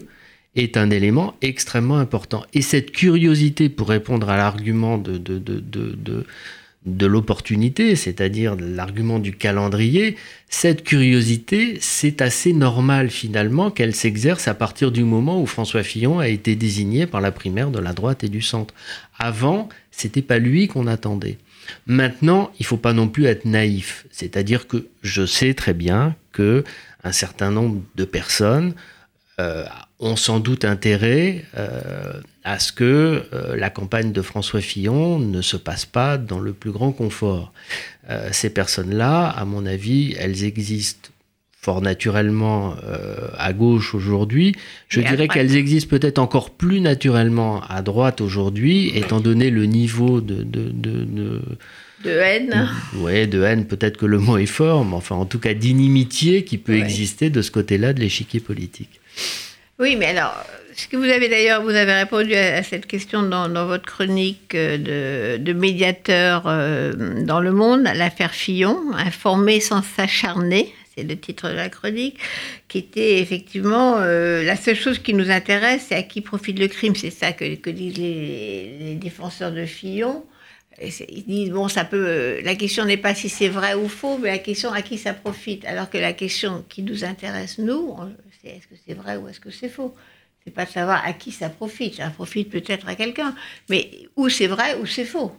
est 0.55 0.77
un 0.77 0.91
élément 0.91 1.35
extrêmement 1.41 1.97
important. 1.97 2.45
Et 2.53 2.61
cette 2.61 2.91
curiosité, 2.91 3.69
pour 3.69 3.89
répondre 3.89 4.29
à 4.29 4.37
l'argument 4.37 4.97
de, 4.99 5.17
de 6.85 7.05
l'opportunité, 7.05 7.95
c'est-à-dire 7.95 8.55
l'argument 8.59 9.19
du 9.19 9.33
calendrier, 9.35 10.15
cette 10.49 10.83
curiosité, 10.83 11.77
c'est 11.79 12.21
assez 12.21 12.53
normal 12.53 13.11
finalement 13.11 13.69
qu'elle 13.69 13.93
s'exerce 13.93 14.47
à 14.47 14.55
partir 14.55 14.91
du 14.91 15.03
moment 15.03 15.41
où 15.41 15.45
François 15.45 15.83
Fillon 15.83 16.19
a 16.19 16.27
été 16.27 16.55
désigné 16.55 17.05
par 17.05 17.21
la 17.21 17.31
primaire 17.31 17.69
de 17.69 17.79
la 17.79 17.93
droite 17.93 18.23
et 18.23 18.29
du 18.29 18.41
centre. 18.41 18.73
Avant, 19.19 19.69
c'était 19.91 20.23
pas 20.23 20.39
lui 20.39 20.67
qu'on 20.67 20.87
attendait. 20.87 21.37
Maintenant, 21.85 22.51
il 22.59 22.65
faut 22.65 22.77
pas 22.77 22.93
non 22.93 23.07
plus 23.07 23.25
être 23.25 23.45
naïf, 23.45 24.07
c'est-à-dire 24.11 24.67
que 24.67 24.87
je 25.03 25.25
sais 25.25 25.53
très 25.53 25.75
bien 25.75 26.15
que 26.31 26.63
un 27.03 27.11
certain 27.11 27.51
nombre 27.51 27.81
de 27.95 28.05
personnes 28.05 28.73
euh, 29.39 29.65
ont 30.01 30.15
sans 30.15 30.39
doute 30.39 30.65
intérêt 30.65 31.45
euh, 31.57 32.13
à 32.43 32.59
ce 32.59 32.71
que 32.73 33.23
euh, 33.33 33.55
la 33.55 33.69
campagne 33.69 34.11
de 34.11 34.21
François 34.21 34.59
Fillon 34.59 35.19
ne 35.19 35.41
se 35.41 35.57
passe 35.57 35.85
pas 35.85 36.17
dans 36.17 36.39
le 36.39 36.53
plus 36.53 36.71
grand 36.71 36.91
confort. 36.91 37.53
Euh, 38.09 38.29
ces 38.31 38.49
personnes-là, 38.49 39.27
à 39.27 39.45
mon 39.45 39.65
avis, 39.65 40.15
elles 40.19 40.43
existent 40.43 41.09
fort 41.61 41.83
naturellement 41.83 42.75
à 43.37 43.53
gauche 43.53 43.93
aujourd'hui. 43.93 44.55
Je 44.87 44.99
Et 44.99 45.03
dirais 45.03 45.27
qu'elles 45.27 45.55
existent 45.55 45.95
peut-être 45.95 46.17
encore 46.17 46.49
plus 46.49 46.81
naturellement 46.81 47.61
à 47.69 47.83
droite 47.83 48.19
aujourd'hui, 48.19 48.91
étant 48.97 49.19
donné 49.19 49.51
le 49.51 49.67
niveau 49.67 50.21
de, 50.21 50.41
de, 50.41 50.71
de, 50.71 51.03
de 51.03 51.41
de 52.03 52.09
haine. 52.09 52.67
Oui, 52.95 53.27
de 53.27 53.43
haine, 53.43 53.65
peut-être 53.65 53.97
que 53.97 54.07
le 54.07 54.17
mot 54.17 54.37
est 54.37 54.47
fort, 54.47 54.83
mais 54.85 54.95
enfin, 54.95 55.15
en 55.15 55.25
tout 55.25 55.37
cas, 55.37 55.53
d'inimitié 55.53 56.43
qui 56.43 56.57
peut 56.57 56.73
ouais. 56.73 56.79
exister 56.79 57.29
de 57.29 57.43
ce 57.43 57.51
côté-là 57.51 57.93
de 57.93 57.99
l'échiquier 57.99 58.39
politique. 58.39 58.99
Oui, 59.81 59.95
mais 59.95 60.05
alors, 60.05 60.45
ce 60.75 60.87
que 60.87 60.95
vous 60.95 61.05
avez 61.05 61.27
d'ailleurs, 61.27 61.63
vous 61.63 61.71
avez 61.71 61.93
répondu 61.93 62.35
à, 62.35 62.61
cette 62.61 62.85
question 62.85 63.23
dans, 63.23 63.65
votre 63.65 63.87
chronique 63.87 64.51
de, 64.51 65.37
de 65.37 65.53
médiateur 65.53 66.43
euh, 66.45 67.23
dans 67.23 67.39
le 67.39 67.51
monde, 67.51 67.89
l'affaire 67.95 68.35
Fillon, 68.35 68.79
informer 68.93 69.59
sans 69.59 69.81
s'acharner, 69.81 70.71
c'est 70.95 71.01
le 71.01 71.17
titre 71.17 71.49
de 71.49 71.55
la 71.55 71.69
chronique, 71.69 72.19
qui 72.67 72.77
était 72.77 73.17
effectivement 73.21 73.95
euh, 73.97 74.43
la 74.43 74.55
seule 74.55 74.75
chose 74.75 74.99
qui 74.99 75.15
nous 75.15 75.31
intéresse, 75.31 75.87
c'est 75.89 75.95
à 75.95 76.03
qui 76.03 76.21
profite 76.21 76.59
le 76.59 76.67
crime. 76.67 76.95
C'est 76.95 77.09
ça 77.09 77.31
que, 77.31 77.69
disent 77.71 77.97
les, 77.97 78.77
les, 78.79 78.95
défenseurs 78.95 79.51
de 79.51 79.65
Fillon. 79.65 80.23
Ils 80.79 81.25
disent, 81.25 81.49
bon, 81.49 81.67
ça 81.69 81.85
peut. 81.85 82.39
La 82.43 82.53
question 82.53 82.85
n'est 82.85 82.97
pas 82.97 83.15
si 83.15 83.29
c'est 83.29 83.49
vrai 83.49 83.73
ou 83.73 83.89
faux, 83.89 84.19
mais 84.19 84.29
la 84.29 84.37
question 84.37 84.71
à 84.71 84.83
qui 84.83 84.99
ça 84.99 85.13
profite. 85.13 85.65
Alors 85.65 85.89
que 85.89 85.97
la 85.97 86.13
question 86.13 86.63
qui 86.69 86.83
nous 86.83 87.03
intéresse, 87.03 87.57
nous, 87.57 87.95
c'est 88.41 88.49
est-ce 88.49 88.67
que 88.67 88.75
c'est 88.85 88.93
vrai 88.93 89.17
ou 89.17 89.27
est-ce 89.27 89.39
que 89.39 89.51
c'est 89.51 89.69
faux? 89.69 89.95
C'est 90.43 90.51
pas 90.51 90.65
de 90.65 90.71
savoir 90.71 91.05
à 91.05 91.13
qui 91.13 91.31
ça 91.31 91.49
profite. 91.49 91.95
Ça 91.95 92.09
profite 92.09 92.49
peut-être 92.49 92.87
à 92.87 92.95
quelqu'un, 92.95 93.35
mais 93.69 94.07
où 94.15 94.29
c'est 94.29 94.47
vrai 94.47 94.75
ou 94.79 94.85
c'est 94.85 95.05
faux. 95.05 95.31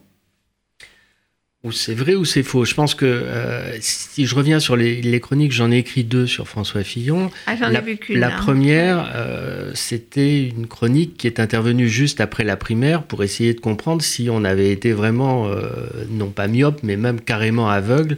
Ou 1.65 1.71
c'est 1.71 1.95
vrai 1.95 2.17
ou 2.17 2.25
c'est 2.25 2.43
faux. 2.43 2.65
Je 2.65 2.75
pense 2.75 2.97
que 2.97 3.07
euh, 3.07 3.77
si 3.79 4.27
je 4.27 4.35
reviens 4.35 4.59
sur 4.59 4.75
les, 4.75 5.01
les 5.01 5.21
chroniques, 5.21 5.53
j'en 5.53 5.71
ai 5.71 5.79
écrit 5.79 6.03
deux 6.03 6.27
sur 6.27 6.49
François 6.49 6.83
Fillon. 6.83 7.31
Ah, 7.47 7.55
j'en 7.55 7.69
la, 7.69 7.79
ai 7.79 7.83
vu 7.83 7.97
qu'une. 7.99 8.19
La 8.19 8.35
hein. 8.35 8.37
première, 8.37 9.13
euh, 9.15 9.71
c'était 9.75 10.49
une 10.49 10.67
chronique 10.67 11.17
qui 11.17 11.29
est 11.29 11.39
intervenue 11.39 11.89
juste 11.89 12.21
après 12.21 12.43
la 12.43 12.57
primaire 12.57 13.05
pour 13.05 13.23
essayer 13.23 13.55
de 13.55 13.61
comprendre 13.61 14.03
si 14.03 14.29
on 14.29 14.43
avait 14.43 14.73
été 14.73 14.93
vraiment, 14.93 15.47
euh, 15.47 15.69
non 16.11 16.31
pas 16.31 16.49
myope, 16.49 16.81
mais 16.83 16.97
même 16.97 17.21
carrément 17.21 17.69
aveugle. 17.69 18.17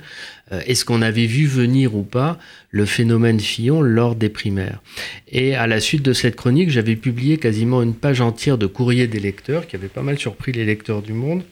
Est-ce 0.67 0.85
qu'on 0.85 1.01
avait 1.01 1.27
vu 1.27 1.47
venir 1.47 1.97
ou 1.97 2.03
pas 2.03 2.39
le 2.71 2.85
phénomène 2.85 3.41
Fillon 3.41 3.81
lors 3.81 4.15
des 4.15 4.29
primaires? 4.29 4.83
Et 5.27 5.55
à 5.55 5.67
la 5.67 5.81
suite 5.81 6.03
de 6.03 6.13
cette 6.13 6.37
chronique, 6.37 6.71
j'avais 6.71 6.97
publié 6.97 7.39
quasiment 7.39 7.83
une 7.83 7.95
page 7.95 8.21
entière 8.21 8.59
de 8.59 8.67
courrier 8.67 9.07
des 9.07 9.21
lecteurs 9.21 9.67
qui 9.67 9.75
avait 9.75 9.89
pas 9.89 10.03
mal 10.03 10.19
surpris 10.19 10.53
les 10.53 10.65
lecteurs 10.67 11.01
du 11.01 11.15
Monde 11.15 11.43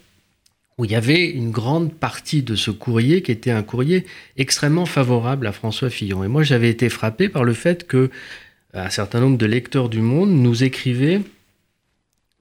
où 0.78 0.84
il 0.84 0.90
y 0.90 0.94
avait 0.94 1.28
une 1.28 1.50
grande 1.50 1.92
partie 1.92 2.42
de 2.42 2.56
ce 2.56 2.70
courrier 2.70 3.22
qui 3.22 3.32
était 3.32 3.50
un 3.50 3.62
courrier 3.62 4.06
extrêmement 4.36 4.86
favorable 4.86 5.46
à 5.46 5.52
François 5.52 5.90
Fillon. 5.90 6.24
Et 6.24 6.28
moi, 6.28 6.42
j'avais 6.42 6.70
été 6.70 6.88
frappé 6.88 7.28
par 7.28 7.44
le 7.44 7.52
fait 7.52 7.86
que 7.86 8.10
un 8.74 8.90
certain 8.90 9.20
nombre 9.20 9.36
de 9.36 9.46
lecteurs 9.46 9.88
du 9.88 10.00
Monde 10.00 10.30
nous 10.30 10.64
écrivaient 10.64 11.20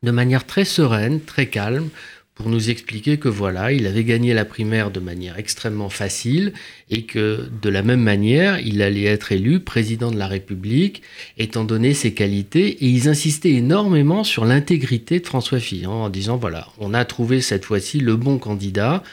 de 0.03 0.11
manière 0.11 0.45
très 0.45 0.65
sereine, 0.65 1.21
très 1.21 1.47
calme, 1.47 1.89
pour 2.35 2.49
nous 2.49 2.69
expliquer 2.69 3.17
que 3.17 3.27
voilà, 3.27 3.71
il 3.71 3.85
avait 3.85 4.03
gagné 4.05 4.33
la 4.33 4.45
primaire 4.45 4.89
de 4.89 4.99
manière 4.99 5.37
extrêmement 5.37 5.89
facile 5.89 6.53
et 6.89 7.03
que 7.03 7.49
de 7.61 7.69
la 7.69 7.83
même 7.83 7.99
manière, 8.01 8.59
il 8.59 8.81
allait 8.81 9.03
être 9.03 9.31
élu 9.31 9.59
président 9.59 10.11
de 10.11 10.17
la 10.17 10.27
République 10.27 11.01
étant 11.37 11.65
donné 11.65 11.93
ses 11.93 12.13
qualités 12.13 12.67
et 12.83 12.87
ils 12.87 13.09
insistaient 13.09 13.51
énormément 13.51 14.23
sur 14.23 14.45
l'intégrité 14.45 15.19
de 15.19 15.27
François 15.27 15.59
Fillon 15.59 15.91
en 16.03 16.09
disant 16.09 16.37
voilà, 16.37 16.67
on 16.79 16.93
a 16.93 17.03
trouvé 17.05 17.41
cette 17.41 17.65
fois-ci 17.65 17.99
le 17.99 18.15
bon 18.15 18.37
candidat 18.39 19.03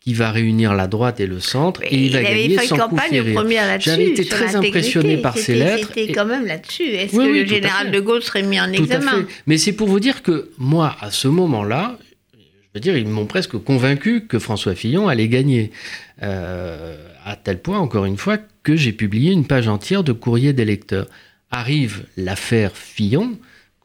qui 0.00 0.14
va 0.14 0.30
réunir 0.30 0.72
la 0.74 0.86
droite 0.86 1.20
et 1.20 1.26
le 1.26 1.40
centre 1.40 1.80
Mais 1.82 1.88
et 1.88 2.06
il 2.06 2.12
va 2.12 2.22
il 2.22 2.24
gagner 2.24 2.58
fait 2.58 2.66
sans 2.68 2.76
une 2.76 2.82
coup 2.82 2.88
campagne 2.90 3.10
férir. 3.10 3.34
première 3.34 3.66
là-dessus. 3.66 3.90
J'avais 3.90 4.06
été 4.06 4.24
très 4.24 4.56
impressionné 4.56 5.16
par 5.18 5.36
ces 5.36 5.56
lettres. 5.56 5.88
C'était 5.88 6.06
et- 6.06 6.12
quand 6.12 6.24
même 6.26 6.46
là-dessus. 6.46 6.84
Est-ce 6.84 7.14
Oui, 7.16 7.26
que 7.26 7.30
oui, 7.32 7.40
le 7.42 7.46
général 7.46 7.90
de 7.90 8.00
Gaulle 8.00 8.22
serait 8.22 8.42
mis 8.44 8.58
en 8.60 8.66
Tout 8.72 8.82
examen? 8.84 9.26
Mais 9.48 9.58
c'est 9.58 9.72
pour 9.72 9.88
vous 9.88 9.98
dire 10.00 10.22
que 10.22 10.50
moi, 10.58 10.96
à 11.00 11.10
ce 11.10 11.26
moment-là, 11.26 11.98
je 12.76 12.78
veux 12.78 12.82
dire, 12.82 12.98
ils 12.98 13.08
m'ont 13.08 13.24
presque 13.24 13.56
convaincu 13.56 14.26
que 14.26 14.38
François 14.38 14.74
Fillon 14.74 15.08
allait 15.08 15.28
gagner. 15.28 15.70
Euh, 16.22 16.94
à 17.24 17.34
tel 17.34 17.58
point, 17.58 17.78
encore 17.78 18.04
une 18.04 18.18
fois, 18.18 18.36
que 18.64 18.76
j'ai 18.76 18.92
publié 18.92 19.32
une 19.32 19.46
page 19.46 19.66
entière 19.66 20.04
de 20.04 20.12
courrier 20.12 20.52
des 20.52 20.66
lecteurs. 20.66 21.06
Arrive 21.50 22.04
l'affaire 22.18 22.72
Fillon. 22.76 23.38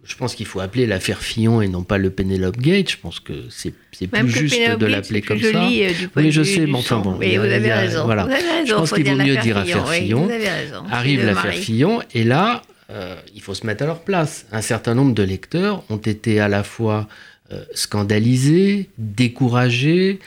Je 0.03 0.13
pense 0.17 0.35
qu'il 0.35 0.45
faut 0.45 0.59
appeler 0.59 0.87
l'affaire 0.87 1.19
Fillon 1.19 1.61
et 1.61 1.69
non 1.69 1.83
pas 1.83 1.97
le 1.97 2.09
Penelope 2.09 2.57
Gate. 2.57 2.91
Je 2.91 2.97
pense 2.97 3.21
que 3.21 3.45
c'est 3.49 3.73
plus 4.07 4.29
juste 4.29 4.57
Penelope 4.57 4.79
de 4.81 4.85
l'appeler 4.87 5.21
comme 5.21 5.39
ça. 5.39 5.63
euh, 5.63 5.91
Oui, 6.17 6.31
je 6.33 6.43
sais, 6.43 6.65
mais 6.65 6.73
enfin 6.73 6.99
bon. 6.99 7.15
Oui, 7.17 7.37
vous 7.37 7.43
avez 7.45 7.71
raison. 7.71 8.03
Voilà. 8.03 8.25
Vous 8.25 8.31
avez 8.33 8.41
raison. 8.41 8.65
Je 8.65 8.73
pense 8.73 8.91
qu'il 8.91 9.07
vaut 9.09 9.15
mieux 9.15 9.37
dire 9.37 9.55
affaire 9.55 9.85
oui, 9.89 9.99
Fillon. 9.99 10.27
Arrive 10.91 11.25
l'affaire. 11.25 11.53
Fillon 11.53 12.01
et 12.13 12.25
là, 12.25 12.61
euh, 12.89 13.15
il 13.33 13.41
faut 13.41 13.53
se 13.53 13.65
mettre 13.65 13.83
à 13.83 13.85
leur 13.85 14.01
place. 14.01 14.47
Un 14.51 14.61
certain 14.61 14.95
nombre 14.95 15.13
de 15.13 15.23
lecteurs 15.23 15.81
ont 15.89 15.95
été 15.95 16.41
à 16.41 16.49
la 16.49 16.63
fois 16.63 17.07
scandalisés, 17.73 18.89
découragés, 18.97 20.19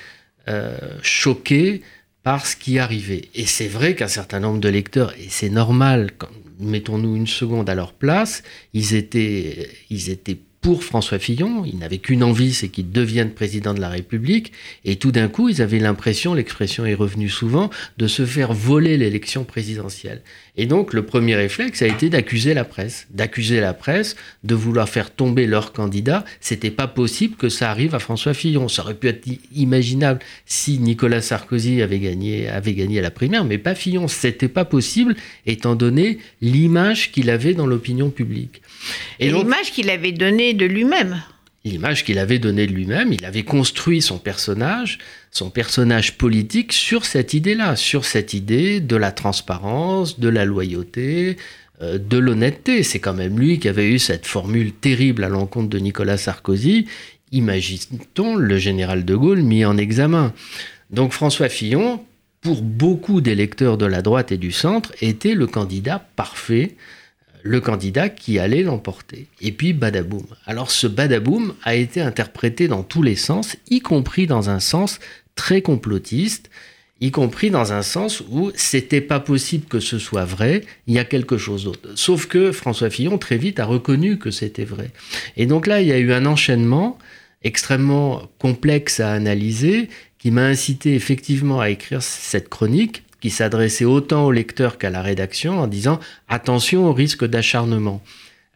euh, 0.49 0.77
choqués 1.03 1.83
par 2.23 2.47
ce 2.47 2.57
qui 2.57 2.79
arrivait. 2.79 3.29
Et 3.35 3.47
c'est 3.47 3.69
vrai 3.69 3.95
qu'un 3.95 4.09
certain 4.09 4.41
nombre 4.41 4.61
de 4.61 4.69
lecteurs, 4.69 5.13
et 5.19 5.29
c'est 5.29 5.51
normal, 5.51 6.11
mettons-nous 6.59 7.17
une 7.17 7.27
seconde 7.27 7.69
à 7.69 7.75
leur 7.75 7.93
place, 7.93 8.43
ils 8.73 8.95
étaient, 8.95 9.69
ils 9.91 10.11
étaient 10.11 10.39
pour 10.65 10.83
François 10.83 11.19
Fillon. 11.19 11.63
Ils 11.67 11.77
n'avaient 11.77 11.99
qu'une 11.99 12.25
envie, 12.25 12.55
c'est 12.55 12.71
qu'il 12.71 12.91
devienne 12.91 13.33
président 13.33 13.75
de 13.75 13.83
la 13.83 13.91
République. 13.91 14.51
Et 14.87 14.97
tout 14.97 15.13
d'un 15.13 15.29
coup, 15.29 15.51
ils 15.51 15.61
avaient 15.61 15.79
l'impression, 15.79 16.33
l'expression 16.33 16.87
est 16.87 16.95
revenue 16.95 17.29
souvent, 17.29 17.69
de 17.99 18.07
se 18.07 18.25
faire 18.25 18.55
voler 18.55 18.97
l'élection 18.97 19.45
présidentielle. 19.45 20.23
Et 20.57 20.65
donc, 20.65 20.95
le 20.95 21.05
premier 21.05 21.35
réflexe 21.35 21.83
a 21.83 21.87
été 21.87 22.09
d'accuser 22.09 22.55
la 22.55 22.65
presse. 22.65 23.07
D'accuser 23.11 23.61
la 23.61 23.75
presse 23.75 24.17
de 24.43 24.55
vouloir 24.55 24.89
faire 24.89 25.11
tomber 25.11 25.47
leur 25.47 25.73
candidat. 25.73 26.25
C'était 26.41 26.71
pas 26.71 26.87
possible 26.87 27.37
que 27.37 27.51
ça 27.51 27.71
arrive 27.71 27.95
à 27.95 27.99
François 27.99 28.33
Fillon. 28.33 28.69
Ça 28.69 28.85
aurait 28.85 28.95
pu 28.95 29.09
être 29.09 29.29
imaginable 29.55 30.21
si 30.47 30.79
Nicolas 30.79 31.21
Sarkozy 31.21 31.83
avait 31.83 31.99
gagné, 31.99 32.49
avait 32.49 32.73
gagné 32.73 33.03
la 33.03 33.11
primaire, 33.11 33.45
mais 33.45 33.59
pas 33.59 33.75
Fillon. 33.75 34.09
C'était 34.09 34.49
pas 34.49 34.65
possible, 34.65 35.15
étant 35.45 35.75
donné 35.75 36.21
l'image 36.41 37.13
qu'il 37.13 37.29
avait 37.29 37.53
dans 37.53 37.67
l'opinion 37.67 38.09
publique. 38.09 38.63
Et, 39.21 39.31
l'image 39.31 39.73
qu'il 39.73 39.91
avait 39.91 40.13
donnée 40.13 40.54
de 40.55 40.67
lui-même. 40.67 41.23
L'image 41.65 42.05
qu'il 42.05 42.19
avait 42.19 42.39
donnée 42.39 42.67
de 42.67 42.73
lui-même, 42.73 43.13
il 43.13 43.25
avait 43.25 43.43
construit 43.43 44.03
son 44.03 44.19
personnage, 44.19 44.99
son 45.31 45.49
personnage 45.49 46.19
politique 46.19 46.75
sur 46.75 47.07
cette 47.07 47.33
idée-là, 47.33 47.75
sur 47.75 48.05
cette 48.05 48.35
idée 48.35 48.81
de 48.81 48.97
la 48.97 49.13
transparence, 49.13 50.21
de 50.21 50.29
la 50.29 50.45
loyauté, 50.45 51.39
euh, 51.81 51.99
de 51.99 52.19
l'honnêteté. 52.19 52.83
C'est 52.83 52.99
quand 52.99 53.15
même 53.15 53.39
lui 53.39 53.59
qui 53.59 53.69
avait 53.69 53.89
eu 53.89 53.99
cette 53.99 54.27
formule 54.27 54.73
terrible 54.73 55.25
à 55.25 55.31
l'encontre 55.31 55.71
de 55.71 55.79
Nicolas 55.79 56.19
Sarkozy. 56.19 56.87
Imaginons 57.33 58.37
le 58.37 58.59
général 58.59 59.07
de 59.07 59.17
Gaulle 59.17 59.43
mis 59.43 59.65
en 59.65 59.79
examen? 59.79 60.35
Donc 60.91 61.13
François 61.13 61.49
Fillon, 61.49 62.05
pour 62.43 62.61
beaucoup 62.61 63.23
d'électeurs 63.23 63.79
de 63.79 63.87
la 63.87 64.03
droite 64.03 64.33
et 64.33 64.37
du 64.37 64.53
centre, 64.53 64.93
était 65.01 65.35
le 65.35 65.47
candidat 65.47 66.07
parfait 66.15 66.77
le 67.45 67.61
candidat 67.61 68.09
qui 68.09 68.39
allait 68.39 68.63
l'emporter. 68.63 69.27
Et 69.41 69.53
puis 69.53 69.75
badaboum. 69.75 70.25
Alors 70.47 70.71
ce 70.71 70.87
badaboum 70.87 71.55
a 71.63 71.75
été 71.75 72.01
interprété 72.01 72.67
dans 72.69 72.83
tous 72.83 73.03
les 73.03 73.17
sens, 73.17 73.57
y 73.69 73.81
compris 73.81 74.27
dans 74.27 74.49
un 74.49 74.61
sens 74.61 74.99
très 75.37 75.61
complotiste, 75.61 76.51
y 77.01 77.11
compris 77.11 77.51
dans 77.51 77.75
un 77.75 77.83
sens 77.83 78.23
où 78.31 78.51
c'était 78.55 79.03
pas 79.03 79.21
possible 79.21 79.67
que 79.67 79.79
ce 79.79 79.99
soit 79.99 80.25
vrai, 80.25 80.63
il 80.87 80.95
y 80.95 80.99
a 80.99 81.05
quelque 81.05 81.37
chose 81.37 81.65
d'autre. 81.65 81.91
Sauf 81.97 82.27
que 82.27 82.51
François 82.51 82.89
Fillon 82.89 83.19
très 83.19 83.37
vite 83.37 83.61
a 83.61 83.67
reconnu 83.67 84.19
que 84.19 84.31
c'était 84.31 84.65
vrai. 84.65 84.91
Et 85.37 85.45
donc 85.45 85.67
là, 85.67 85.83
il 85.83 85.89
y 85.89 85.93
a 85.93 85.99
eu 85.99 86.15
un 86.15 86.25
enchaînement 86.25 86.99
extrêmement 87.43 88.23
complexe 88.39 89.01
à 89.01 89.13
analyser 89.13 89.91
qui 90.19 90.31
m'a 90.31 90.47
incité 90.47 90.95
effectivement 90.95 91.61
à 91.61 91.69
écrire 91.69 92.03
cette 92.03 92.49
chronique 92.49 93.04
qui 93.25 93.31
s'adressait 93.31 93.87
autant 93.87 94.27
au 94.27 94.33
lecteur 94.33 94.77
qu'à 94.77 94.91
la 94.91 95.01
rédaction 95.01 95.59
en 95.59 95.67
disant 95.67 95.99
attention 96.29 96.85
au 96.85 96.93
risque 96.93 97.25
d'acharnement. 97.25 98.03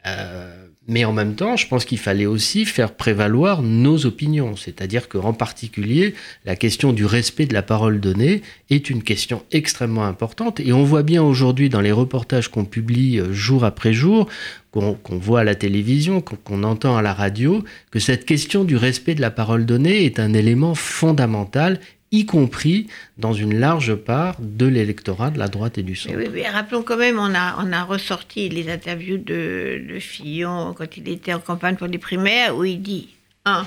Euh, 0.07 0.67
mais 0.87 1.07
en 1.07 1.15
même 1.15 1.37
temps, 1.37 1.57
je 1.57 1.67
pense 1.67 1.87
qu'il 1.87 1.97
fallait 1.97 2.27
aussi 2.27 2.67
faire 2.67 2.93
prévaloir 2.93 3.63
nos 3.63 4.05
opinions. 4.05 4.57
C'est-à-dire 4.57 5.09
qu'en 5.09 5.33
particulier, 5.33 6.13
la 6.45 6.55
question 6.55 6.93
du 6.93 7.07
respect 7.07 7.47
de 7.47 7.55
la 7.55 7.63
parole 7.63 7.99
donnée 7.99 8.43
est 8.69 8.91
une 8.91 9.03
question 9.03 9.43
extrêmement 9.53 10.05
importante. 10.05 10.61
Et 10.61 10.75
on 10.75 10.85
voit 10.85 11.03
bien 11.03 11.23
aujourd'hui 11.23 11.71
dans 11.71 11.81
les 11.81 11.93
reportages 11.93 12.49
qu'on 12.49 12.67
publie 12.67 13.19
euh, 13.19 13.33
jour 13.33 13.65
après 13.65 13.95
jour, 13.95 14.29
qu'on 14.71 14.99
voit 15.19 15.41
à 15.41 15.45
la 15.45 15.55
télévision, 15.55 16.21
qu'on 16.21 16.63
entend 16.63 16.99
à 16.99 17.01
la 17.01 17.15
radio, 17.15 17.65
que 17.91 18.01
cette 18.01 18.27
question 18.27 18.65
du 18.65 18.77
respect 18.77 19.15
de 19.15 19.23
la 19.23 19.31
parole 19.31 19.65
donnée 19.65 20.05
est 20.05 20.21
un 20.21 20.35
élément 20.35 20.75
fondamental 20.75 21.81
y 22.11 22.25
compris 22.27 22.89
dans 23.19 23.33
une 23.33 23.59
large 23.59 23.95
part 23.95 24.37
de 24.41 24.67
l'électorat 24.67 25.31
de 25.31 25.39
la 25.39 25.49
droite 25.49 25.79
et 25.79 25.83
du 25.83 25.95
centre. 25.95 26.17
Oui, 26.17 26.43
rappelons 26.47 26.83
quand 26.83 26.97
même, 26.97 27.19
on 27.19 27.35
a, 27.35 27.57
on 27.63 27.73
a 27.73 27.85
ressorti 27.85 28.49
les 28.49 28.71
interviews 28.71 29.19
de, 29.19 29.83
de 29.89 29.99
Fillon 29.99 30.75
quand 30.75 30.97
il 30.97 31.09
était 31.09 31.35
en 31.35 31.41
campagne 31.41 31.77
pour 31.77 31.87
les 31.87 31.99
primaires, 31.99 32.57
où 32.57 32.65
il 32.65 32.81
dit, 32.81 33.09
un, 33.45 33.67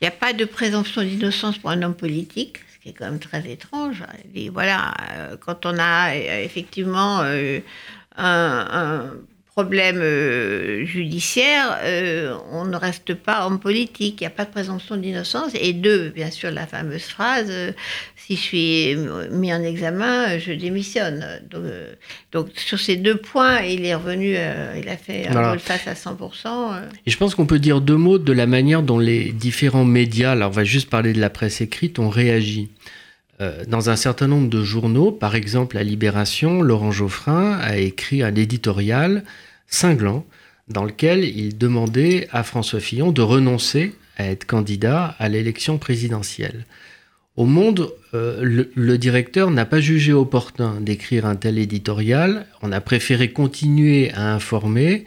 il 0.00 0.04
n'y 0.04 0.08
a 0.08 0.12
pas 0.12 0.32
de 0.32 0.44
présomption 0.44 1.02
d'innocence 1.02 1.58
pour 1.58 1.70
un 1.70 1.82
homme 1.82 1.94
politique, 1.94 2.60
ce 2.74 2.78
qui 2.82 2.88
est 2.90 2.92
quand 2.92 3.06
même 3.06 3.18
très 3.18 3.50
étrange. 3.50 4.04
Il 4.24 4.32
dit, 4.32 4.48
voilà, 4.48 4.94
euh, 5.12 5.36
quand 5.38 5.66
on 5.66 5.76
a 5.78 6.14
euh, 6.14 6.44
effectivement 6.44 7.20
euh, 7.22 7.60
un 8.16 9.12
problème 9.58 9.98
euh, 10.00 10.84
judiciaire, 10.84 11.80
euh, 11.82 12.38
on 12.52 12.64
ne 12.64 12.76
reste 12.76 13.14
pas 13.14 13.44
homme 13.44 13.58
politique, 13.58 14.20
il 14.20 14.22
n'y 14.22 14.26
a 14.28 14.30
pas 14.30 14.44
de 14.44 14.50
présomption 14.50 14.96
d'innocence. 14.96 15.50
Et 15.60 15.72
deux, 15.72 16.10
bien 16.10 16.30
sûr, 16.30 16.52
la 16.52 16.64
fameuse 16.64 17.02
phrase 17.02 17.48
euh, 17.50 17.72
si 18.14 18.36
je 18.36 18.40
suis 18.40 18.96
mis 19.32 19.52
en 19.52 19.60
examen, 19.64 20.38
je 20.38 20.52
démissionne. 20.52 21.26
Donc, 22.30 22.50
sur 22.54 22.78
ces 22.78 22.94
deux 22.94 23.16
points, 23.16 23.62
il 23.62 23.84
est 23.84 23.96
revenu, 23.96 24.36
il 24.80 24.88
a 24.88 24.96
fait 24.96 25.26
un 25.26 25.58
face 25.58 25.88
à 25.88 25.94
100%. 25.94 26.82
Et 27.06 27.10
je 27.10 27.16
pense 27.16 27.34
qu'on 27.34 27.46
peut 27.46 27.58
dire 27.58 27.80
deux 27.80 27.96
mots 27.96 28.18
de 28.18 28.32
la 28.32 28.46
manière 28.46 28.82
dont 28.82 28.98
les 29.00 29.32
différents 29.32 29.86
médias, 29.86 30.32
alors 30.32 30.50
on 30.50 30.52
va 30.52 30.64
juste 30.64 30.88
parler 30.88 31.14
de 31.14 31.20
la 31.20 31.30
presse 31.30 31.62
écrite, 31.62 31.98
ont 31.98 32.10
réagi. 32.10 32.68
Dans 33.66 33.88
un 33.88 33.96
certain 33.96 34.26
nombre 34.26 34.50
de 34.50 34.62
journaux, 34.62 35.10
par 35.10 35.34
exemple 35.34 35.76
la 35.76 35.84
Libération, 35.84 36.60
Laurent 36.60 36.90
Geoffrin 36.90 37.56
a 37.62 37.78
écrit 37.78 38.22
un 38.22 38.34
éditorial 38.34 39.24
cinglant 39.68 40.24
dans 40.68 40.84
lequel 40.84 41.24
il 41.24 41.56
demandait 41.56 42.28
à 42.30 42.42
François 42.42 42.80
Fillon 42.80 43.12
de 43.12 43.22
renoncer 43.22 43.94
à 44.16 44.24
être 44.24 44.46
candidat 44.46 45.14
à 45.18 45.28
l'élection 45.28 45.78
présidentielle. 45.78 46.66
Au 47.36 47.44
Monde, 47.44 47.92
euh, 48.14 48.66
le, 48.74 48.98
directeur 48.98 49.52
n'a 49.52 49.64
pas 49.64 49.80
jugé 49.80 50.12
opportun 50.12 50.80
d'écrire 50.80 51.24
un 51.24 51.36
tel 51.36 51.56
éditorial. 51.56 52.46
On 52.62 52.72
a 52.72 52.80
préféré 52.80 53.30
continuer 53.30 54.10
à 54.12 54.34
informer, 54.34 55.04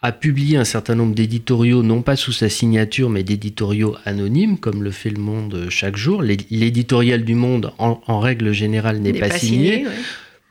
à 0.00 0.10
publier 0.10 0.56
un 0.56 0.64
certain 0.64 0.94
nombre 0.94 1.14
d'éditoriaux, 1.14 1.82
non 1.82 2.00
pas 2.00 2.16
sous 2.16 2.32
sa 2.32 2.48
signature, 2.48 3.10
mais 3.10 3.24
d'éditoriaux 3.24 3.94
anonymes, 4.06 4.56
comme 4.56 4.82
le 4.82 4.90
fait 4.90 5.10
le 5.10 5.20
Monde 5.20 5.66
chaque 5.68 5.96
jour. 5.96 6.22
L'éditorial 6.22 7.24
du 7.24 7.34
Monde, 7.34 7.72
en, 7.76 8.20
règle 8.20 8.52
générale, 8.52 9.00
n'est 9.00 9.12
pas, 9.12 9.28
signé 9.30 9.84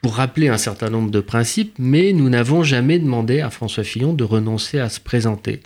pour 0.06 0.18
rappeler 0.18 0.50
un 0.50 0.60
certain 0.60 0.92
nombre 0.92 1.10
de 1.10 1.20
principes, 1.20 1.74
mais 1.80 2.14
nous 2.14 2.30
n'avons 2.30 2.62
jamais 2.62 3.00
demandé 3.00 3.42
à 3.42 3.50
François 3.50 3.84
Fillon 3.84 4.14
de 4.14 4.24
renoncer 4.24 4.78
à 4.78 4.88
se 4.88 5.00
présenter. 5.00 5.62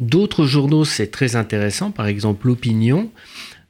D'autres 0.00 0.46
journaux, 0.46 0.86
c'est 0.86 1.08
très 1.08 1.36
intéressant, 1.36 1.90
par 1.90 2.06
exemple 2.06 2.46
l'Opinion. 2.46 3.10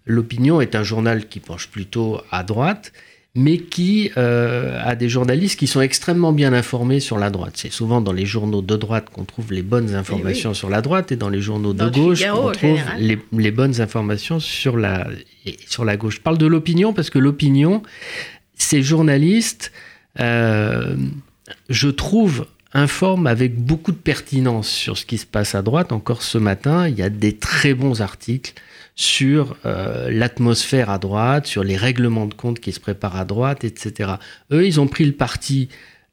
L'Opinion 0.07 0.61
est 0.61 0.77
un 0.77 0.85
journal 0.85 1.27
qui 1.27 1.41
penche 1.41 1.67
plutôt 1.67 2.21
à 2.31 2.45
droite, 2.45 2.93
mais 3.35 3.59
qui 3.59 4.13
euh, 4.17 4.81
a 4.85 4.95
des 4.95 5.09
journalistes 5.09 5.59
qui 5.59 5.67
sont 5.67 5.81
extrêmement 5.81 6.33
bien 6.33 6.53
informés 6.53 7.01
sur 7.01 7.19
la 7.19 7.29
droite. 7.29 7.55
C'est 7.57 7.73
souvent 7.73 8.01
dans 8.01 8.13
les 8.13 8.25
journaux 8.25 8.63
de 8.63 8.77
droite 8.77 9.09
qu'on 9.13 9.25
trouve 9.25 9.53
les 9.53 9.63
bonnes 9.63 9.93
informations 9.97 10.55
sur 10.55 10.71
la 10.71 10.83
droite 10.83 11.11
et 11.11 11.17
dans 11.17 11.31
les 11.31 11.41
journaux 11.41 11.73
de 11.73 11.89
gauche 11.89 12.25
qu'on 12.25 12.53
trouve 12.53 12.81
les, 12.97 13.19
les, 13.33 13.51
bonnes 13.51 13.81
informations 13.81 14.39
sur 14.39 14.77
la, 14.77 15.09
sur 15.67 15.85
la 15.85 15.97
gauche. 15.97 16.19
Je 16.19 16.21
parle 16.21 16.39
de 16.39 16.47
l'opinion 16.47 16.93
parce 16.93 17.11
que 17.11 17.19
l'opinion, 17.19 17.83
ces 18.55 18.85
journalistes 18.85 19.73
euh, 20.21 20.97
je 21.69 21.89
trouve, 21.89 22.47
informe 22.75 23.27
avec 23.27 23.59
beaucoup 23.59 23.93
de 23.93 23.97
pertinence 23.97 24.69
sur 24.69 24.97
ce 24.97 25.05
qui 25.05 25.19
se 25.19 25.27
passe 25.27 25.55
à 25.55 25.63
droite. 25.63 25.93
Encore 25.93 26.23
ce 26.23 26.39
matin, 26.39 26.89
il 26.89 26.99
y 26.99 27.03
a 27.03 27.11
des 27.11 27.37
très 27.37 27.75
bons 27.75 28.01
articles 28.01 28.55
sur 28.95 29.57
euh, 29.65 30.11
l'atmosphère 30.11 30.91
à 30.91 30.99
droite, 30.99 31.47
sur 31.47 31.65
les 31.65 31.77
règlements 31.77 32.27
de 32.27 32.35
compte 32.35 32.61
qui 32.61 32.73
se 32.73 32.81
préparent 32.81 33.17
à 33.17 33.25
droite, 33.25 33.65
etc. 33.65 34.13
Eux, 34.53 34.67
ils 34.67 34.81
ont 34.81 34.87
pris 34.87 35.05
le 35.05 35.13
parti 35.13 35.69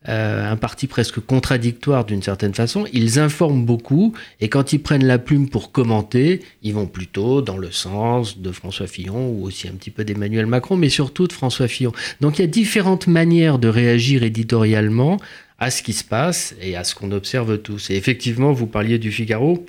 euh, 0.08 0.50
un 0.50 0.56
parti 0.56 0.88
presque 0.88 1.20
contradictoire 1.20 2.06
d'une 2.06 2.24
certaine 2.24 2.54
façon. 2.54 2.86
Ils 2.94 3.20
informent 3.20 3.66
beaucoup 3.66 4.14
et 4.40 4.48
quand 4.48 4.72
ils 4.72 4.80
prennent 4.80 5.06
la 5.06 5.20
plume 5.20 5.50
pour 5.50 5.74
commenter, 5.74 6.40
ils 6.64 6.74
vont 6.74 6.88
plutôt 6.88 7.42
dans 7.42 7.58
le 7.58 7.70
sens 7.70 8.38
de 8.38 8.52
François 8.54 8.88
Fillon 8.88 9.30
ou 9.30 9.46
aussi 9.46 9.68
un 9.68 9.74
petit 9.74 9.92
peu 9.92 10.06
d'Emmanuel 10.06 10.46
Macron, 10.46 10.78
mais 10.78 10.88
surtout 10.88 11.28
de 11.28 11.34
François 11.34 11.68
Fillon. 11.68 11.92
Donc 12.22 12.40
il 12.40 12.44
y 12.44 12.46
a 12.46 12.48
différentes 12.48 13.08
manières 13.08 13.60
de 13.60 13.68
réagir 13.68 14.24
éditorialement 14.24 15.20
à 15.58 15.70
ce 15.70 15.84
qui 15.84 15.92
se 15.92 16.06
passe 16.06 16.56
et 16.62 16.78
à 16.78 16.86
ce 16.86 16.96
qu'on 16.96 17.12
observe 17.12 17.58
tous. 17.58 17.90
Et 17.90 17.96
effectivement, 17.96 18.54
vous 18.54 18.68
parliez 18.68 19.00
du 19.00 19.12
Figaro. 19.12 19.66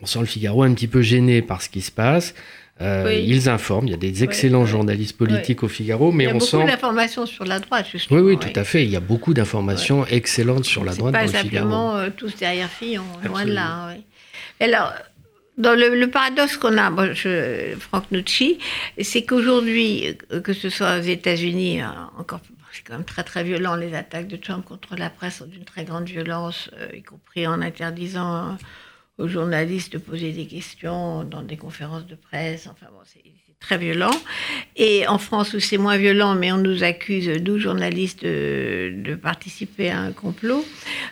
On 0.00 0.06
sent 0.06 0.20
le 0.20 0.26
Figaro 0.26 0.62
un 0.62 0.72
petit 0.72 0.88
peu 0.88 1.02
gêné 1.02 1.42
par 1.42 1.60
ce 1.60 1.68
qui 1.68 1.82
se 1.82 1.90
passe. 1.90 2.34
Euh, 2.80 3.12
ils 3.12 3.48
informent, 3.48 3.88
il 3.88 3.90
y 3.90 3.94
a 3.94 3.98
des 3.98 4.24
excellents 4.24 4.64
journalistes 4.64 5.16
politiques 5.16 5.62
au 5.62 5.68
Figaro, 5.68 6.12
mais 6.12 6.32
on 6.32 6.40
sent... 6.40 6.56
Il 6.56 6.60
y 6.60 6.62
a 6.62 6.64
beaucoup 6.64 6.70
d'informations 6.70 7.26
sur 7.26 7.44
la 7.44 7.58
droite, 7.58 7.86
justement. 7.92 8.20
Oui, 8.20 8.34
oui, 8.34 8.38
tout 8.38 8.58
à 8.58 8.64
fait. 8.64 8.84
Il 8.84 8.90
y 8.90 8.96
a 8.96 9.00
beaucoup 9.00 9.34
d'informations 9.34 10.06
excellentes 10.06 10.64
sur 10.64 10.84
la 10.84 10.94
droite 10.94 11.12
dans 11.12 11.20
le 11.20 11.26
Figaro. 11.26 11.42
pas 11.42 11.50
simplement 11.50 11.96
euh, 11.96 12.08
tous 12.16 12.34
derrière 12.36 12.70
Fillon, 12.70 13.04
loin 13.24 13.44
de 13.44 13.52
là. 13.52 13.94
Alors, 14.60 14.94
dans 15.58 15.74
le, 15.74 16.06
paradoxe 16.06 16.56
qu'on 16.56 16.78
a, 16.78 16.90
Franck 17.78 18.10
Nucci, 18.12 18.58
c'est 19.00 19.24
qu'aujourd'hui, 19.24 20.16
euh, 20.32 20.40
que 20.40 20.54
ce 20.54 20.70
soit 20.70 20.98
aux 20.98 21.02
États-Unis, 21.02 21.80
encore 22.18 22.40
c'est 22.72 22.86
quand 22.86 22.94
même 22.94 23.04
très 23.04 23.24
très 23.24 23.42
violent, 23.42 23.74
les 23.74 23.94
attaques 23.94 24.28
de 24.28 24.36
Trump 24.36 24.64
contre 24.64 24.94
la 24.96 25.10
presse 25.10 25.38
sont 25.38 25.46
d'une 25.46 25.64
très 25.64 25.84
grande 25.84 26.04
violence, 26.04 26.70
y 26.94 27.02
compris 27.02 27.44
en 27.44 27.60
interdisant 27.62 28.56
aux 29.20 29.28
journalistes 29.28 29.92
de 29.92 29.98
poser 29.98 30.32
des 30.32 30.46
questions 30.46 31.24
dans 31.24 31.42
des 31.42 31.56
conférences 31.56 32.06
de 32.06 32.14
presse. 32.14 32.66
Enfin 32.66 32.86
bon, 32.90 33.00
c'est 33.04 33.22
très 33.60 33.76
violent. 33.76 34.10
Et 34.76 35.06
en 35.06 35.18
France, 35.18 35.52
où 35.52 35.60
c'est 35.60 35.76
moins 35.76 35.98
violent, 35.98 36.34
mais 36.34 36.50
on 36.50 36.56
nous 36.56 36.82
accuse, 36.82 37.28
12 37.28 37.60
journalistes, 37.60 38.24
de, 38.24 39.14
participer 39.22 39.90
à 39.90 40.00
un 40.00 40.12
complot. 40.12 40.64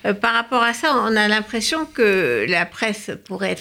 Euh, 0.06 0.14
par 0.14 0.32
rapport 0.32 0.62
à 0.62 0.72
ça, 0.72 0.94
on 0.94 1.14
a 1.14 1.28
l'impression 1.28 1.84
que 1.84 2.46
la 2.48 2.64
presse 2.64 3.11
pourrait 3.26 3.50
être 3.50 3.61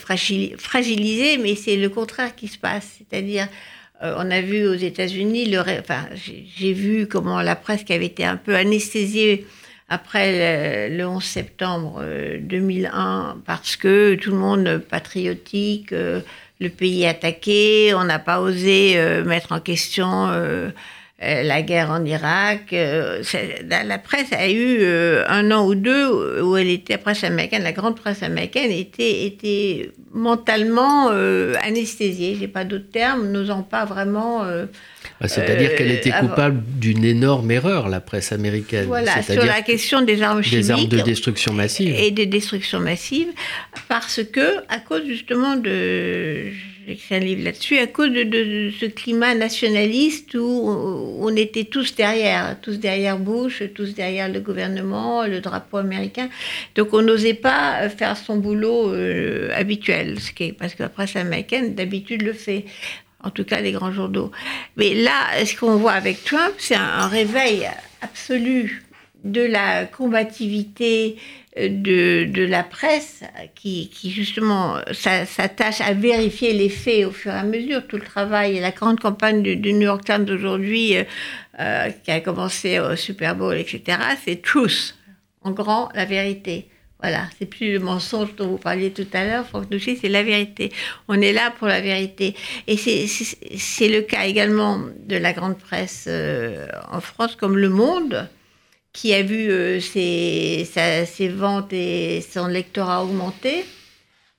fragilisée, 0.58 1.38
mais 1.38 1.56
c'est 1.56 1.76
le 1.76 1.90
contraire 1.90 2.34
qui 2.36 2.48
se 2.48 2.58
passe. 2.58 2.98
C'est-à-dire, 2.98 3.48
euh, 4.04 4.16
on 4.18 4.32
a 4.32 4.42
vu 4.42 4.66
aux 4.68 4.76
États-Unis, 4.76 5.54
enfin, 5.58 6.06
j'ai 6.14 6.74
vu 6.74 7.08
comment 7.08 7.42
la 7.42 7.56
presse 7.56 7.84
qui 7.84 7.94
avait 7.94 8.06
été 8.06 8.24
un 8.24 8.38
peu 8.38 8.56
anesthésiée 8.56 9.46
après 9.90 10.90
le, 10.90 11.08
11 11.08 11.24
septembre 11.24 12.04
2001, 12.42 12.90
euh, 12.90 13.34
parce 13.46 13.76
que 13.76 14.16
tout 14.16 14.32
le 14.32 14.38
monde 14.38 14.80
patriotique, 14.80 15.94
le 16.60 16.70
pays 16.70 17.06
attaqué, 17.06 17.94
on 17.94 18.04
n'a 18.04 18.20
pas 18.20 18.42
osé 18.42 18.94
euh, 18.96 19.24
mettre 19.24 19.52
en 19.52 19.60
question 19.60 20.28
euh, 20.30 20.70
euh, 21.22 21.44
la 21.44 21.62
guerre 21.62 21.92
en 21.92 22.04
Irak. 22.04 22.72
la 22.72 23.98
presse 24.00 24.34
a 24.34 24.50
eu 24.50 24.84
un 25.28 25.52
an 25.52 25.66
ou 25.66 25.76
deux 25.76 26.42
où 26.42 26.58
elle 26.58 26.70
était, 26.70 26.94
la 26.94 27.00
presse 27.00 27.24
américaine, 27.24 27.64
la 27.64 27.74
grande 27.74 27.96
presse 27.96 28.24
américaine 28.24 28.72
était, 28.72 29.26
était 29.26 29.92
mentalement 30.14 31.10
anesthésiée, 31.10 32.38
j'ai 32.40 32.48
pas 32.48 32.66
d'autres 32.66 32.92
termes, 32.92 33.32
n'osant 33.32 33.64
pas 33.64 33.86
vraiment 33.86 34.46
bah, 35.20 35.28
c'est-à-dire 35.28 35.76
qu'elle 35.76 35.92
était 35.92 36.14
euh, 36.14 36.20
coupable 36.20 36.62
d'une 36.80 37.04
énorme 37.04 37.50
erreur, 37.50 37.90
la 37.90 38.02
presse 38.02 38.32
américaine. 38.32 38.86
Voilà, 38.86 39.22
sur 39.24 39.44
la 39.44 39.62
question 39.62 40.02
des 40.02 40.22
armes 40.22 40.44
chimiques. 40.44 40.66
Des 40.66 40.72
armes 40.72 40.86
de 40.86 41.00
destruction 41.00 41.54
massive. 41.54 41.96
Et 41.98 42.12
des 42.12 42.28
destructions 42.28 42.80
massives, 42.80 43.30
parce 43.88 44.22
que, 44.24 44.58
à 44.70 44.80
cause 44.80 45.06
justement 45.08 45.56
de. 45.56 46.52
J'ai 46.88 47.18
un 47.18 47.20
livre 47.20 47.44
là-dessus, 47.44 47.78
à 47.80 47.88
cause 47.88 48.12
de, 48.12 48.72
ce 48.80 48.86
climat 48.86 49.36
nationaliste 49.36 50.36
où 50.36 51.20
on 51.20 51.36
était 51.36 51.66
tous 51.66 51.94
derrière, 51.94 52.56
tous 52.62 52.80
derrière 52.80 53.20
Bush, 53.20 53.62
tous 53.76 53.94
derrière 53.94 54.30
le 54.30 54.40
gouvernement, 54.40 55.28
le 55.28 55.42
drapeau 55.42 55.78
américain. 55.78 56.30
Donc 56.76 56.94
on 56.94 57.02
n'osait 57.02 57.34
pas 57.34 57.90
faire 57.90 58.16
son 58.16 58.38
boulot 58.38 58.94
euh, 58.94 59.50
habituel, 59.54 60.18
ce 60.22 60.32
qui 60.32 60.46
est, 60.46 60.54
parce 60.54 60.76
que 60.76 60.84
la 60.84 60.88
presse 60.88 61.18
américaine 61.18 61.76
d'habitude 61.76 62.22
le 62.22 62.32
fait 62.32 62.64
en 63.24 63.30
tout 63.30 63.44
cas 63.44 63.62
les 63.62 63.72
grands 63.72 63.92
journaux. 63.92 64.32
Mais 64.76 64.94
là, 64.94 65.46
ce 65.46 65.56
qu'on 65.56 65.78
voit 65.78 65.94
avec 65.94 66.24
Trump, 66.24 66.54
c'est 66.58 66.76
un, 66.76 67.08
réveil 67.08 67.68
absolu 68.02 68.84
de 69.24 69.42
la 69.42 69.86
combativité 69.86 71.18
euh, 71.58 71.70
de, 71.70 72.46
la 72.46 72.64
presse 72.64 73.24
qui, 73.56 73.90
qui 73.90 74.12
justement 74.12 74.78
s'attache 74.92 75.82
à 75.82 75.94
vérifier 75.94 76.54
les 76.54 76.70
faits 76.70 77.06
au 77.06 77.12
fur 77.12 77.32
et 77.32 77.38
à 77.38 77.44
mesure. 77.44 77.86
Tout 77.88 77.98
le 77.98 78.04
travail 78.04 78.58
et 78.58 78.60
la 78.62 78.72
grande 78.72 79.00
campagne 79.00 79.42
du, 79.42 79.74
New 79.74 79.82
York 79.82 80.06
Times 80.06 80.26
d'aujourd'hui, 80.26 80.98
euh, 80.98 81.04
euh, 81.60 81.90
qui 82.04 82.12
a 82.12 82.22
commencé 82.22 82.80
au 82.80 82.96
Super 82.96 83.36
Bowl, 83.36 83.58
etc., 83.58 83.98
c'est 84.24 84.42
Truth, 84.42 84.96
en 85.42 85.52
grand, 85.52 85.90
la 85.96 86.06
vérité. 86.06 86.70
Voilà, 87.02 87.28
c'est 87.38 87.46
plus 87.46 87.74
le 87.74 87.80
mensonge 87.80 88.36
dont 88.36 88.48
vous 88.48 88.58
parliez 88.58 88.92
tout 88.92 89.06
à 89.14 89.24
l'heure, 89.24 89.46
Franck 89.46 89.70
Douchy, 89.70 89.98
c'est 90.02 90.10
la 90.10 90.24
vérité. 90.24 90.72
On 91.08 91.22
est 91.22 91.32
là 91.32 91.52
pour 91.52 91.68
la 91.68 91.80
vérité. 91.80 92.36
Et 92.66 92.76
c'est 92.76 93.88
le 93.88 94.02
cas 94.02 94.26
également 94.26 94.82
de 95.06 95.16
la 95.16 95.34
grande 95.34 95.60
presse 95.60 96.06
euh, 96.08 96.68
en 96.92 97.00
France, 97.00 97.36
comme 97.36 97.56
Le 97.56 97.70
Monde, 97.70 98.28
qui 98.94 99.14
a 99.14 99.22
vu 99.22 99.52
euh, 99.52 99.80
ses, 99.80 100.66
ventes 101.30 101.72
et 101.72 102.22
son 102.28 102.48
lectorat 102.48 103.04
augmenter, 103.04 103.64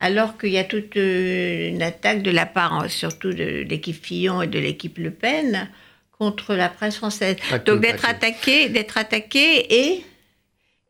alors 0.00 0.36
qu'il 0.36 0.50
y 0.50 0.58
a 0.58 0.64
toute 0.64 0.96
euh, 0.96 1.68
une 1.68 1.82
attaque 1.82 2.22
de 2.22 2.32
la 2.32 2.44
part, 2.44 2.90
surtout 2.90 3.32
de 3.32 3.64
l'équipe 3.68 4.04
Fillon 4.04 4.42
et 4.42 4.48
de 4.48 4.58
l'équipe 4.58 4.98
Le 4.98 5.12
Pen, 5.12 5.70
contre 6.18 6.56
la 6.56 6.68
presse 6.68 6.96
française. 6.96 7.36
Donc 7.66 7.82
d'être 7.82 8.04
attaqué, 8.04 8.68
d'être 8.68 8.98
attaqué 8.98 9.92
et 9.92 10.04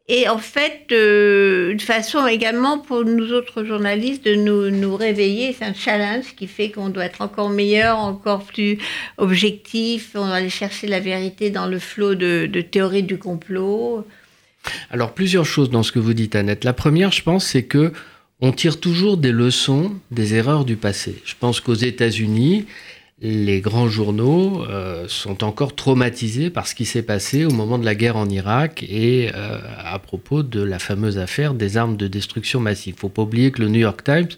et 0.08 0.28
en 0.28 0.38
fait, 0.38 0.86
euh, 0.92 1.70
une 1.70 1.80
façon 1.80 2.26
également 2.26 2.78
pour 2.78 3.04
nous 3.04 3.32
autres 3.32 3.64
journalistes 3.64 4.24
de 4.24 4.34
nous, 4.34 4.96
réveiller, 4.96 5.54
c'est 5.56 5.66
un 5.66 5.74
challenge 5.74 6.34
qui 6.36 6.46
fait 6.46 6.70
qu'on 6.70 6.88
doit 6.88 7.04
être 7.04 7.20
encore 7.20 7.50
meilleur, 7.50 7.98
encore 7.98 8.44
plus 8.44 8.78
objectif, 9.18 10.10
on 10.14 10.26
doit 10.26 10.36
aller 10.36 10.50
chercher 10.50 10.86
la 10.86 11.00
vérité 11.00 11.50
dans 11.50 11.66
le 11.66 11.78
flot 11.78 12.14
de, 12.14 12.48
de 12.50 12.60
théories 12.62 13.02
du 13.02 13.18
complot. 13.18 14.06
Alors 14.90 15.12
plusieurs 15.12 15.44
choses 15.44 15.70
dans 15.70 15.82
ce 15.82 15.92
que 15.92 15.98
vous 15.98 16.14
dites, 16.14 16.34
Annette. 16.34 16.64
La 16.64 16.72
première, 16.72 17.12
je 17.12 17.22
pense, 17.22 17.44
c'est 17.44 17.64
que 17.64 17.92
on 18.40 18.52
tire 18.52 18.78
toujours 18.80 19.16
des 19.16 19.32
leçons 19.32 19.92
des 20.10 20.34
erreurs 20.34 20.64
du 20.64 20.76
passé. 20.76 21.20
Je 21.24 21.34
pense 21.38 21.60
qu'aux 21.60 21.74
États-Unis, 21.74 22.66
les 23.20 23.60
grands 23.60 23.88
journaux 23.88 24.64
euh, 24.70 25.06
sont 25.08 25.42
encore 25.42 25.74
traumatisés 25.74 26.50
par 26.50 26.68
ce 26.68 26.76
qui 26.76 26.84
s'est 26.84 27.02
passé 27.02 27.44
au 27.44 27.50
moment 27.50 27.76
de 27.76 27.84
la 27.84 27.96
guerre 27.96 28.16
en 28.16 28.28
Irak 28.28 28.84
et 28.88 29.30
euh, 29.34 29.58
à 29.76 29.98
propos 29.98 30.44
de 30.44 30.62
la 30.62 30.78
fameuse 30.78 31.18
affaire 31.18 31.54
des 31.54 31.76
armes 31.76 31.96
de 31.96 32.06
destruction 32.06 32.60
massive. 32.60 32.94
Il 32.96 33.00
faut 33.00 33.08
pas 33.08 33.22
oublier 33.22 33.50
que 33.50 33.60
le 33.60 33.68
New 33.68 33.80
York 33.80 34.04
Times 34.04 34.28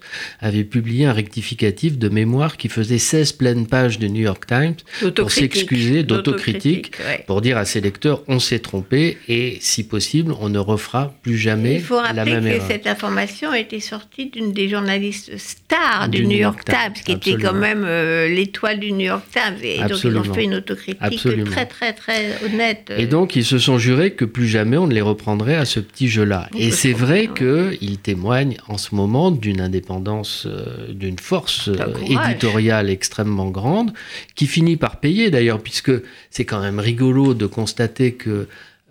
avait 0.41 0.65
publié 0.65 1.05
un 1.05 1.13
rectificatif 1.13 1.99
de 1.99 2.09
mémoire 2.09 2.57
qui 2.57 2.71
faisait 2.71 2.99
16 2.99 3.33
pleines 3.33 3.67
pages 3.67 3.99
du 3.99 4.09
New 4.09 4.23
York 4.23 4.47
Times 4.47 4.77
pour 5.15 5.31
s'excuser 5.31 6.03
d'autocritique, 6.03 6.93
pour 7.27 7.43
dire 7.43 7.59
à 7.59 7.67
ses 7.67 7.83
lecteurs 7.83 8.23
on 8.29 8.39
s'est 8.39 8.61
trompé 8.61 9.19
et 9.29 9.59
si 9.61 9.87
possible 9.87 10.33
on 10.41 10.49
ne 10.49 10.59
refera 10.59 11.13
plus 11.23 11.37
jamais 11.37 11.75
Il 11.75 11.83
faut 11.83 12.01
la 12.01 12.25
même 12.25 12.45
que 12.45 12.65
cette 12.67 12.87
information 12.87 13.53
était 13.53 13.81
sortie 13.81 14.31
d'une 14.31 14.53
des 14.53 14.71
journalistes 14.71 15.37
stars 15.37 16.09
du, 16.09 16.27
New 16.27 16.39
York, 16.39 16.65
Times, 16.65 16.95
qui 17.05 17.13
était 17.13 17.37
quand 17.37 17.53
même 17.53 17.85
euh, 17.85 18.29
l'étoile 18.29 18.70
du 18.75 18.93
New 18.93 19.07
York 19.07 19.25
Times. 19.33 19.59
Et 19.63 19.79
donc, 19.79 20.05
ils 20.05 20.17
ont 20.17 20.25
fait 20.25 20.45
une 20.45 20.55
autocritique 20.55 21.45
très, 21.47 21.67
très, 21.67 21.93
très 21.93 22.45
honnête. 22.45 22.93
Et 22.97 23.07
donc, 23.07 23.37
ils 23.37 23.45
se 23.45 23.59
sont 23.59 23.79
jurés 23.79 24.13
que 24.13 24.25
plus 24.25 24.49
jamais 24.49 24.77
on 24.77 24.87
ne 24.87 24.95
les 24.95 25.01
reprendrait 25.01 25.57
à 25.57 25.65
ce 25.65 25.81
petit 25.81 26.09
jeu-là. 26.09 26.49
Et 26.57 26.71
c'est 26.71 26.93
vrai 26.93 27.29
qu'ils 27.29 27.99
témoignent 27.99 28.57
en 28.69 28.79
ce 28.79 28.95
moment 28.95 29.31
d'une 29.31 29.61
indépendance, 29.61 30.47
euh, 30.47 30.93
d'une 30.93 31.19
force 31.19 31.69
euh, 31.69 31.77
éditoriale 32.07 32.91
extrêmement 32.91 33.51
grande, 33.51 33.93
qui 34.35 34.47
finit 34.47 34.77
par 34.77 35.01
payer 35.01 35.31
d'ailleurs, 35.31 35.61
puisque 35.61 35.93
c'est 36.31 36.45
quand 36.45 36.61
même 36.61 36.79
rigolo 36.79 37.35
de 37.35 37.47
constater 37.47 38.13
que 38.13 38.49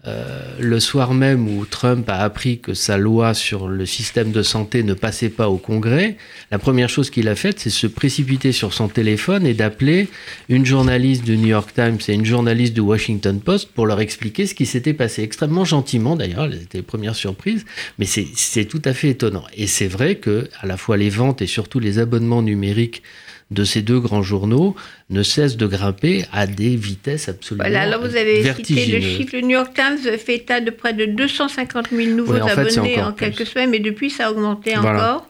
euh, 0.08 0.40
le 0.60 0.80
soir 0.80 1.14
même 1.14 1.50
où 1.50 1.66
Trump 1.66 2.10
a 2.10 2.20
appris 2.24 2.60
que 2.60 2.74
sa 2.74 2.98
loi 2.98 3.34
sur 3.34 3.68
le 3.68 3.86
système 3.86 4.32
de 4.32 4.42
santé 4.44 4.82
ne 4.84 4.94
passait 4.94 5.28
pas 5.30 5.50
au 5.50 5.58
Congrès, 5.58 6.16
la 6.52 6.58
première 6.58 6.88
chose 6.88 7.10
qu'il 7.10 7.28
a 7.28 7.36
faite, 7.36 7.60
c'est 7.60 7.70
se 7.70 7.86
précipiter 7.86 8.54
sur 8.54 8.74
son 8.74 8.88
téléphone 8.88 9.46
et 9.46 9.54
d'appeler 9.54 10.08
une 10.48 10.66
journaliste 10.66 11.26
du 11.26 11.38
New 11.38 11.50
York 11.50 11.74
Times 11.76 11.98
et 12.08 12.14
une 12.14 12.26
journaliste 12.26 12.74
du 12.74 12.80
Washington 12.80 13.42
Post 13.42 13.72
pour 13.74 13.88
leur 13.88 14.00
expliquer 14.00 14.48
ce 14.48 14.56
qui 14.56 14.66
s'était 14.66 14.94
passé. 14.94 15.22
Extrêmement 15.22 15.66
gentiment 15.66 16.16
d'ailleurs, 16.16 16.48
c'était 16.50 16.78
les 16.78 16.84
premières 16.84 17.16
surprises, 17.16 17.66
mais 17.98 18.06
c'est 18.06 18.66
tout 18.66 18.82
à 18.86 18.94
fait 18.94 19.10
étonnant. 19.10 19.44
Et 19.54 19.68
c'est 19.68 19.88
vrai 19.88 20.16
que 20.16 20.48
à 20.62 20.66
la 20.66 20.78
fois 20.78 20.96
les 20.96 21.10
ventes 21.10 21.42
et 21.42 21.48
surtout 21.48 21.80
les 21.80 22.00
abonnements 22.00 22.42
numériques 22.42 23.04
de 23.52 23.64
ces 23.64 23.82
deux 23.82 24.00
grands 24.00 24.22
journaux 24.22 24.76
ne 25.10 25.24
cesse 25.24 25.58
de 25.58 25.66
grimper 25.66 26.26
à 26.32 26.46
des 26.46 26.76
vitesses 26.76 27.30
absolument 27.30 27.64
Voilà, 27.64 27.82
alors 27.82 28.02
vous 28.02 28.16
avez 28.16 28.44
cité 28.54 28.86
le 28.86 29.02
chiffre, 29.02 29.36
le 29.36 29.42
New 29.42 29.52
York 29.52 29.74
Times 29.74 30.18
fait 30.18 30.36
état 30.36 30.62
de 30.62 30.70
près 30.70 30.94
de 30.94 31.06
250 31.06 31.88
000 31.92 32.16
nouveaux 32.16 32.34
abonnés 32.34 33.02
en 33.02 33.12
quelques 33.12 33.48
semaines, 33.48 33.72
mais 33.72 33.80
depuis 33.80 34.12
ça 34.12 34.28
a 34.28 34.32
augmenté 34.32 34.78
encore, 34.78 35.26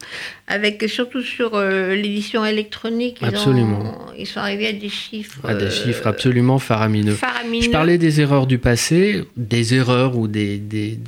avec 0.46 0.84
surtout 0.88 1.22
sur 1.22 1.54
euh, 1.54 1.94
l'édition 1.94 2.44
électronique, 2.44 3.18
ils, 3.22 3.28
absolument. 3.28 3.96
ils, 4.18 4.26
sont 4.26 4.40
arrivés 4.40 4.66
à 4.66 4.72
des 4.72 4.88
chiffres... 4.88 5.40
À 5.44 5.54
des 5.54 5.70
chiffres 5.70 6.06
euh, 6.06 6.10
absolument 6.10 6.58
faramineux. 6.58 7.16
Je 7.60 7.70
parlais 7.70 7.96
des 7.96 8.20
erreurs 8.20 8.46
du 8.46 8.58
passé, 8.58 9.24
des 9.36 9.74
erreurs 9.74 10.18
ou 10.18 10.28
des, 10.28 10.58
des 10.58 10.98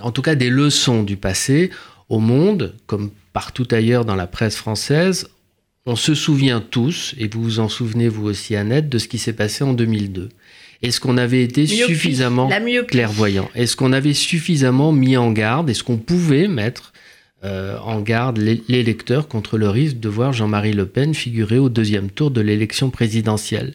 en 0.00 0.10
tout 0.10 0.22
cas 0.22 0.34
des 0.34 0.50
leçons 0.50 1.04
du 1.04 1.16
passé 1.16 1.70
au 2.08 2.18
monde, 2.18 2.74
comme 2.86 3.10
partout 3.32 3.66
ailleurs 3.70 4.04
dans 4.04 4.16
la 4.16 4.26
presse 4.26 4.56
française, 4.56 5.28
on 5.86 5.96
se 5.96 6.14
souvient 6.14 6.60
tous, 6.60 7.14
et 7.18 7.28
vous 7.28 7.42
vous 7.42 7.60
en 7.60 7.68
souvenez 7.68 8.08
vous 8.08 8.26
aussi 8.26 8.54
Annette, 8.54 8.88
de 8.88 8.98
ce 8.98 9.08
qui 9.08 9.18
s'est 9.18 9.32
passé 9.32 9.64
en 9.64 9.72
2002. 9.72 10.28
Est-ce 10.82 11.00
qu'on 11.00 11.16
avait 11.16 11.42
été 11.42 11.66
suffisamment 11.66 12.50
clairvoyant 12.88 13.48
Est-ce 13.54 13.76
qu'on 13.76 13.92
avait 13.92 14.14
suffisamment 14.14 14.92
mis 14.92 15.16
en 15.16 15.30
garde? 15.30 15.70
Est-ce 15.70 15.84
qu'on 15.84 15.96
pouvait 15.96 16.48
mettre 16.48 16.92
euh, 17.44 17.78
en 17.78 18.00
garde 18.00 18.38
les, 18.38 18.62
lecteurs 18.68 19.28
contre 19.28 19.58
le 19.58 19.68
risque 19.68 19.98
de 19.98 20.08
voir 20.08 20.32
Jean-Marie 20.32 20.72
Le 20.72 20.86
Pen 20.86 21.14
figurer 21.14 21.58
au 21.58 21.68
deuxième 21.68 22.10
tour 22.10 22.30
de 22.32 22.40
l'élection 22.40 22.90
présidentielle? 22.90 23.74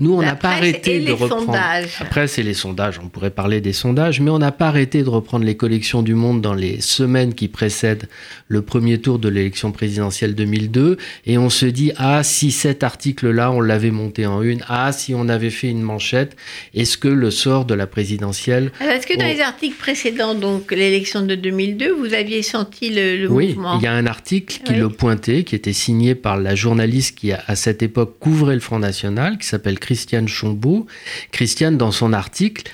Nous, 0.00 0.14
on 0.14 0.22
n'a 0.22 0.36
pas 0.36 0.50
arrêté 0.50 1.00
de 1.00 1.10
reprendre. 1.10 1.46
Sondages. 1.46 1.96
Après, 1.98 2.28
c'est 2.28 2.44
les 2.44 2.54
sondages. 2.54 3.00
On 3.02 3.08
pourrait 3.08 3.32
parler 3.32 3.60
des 3.60 3.72
sondages, 3.72 4.20
mais 4.20 4.30
on 4.30 4.38
n'a 4.38 4.52
pas 4.52 4.68
arrêté 4.68 5.02
de 5.02 5.08
reprendre 5.08 5.44
les 5.44 5.56
collections 5.56 6.02
du 6.02 6.14
Monde 6.14 6.40
dans 6.40 6.54
les 6.54 6.80
semaines 6.80 7.34
qui 7.34 7.48
précèdent 7.48 8.08
le 8.46 8.62
premier 8.62 9.00
tour 9.00 9.18
de 9.18 9.28
l'élection 9.28 9.72
présidentielle 9.72 10.36
2002. 10.36 10.98
Et 11.26 11.36
on 11.36 11.50
se 11.50 11.66
dit 11.66 11.90
ah 11.96 12.22
si 12.22 12.52
cet 12.52 12.84
article-là, 12.84 13.50
on 13.50 13.60
l'avait 13.60 13.90
monté 13.90 14.24
en 14.24 14.40
une. 14.40 14.62
Ah 14.68 14.92
si 14.92 15.16
on 15.16 15.28
avait 15.28 15.50
fait 15.50 15.68
une 15.68 15.82
manchette. 15.82 16.36
Est-ce 16.74 16.96
que 16.96 17.08
le 17.08 17.32
sort 17.32 17.64
de 17.64 17.74
la 17.74 17.88
présidentielle 17.88 18.70
Est-ce 18.80 19.04
que 19.04 19.18
dans 19.18 19.26
les 19.26 19.40
articles 19.40 19.78
précédents, 19.78 20.36
donc 20.36 20.70
l'élection 20.70 21.22
de 21.22 21.34
2002, 21.34 21.92
vous 21.92 22.14
aviez 22.14 22.42
senti 22.42 22.90
le, 22.90 23.16
le 23.16 23.28
oui, 23.28 23.48
mouvement 23.48 23.78
il 23.78 23.82
y 23.82 23.88
a 23.88 23.92
un 23.94 24.06
article 24.06 24.60
qui 24.64 24.74
le 24.74 24.90
pointait, 24.90 25.42
qui 25.42 25.56
était 25.56 25.72
signé 25.72 26.14
par 26.14 26.38
la 26.38 26.54
journaliste 26.54 27.18
qui 27.18 27.32
à 27.32 27.56
cette 27.56 27.82
époque 27.82 28.20
couvrait 28.20 28.54
le 28.54 28.60
Front 28.60 28.78
National, 28.78 29.38
qui 29.38 29.46
s'appelle 29.48 29.80
Christiane 29.88 30.28
Chombeau. 30.28 30.86
Christiane, 31.32 31.78
dans 31.78 31.92
son 31.92 32.12
article, 32.12 32.70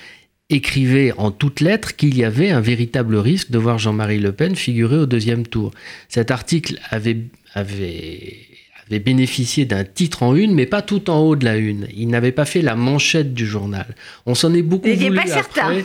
écrivait 0.50 1.12
en 1.16 1.30
toutes 1.30 1.60
lettres 1.60 1.94
qu'il 1.94 2.16
y 2.16 2.24
avait 2.24 2.50
un 2.50 2.60
véritable 2.60 3.14
risque 3.14 3.52
de 3.52 3.58
voir 3.58 3.78
Jean-Marie 3.78 4.18
Le 4.18 4.32
Pen 4.32 4.56
figurer 4.56 4.96
au 4.96 5.06
deuxième 5.06 5.46
tour. 5.46 5.70
Cet 6.08 6.32
article 6.32 6.80
avait, 6.90 7.18
avait, 7.52 8.34
avait 8.88 8.98
bénéficié 8.98 9.64
d'un 9.64 9.84
titre 9.84 10.24
en 10.24 10.34
une, 10.34 10.54
mais 10.56 10.66
pas 10.66 10.82
tout 10.82 11.08
en 11.08 11.20
haut 11.20 11.36
de 11.36 11.44
la 11.44 11.56
une. 11.56 11.86
Il 11.96 12.08
n'avait 12.08 12.32
pas 12.32 12.46
fait 12.46 12.62
la 12.62 12.74
manchette 12.74 13.32
du 13.32 13.46
journal. 13.46 13.86
On 14.26 14.34
s'en 14.34 14.52
est 14.52 14.62
beaucoup 14.62 14.92
voulu 14.92 15.14
pas 15.14 15.38
après. 15.38 15.84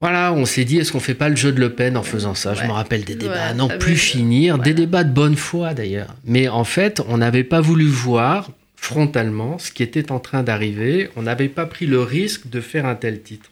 Voilà, 0.00 0.32
on 0.32 0.46
s'est 0.46 0.64
dit, 0.64 0.78
est-ce 0.78 0.92
qu'on 0.92 1.00
fait 1.00 1.14
pas 1.14 1.28
le 1.28 1.36
jeu 1.36 1.52
de 1.52 1.60
Le 1.60 1.74
Pen 1.74 1.98
en 1.98 2.02
faisant 2.02 2.34
ça? 2.34 2.54
Je 2.54 2.64
me 2.64 2.72
rappelle 2.72 3.04
des 3.04 3.16
débats 3.16 3.48
à 3.48 3.52
non 3.54 3.68
plus 3.68 3.96
finir, 3.96 4.58
des 4.58 4.72
débats 4.72 5.04
de 5.04 5.12
bonne 5.12 5.36
foi 5.36 5.74
d'ailleurs. 5.74 6.14
Mais 6.24 6.48
en 6.48 6.64
fait, 6.64 7.02
on 7.06 7.18
n'avait 7.18 7.44
pas 7.44 7.60
voulu 7.60 7.86
voir 7.86 8.50
frontalement 8.76 9.58
ce 9.58 9.72
qui 9.72 9.82
était 9.82 10.12
en 10.12 10.20
train 10.20 10.42
d'arriver. 10.42 11.08
On 11.16 11.22
n'avait 11.22 11.48
pas 11.48 11.66
pris 11.66 11.86
le 11.86 12.00
risque 12.00 12.48
de 12.48 12.60
faire 12.60 12.86
un 12.86 12.94
tel 12.94 13.22
titre. 13.22 13.50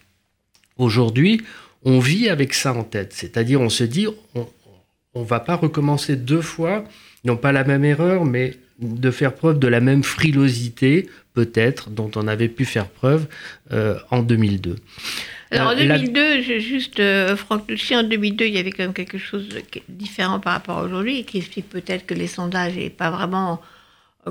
Aujourd'hui, 0.76 1.42
on 1.84 1.98
vit 1.98 2.28
avec 2.28 2.54
ça 2.54 2.72
en 2.72 2.84
tête. 2.84 3.12
C'est-à-dire, 3.12 3.60
on 3.60 3.68
se 3.68 3.84
dit, 3.84 4.06
on 4.34 5.20
ne 5.20 5.24
va 5.24 5.40
pas 5.40 5.56
recommencer 5.56 6.16
deux 6.16 6.40
fois, 6.40 6.84
non 7.24 7.36
pas 7.36 7.52
la 7.52 7.64
même 7.64 7.84
erreur, 7.84 8.24
mais 8.24 8.56
de 8.80 9.10
faire 9.10 9.34
preuve 9.34 9.58
de 9.58 9.68
la 9.68 9.80
même 9.80 10.02
frilosité, 10.02 11.08
peut-être, 11.32 11.90
dont 11.90 12.10
on 12.16 12.26
avait 12.26 12.48
pu 12.48 12.64
faire 12.64 12.88
preuve 12.88 13.26
euh, 13.72 13.98
en 14.10 14.22
2002. 14.22 14.76
Alors 15.50 15.72
en 15.72 15.76
2002, 15.76 16.20
euh, 16.20 16.40
juste 16.58 16.98
euh, 16.98 17.36
Franck 17.36 17.68
Lucci, 17.68 17.94
en 17.94 18.02
2002, 18.02 18.46
il 18.46 18.54
y 18.54 18.58
avait 18.58 18.72
quand 18.72 18.82
même 18.82 18.94
quelque 18.94 19.18
chose 19.18 19.48
de 19.48 19.62
différent 19.88 20.40
par 20.40 20.54
rapport 20.54 20.78
à 20.78 20.82
aujourd'hui, 20.82 21.24
qui 21.24 21.38
explique 21.38 21.68
peut-être 21.68 22.06
que 22.06 22.14
les 22.14 22.26
sondages 22.26 22.74
n'aient 22.74 22.90
pas 22.90 23.10
vraiment 23.10 23.60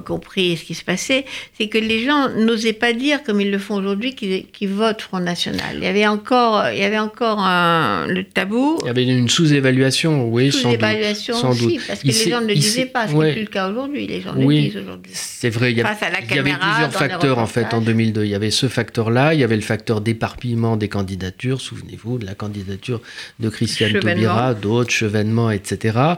compris 0.01 0.57
ce 0.57 0.63
qui 0.63 0.73
se 0.73 0.83
passait, 0.83 1.25
c'est 1.57 1.67
que 1.67 1.77
les 1.77 2.03
gens 2.03 2.29
n'osaient 2.29 2.73
pas 2.73 2.93
dire, 2.93 3.23
comme 3.23 3.41
ils 3.41 3.51
le 3.51 3.57
font 3.57 3.75
aujourd'hui, 3.75 4.15
qu'ils 4.15 4.69
votent 4.69 5.01
Front 5.01 5.19
National. 5.19 5.75
Il 5.77 5.83
y 5.83 5.87
avait 5.87 6.07
encore, 6.07 6.69
il 6.69 6.79
y 6.79 6.83
avait 6.83 6.99
encore 6.99 7.39
un, 7.39 8.07
le 8.07 8.23
tabou. 8.23 8.77
Il 8.81 8.87
y 8.87 8.89
avait 8.89 9.05
une 9.05 9.29
sous-évaluation, 9.29 10.27
oui, 10.29 10.51
sous 10.51 10.69
évaluation 10.69 11.35
sans, 11.35 11.55
doute. 11.55 11.79
parce 11.87 12.01
que 12.01 12.07
les 12.07 12.29
gens 12.29 12.41
ne 12.41 12.47
le 12.47 12.55
disaient 12.55 12.85
pas, 12.85 13.07
ce 13.07 13.13
n'est 13.13 13.33
plus 13.33 13.41
le 13.41 13.47
cas 13.47 13.69
aujourd'hui. 13.69 14.07
Les 14.07 14.21
gens 14.21 14.33
oui, 14.35 14.55
le 14.55 14.61
disent 14.69 14.77
aujourd'hui. 14.77 15.11
C'est 15.13 15.49
vrai, 15.49 15.71
il 15.71 15.77
y, 15.77 15.81
avait, 15.81 15.95
il 16.29 16.35
y 16.35 16.39
avait 16.39 16.53
plusieurs 16.53 16.93
facteurs 16.93 17.39
en 17.39 17.47
fait 17.47 17.73
en 17.73 17.81
2002. 17.81 18.23
Il 18.23 18.29
y 18.29 18.35
avait 18.35 18.51
ce 18.51 18.67
facteur-là, 18.67 19.33
il 19.33 19.39
y 19.39 19.43
avait 19.43 19.55
le 19.55 19.61
facteur 19.61 20.01
d'éparpillement 20.01 20.77
des 20.77 20.89
candidatures, 20.89 21.61
souvenez-vous 21.61 22.17
de 22.17 22.25
la 22.25 22.35
candidature 22.35 23.01
de 23.39 23.49
Christiane 23.49 23.99
Taubira, 23.99 24.53
d'autres, 24.53 24.91
chevènements, 24.91 25.51
etc. 25.51 26.15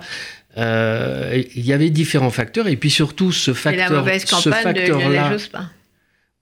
Euh, 0.58 1.44
il 1.56 1.66
y 1.66 1.74
avait 1.74 1.90
différents 1.90 2.30
facteurs 2.30 2.68
et 2.68 2.78
puis 2.78 2.90
surtout 2.90 3.32
ce 3.32 3.54
facteur, 3.54 3.92
la 3.92 4.00
mauvaise 4.00 4.24
campagne 4.24 4.42
ce 4.44 4.50
facteur 4.50 5.10
là. 5.10 5.38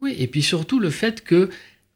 Oui, 0.02 0.16
et 0.20 0.28
puis 0.28 0.44
surtout 0.44 0.80
le 0.80 0.90
fait 0.90 1.24
que 1.24 1.50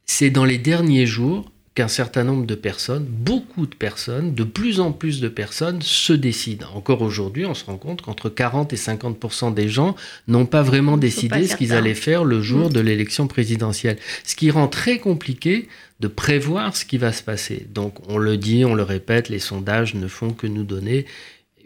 c'est 0.05 0.29
dans 0.29 0.45
les 0.45 0.57
derniers 0.57 1.05
jours 1.05 1.51
qu'un 1.77 1.87
certain 1.87 2.23
nombre 2.23 2.47
de 2.47 2.55
personnes, 2.55 3.05
beaucoup 3.07 3.67
de 3.67 3.75
personnes, 3.75 4.33
de 4.33 4.43
plus 4.43 4.79
en 4.79 4.91
plus 4.91 5.21
de 5.21 5.27
personnes 5.27 5.79
se 5.83 6.11
décident. 6.11 6.65
Encore 6.73 7.03
aujourd'hui, 7.03 7.45
on 7.45 7.53
se 7.53 7.65
rend 7.65 7.77
compte 7.77 8.01
qu'entre 8.01 8.29
40 8.29 8.73
et 8.73 8.77
50% 8.77 9.53
des 9.53 9.69
gens 9.69 9.95
n'ont 10.27 10.47
pas 10.47 10.63
vraiment 10.63 10.97
décidé 10.97 11.45
ce 11.45 11.55
qu'ils 11.55 11.73
allaient 11.73 11.93
faire 11.93 12.23
le 12.23 12.41
jour 12.41 12.69
mmh. 12.69 12.73
de 12.73 12.79
l'élection 12.79 13.27
présidentielle. 13.27 13.97
Ce 14.23 14.35
qui 14.35 14.49
rend 14.49 14.67
très 14.67 14.97
compliqué 14.97 15.67
de 15.99 16.07
prévoir 16.07 16.75
ce 16.75 16.83
qui 16.83 16.97
va 16.97 17.11
se 17.11 17.21
passer. 17.21 17.67
Donc 17.71 17.99
on 18.09 18.17
le 18.17 18.37
dit, 18.37 18.65
on 18.65 18.73
le 18.73 18.81
répète, 18.81 19.29
les 19.29 19.37
sondages 19.37 19.93
ne 19.93 20.07
font 20.07 20.31
que 20.31 20.47
nous 20.47 20.63
donner 20.63 21.05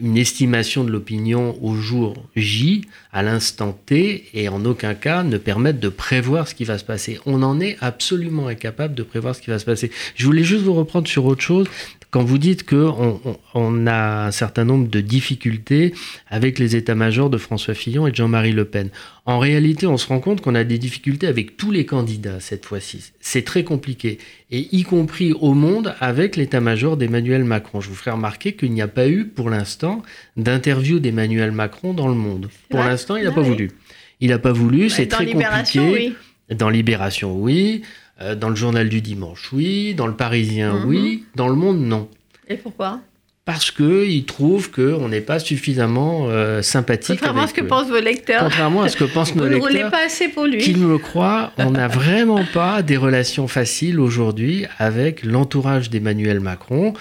une 0.01 0.17
estimation 0.17 0.83
de 0.83 0.91
l'opinion 0.91 1.57
au 1.63 1.75
jour 1.75 2.15
J, 2.35 2.85
à 3.13 3.23
l'instant 3.23 3.77
T, 3.85 4.25
et 4.33 4.49
en 4.49 4.65
aucun 4.65 4.95
cas 4.95 5.23
ne 5.23 5.37
permettent 5.37 5.79
de 5.79 5.89
prévoir 5.89 6.47
ce 6.47 6.55
qui 6.55 6.63
va 6.63 6.77
se 6.77 6.83
passer. 6.83 7.19
On 7.25 7.43
en 7.43 7.59
est 7.59 7.77
absolument 7.81 8.47
incapable 8.47 8.95
de 8.95 9.03
prévoir 9.03 9.35
ce 9.35 9.41
qui 9.41 9.49
va 9.49 9.59
se 9.59 9.65
passer. 9.65 9.91
Je 10.15 10.25
voulais 10.25 10.43
juste 10.43 10.63
vous 10.63 10.73
reprendre 10.73 11.07
sur 11.07 11.25
autre 11.25 11.41
chose. 11.41 11.67
Quand 12.11 12.23
vous 12.25 12.37
dites 12.37 12.69
qu'on 12.69 13.21
on, 13.53 13.87
a 13.87 14.27
un 14.27 14.31
certain 14.31 14.65
nombre 14.65 14.89
de 14.89 14.99
difficultés 14.99 15.93
avec 16.29 16.59
les 16.59 16.75
états-majors 16.75 17.29
de 17.29 17.37
François 17.37 17.73
Fillon 17.73 18.05
et 18.05 18.11
de 18.11 18.17
Jean-Marie 18.17 18.51
Le 18.51 18.65
Pen, 18.65 18.89
en 19.25 19.39
réalité, 19.39 19.87
on 19.87 19.95
se 19.95 20.07
rend 20.07 20.19
compte 20.19 20.41
qu'on 20.41 20.53
a 20.53 20.65
des 20.65 20.77
difficultés 20.77 21.27
avec 21.27 21.55
tous 21.55 21.71
les 21.71 21.85
candidats 21.85 22.41
cette 22.41 22.65
fois-ci. 22.65 23.13
C'est 23.21 23.43
très 23.45 23.63
compliqué, 23.63 24.19
et 24.51 24.67
y 24.75 24.83
compris 24.83 25.31
au 25.31 25.53
monde 25.53 25.95
avec 26.01 26.35
l'état-major 26.35 26.97
d'Emmanuel 26.97 27.45
Macron. 27.45 27.79
Je 27.79 27.87
vous 27.87 27.95
ferai 27.95 28.11
remarquer 28.11 28.57
qu'il 28.57 28.73
n'y 28.73 28.81
a 28.81 28.89
pas 28.89 29.07
eu, 29.07 29.25
pour 29.25 29.49
l'instant, 29.49 30.03
d'interview 30.35 30.99
d'Emmanuel 30.99 31.53
Macron 31.53 31.93
dans 31.93 32.09
le 32.09 32.15
monde. 32.15 32.49
Pour 32.69 32.81
l'instant, 32.81 33.15
il 33.15 33.23
n'a 33.23 33.31
pas 33.31 33.41
voulu. 33.41 33.71
Il 34.19 34.31
n'a 34.31 34.39
pas 34.39 34.51
voulu, 34.51 34.89
c'est 34.89 35.07
très 35.07 35.27
compliqué. 35.27 35.79
Oui. 35.79 36.15
Dans 36.53 36.69
Libération, 36.69 37.39
oui. 37.39 37.83
Euh, 38.21 38.35
dans 38.35 38.49
le 38.49 38.55
journal 38.55 38.89
du 38.89 39.01
dimanche, 39.01 39.49
oui. 39.51 39.93
Dans 39.95 40.07
le 40.07 40.15
Parisien, 40.15 40.73
mhm. 40.73 40.85
oui. 40.85 41.23
Dans 41.35 41.47
le 41.47 41.55
Monde, 41.55 41.79
non. 41.79 42.07
Et 42.47 42.55
pourquoi? 42.55 42.99
Parce 43.45 43.71
qu'ils 43.71 44.25
trouvent 44.25 44.69
qu'on 44.69 45.09
n'est 45.09 45.21
pas 45.21 45.39
suffisamment 45.39 46.27
euh, 46.29 46.61
sympathique. 46.61 47.19
Contrairement 47.19 47.41
à 47.41 47.47
ce 47.47 47.53
que 47.53 47.61
pensent 47.61 47.89
vos 47.89 47.99
lecteurs. 47.99 48.43
Contrairement 48.43 48.83
à 48.83 48.89
ce 48.89 48.97
que 48.97 49.03
pensent 49.13 49.35
nos 49.35 49.45
lecteurs. 49.45 49.61
Vous 49.61 49.73
ne 49.73 49.79
roulez 49.79 49.89
pas 49.89 50.05
assez 50.05 50.27
pour 50.27 50.45
lui. 50.45 50.59
Qu'ils 50.59 50.77
me 50.77 50.97
croient, 50.99 51.51
on 51.57 51.71
n'a 51.71 51.87
vraiment 51.87 52.45
pas 52.53 52.83
des 52.83 52.97
relations 52.97 53.47
faciles 53.47 53.99
aujourd'hui 53.99 54.65
avec 54.77 55.23
l'entourage 55.23 55.89
d'Emmanuel 55.89 56.39
Macron, 56.39 56.93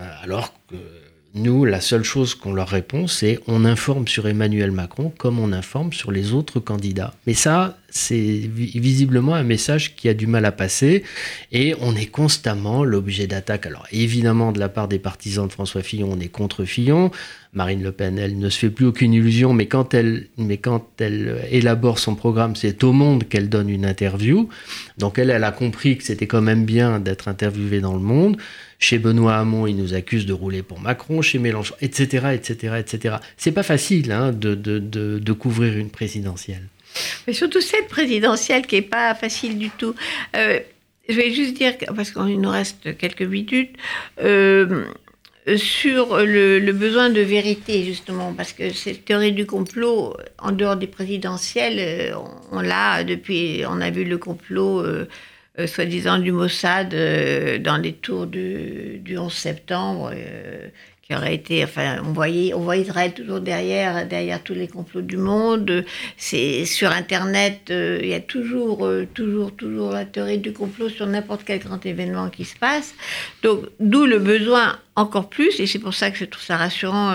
euh, 0.00 0.04
alors 0.22 0.52
que 0.68 0.76
nous, 1.36 1.66
la 1.66 1.82
seule 1.82 2.02
chose 2.02 2.34
qu'on 2.34 2.54
leur 2.54 2.68
répond, 2.68 3.06
c'est 3.06 3.38
on 3.46 3.64
informe 3.64 4.08
sur 4.08 4.26
Emmanuel 4.26 4.70
Macron 4.72 5.12
comme 5.18 5.38
on 5.38 5.52
informe 5.52 5.92
sur 5.92 6.10
les 6.10 6.32
autres 6.32 6.60
candidats. 6.60 7.12
Mais 7.26 7.34
ça, 7.34 7.76
c'est 7.96 8.48
visiblement 8.54 9.34
un 9.34 9.42
message 9.42 9.96
qui 9.96 10.08
a 10.08 10.14
du 10.14 10.26
mal 10.26 10.44
à 10.44 10.52
passer 10.52 11.02
et 11.52 11.74
on 11.80 11.96
est 11.96 12.06
constamment 12.06 12.84
l'objet 12.84 13.26
d'attaques. 13.26 13.66
Alors 13.66 13.86
évidemment, 13.90 14.52
de 14.52 14.60
la 14.60 14.68
part 14.68 14.88
des 14.88 14.98
partisans 14.98 15.46
de 15.46 15.52
François 15.52 15.82
Fillon, 15.82 16.10
on 16.12 16.20
est 16.20 16.28
contre 16.28 16.64
Fillon. 16.64 17.10
Marine 17.52 17.82
Le 17.82 17.90
Pen, 17.90 18.18
elle 18.18 18.38
ne 18.38 18.50
se 18.50 18.58
fait 18.58 18.70
plus 18.70 18.84
aucune 18.84 19.14
illusion, 19.14 19.54
mais 19.54 19.64
quand 19.66 19.94
elle, 19.94 20.26
mais 20.36 20.58
quand 20.58 20.86
elle 21.00 21.42
élabore 21.50 21.98
son 21.98 22.14
programme, 22.14 22.54
c'est 22.54 22.84
au 22.84 22.92
monde 22.92 23.24
qu'elle 23.24 23.48
donne 23.48 23.70
une 23.70 23.86
interview. 23.86 24.50
Donc 24.98 25.18
elle, 25.18 25.30
elle 25.30 25.44
a 25.44 25.52
compris 25.52 25.96
que 25.96 26.04
c'était 26.04 26.26
quand 26.26 26.42
même 26.42 26.66
bien 26.66 27.00
d'être 27.00 27.28
interviewée 27.28 27.80
dans 27.80 27.94
le 27.94 28.00
monde. 28.00 28.36
Chez 28.78 28.98
Benoît 28.98 29.36
Hamon, 29.36 29.66
il 29.66 29.76
nous 29.76 29.94
accuse 29.94 30.26
de 30.26 30.34
rouler 30.34 30.62
pour 30.62 30.80
Macron, 30.80 31.22
chez 31.22 31.38
Mélenchon, 31.38 31.74
etc., 31.80 32.28
etc., 32.34 32.74
etc. 32.78 33.16
C'est 33.38 33.52
pas 33.52 33.62
facile 33.62 34.12
hein, 34.12 34.32
de, 34.32 35.32
couvrir 35.32 35.78
une 35.78 35.90
présidentielle. 35.90 36.68
Mais 37.26 37.32
surtout 37.32 37.60
cette 37.60 37.88
présidentielle 37.88 38.66
qui 38.66 38.76
est 38.76 38.82
pas 38.82 39.14
facile 39.14 39.58
du 39.58 39.70
tout. 39.70 39.94
Euh, 40.34 40.60
je 41.08 41.14
vais 41.14 41.30
juste 41.30 41.54
dire, 41.54 41.74
parce 41.94 42.10
qu'il 42.10 42.40
nous 42.40 42.50
reste 42.50 42.96
quelques 42.98 43.22
minutes, 43.22 43.76
euh, 44.20 44.84
sur 45.56 46.18
le, 46.18 46.72
besoin 46.72 47.10
de 47.10 47.20
vérité, 47.20 47.84
justement, 47.84 48.32
parce 48.32 48.52
que 48.52 48.72
cette 48.72 49.04
théorie 49.04 49.32
du 49.32 49.46
complot, 49.46 50.16
en 50.38 50.50
dehors 50.50 50.76
des 50.76 50.88
présidentielles, 50.88 51.78
euh, 51.78 52.16
on, 52.50 52.60
l'a 52.60 53.04
depuis, 53.04 53.62
on 53.68 53.80
a 53.80 53.90
vu 53.90 54.04
le 54.04 54.18
complot 54.18 54.80
euh, 54.80 55.06
soi-disant 55.66 56.18
du 56.18 56.32
Mossad 56.32 56.90
dans 57.62 57.76
les 57.76 57.92
tours 57.92 58.26
du, 58.26 58.98
du 58.98 59.16
11 59.16 59.32
septembre, 59.32 60.12
qui 61.06 61.14
aurait 61.14 61.34
été, 61.34 61.62
enfin, 61.62 62.02
on 62.04 62.12
voyait, 62.12 62.52
on 62.52 62.60
voit 62.60 62.76
Israël 62.76 63.14
toujours 63.14 63.40
derrière, 63.40 64.08
derrière 64.08 64.42
tous 64.42 64.54
les 64.54 64.66
complots 64.66 65.02
du 65.02 65.16
monde. 65.16 65.84
C'est 66.16 66.64
sur 66.64 66.90
Internet, 66.90 67.60
il 67.70 68.08
y 68.08 68.14
a 68.14 68.20
toujours, 68.20 68.88
toujours, 69.14 69.54
toujours 69.54 69.92
la 69.92 70.04
théorie 70.04 70.38
du 70.38 70.52
complot 70.52 70.88
sur 70.88 71.06
n'importe 71.06 71.42
quel 71.44 71.60
grand 71.60 71.84
événement 71.86 72.28
qui 72.28 72.44
se 72.44 72.56
passe. 72.56 72.94
Donc, 73.44 73.66
d'où 73.78 74.04
le 74.04 74.18
besoin 74.18 74.78
encore 74.96 75.28
plus, 75.28 75.60
et 75.60 75.66
c'est 75.66 75.78
pour 75.78 75.94
ça 75.94 76.10
que 76.10 76.18
je 76.18 76.24
trouve 76.24 76.42
ça 76.42 76.56
rassurant 76.56 77.12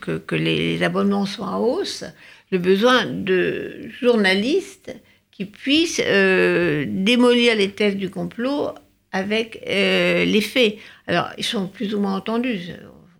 que, 0.00 0.18
que 0.18 0.34
les 0.34 0.82
abonnements 0.82 1.24
soient 1.24 1.46
en 1.46 1.60
hausse, 1.60 2.04
le 2.50 2.58
besoin 2.58 3.06
de 3.06 3.88
journalistes 4.00 4.94
qui 5.30 5.44
puissent 5.44 6.02
euh, 6.04 6.84
démolir 6.86 7.56
les 7.56 7.70
thèses 7.70 7.96
du 7.96 8.10
complot 8.10 8.70
avec 9.12 9.62
euh, 9.66 10.24
les 10.24 10.40
faits. 10.40 10.76
Alors, 11.06 11.30
ils 11.38 11.44
sont 11.44 11.66
plus 11.66 11.94
ou 11.94 12.00
moins 12.00 12.16
entendus. 12.16 12.72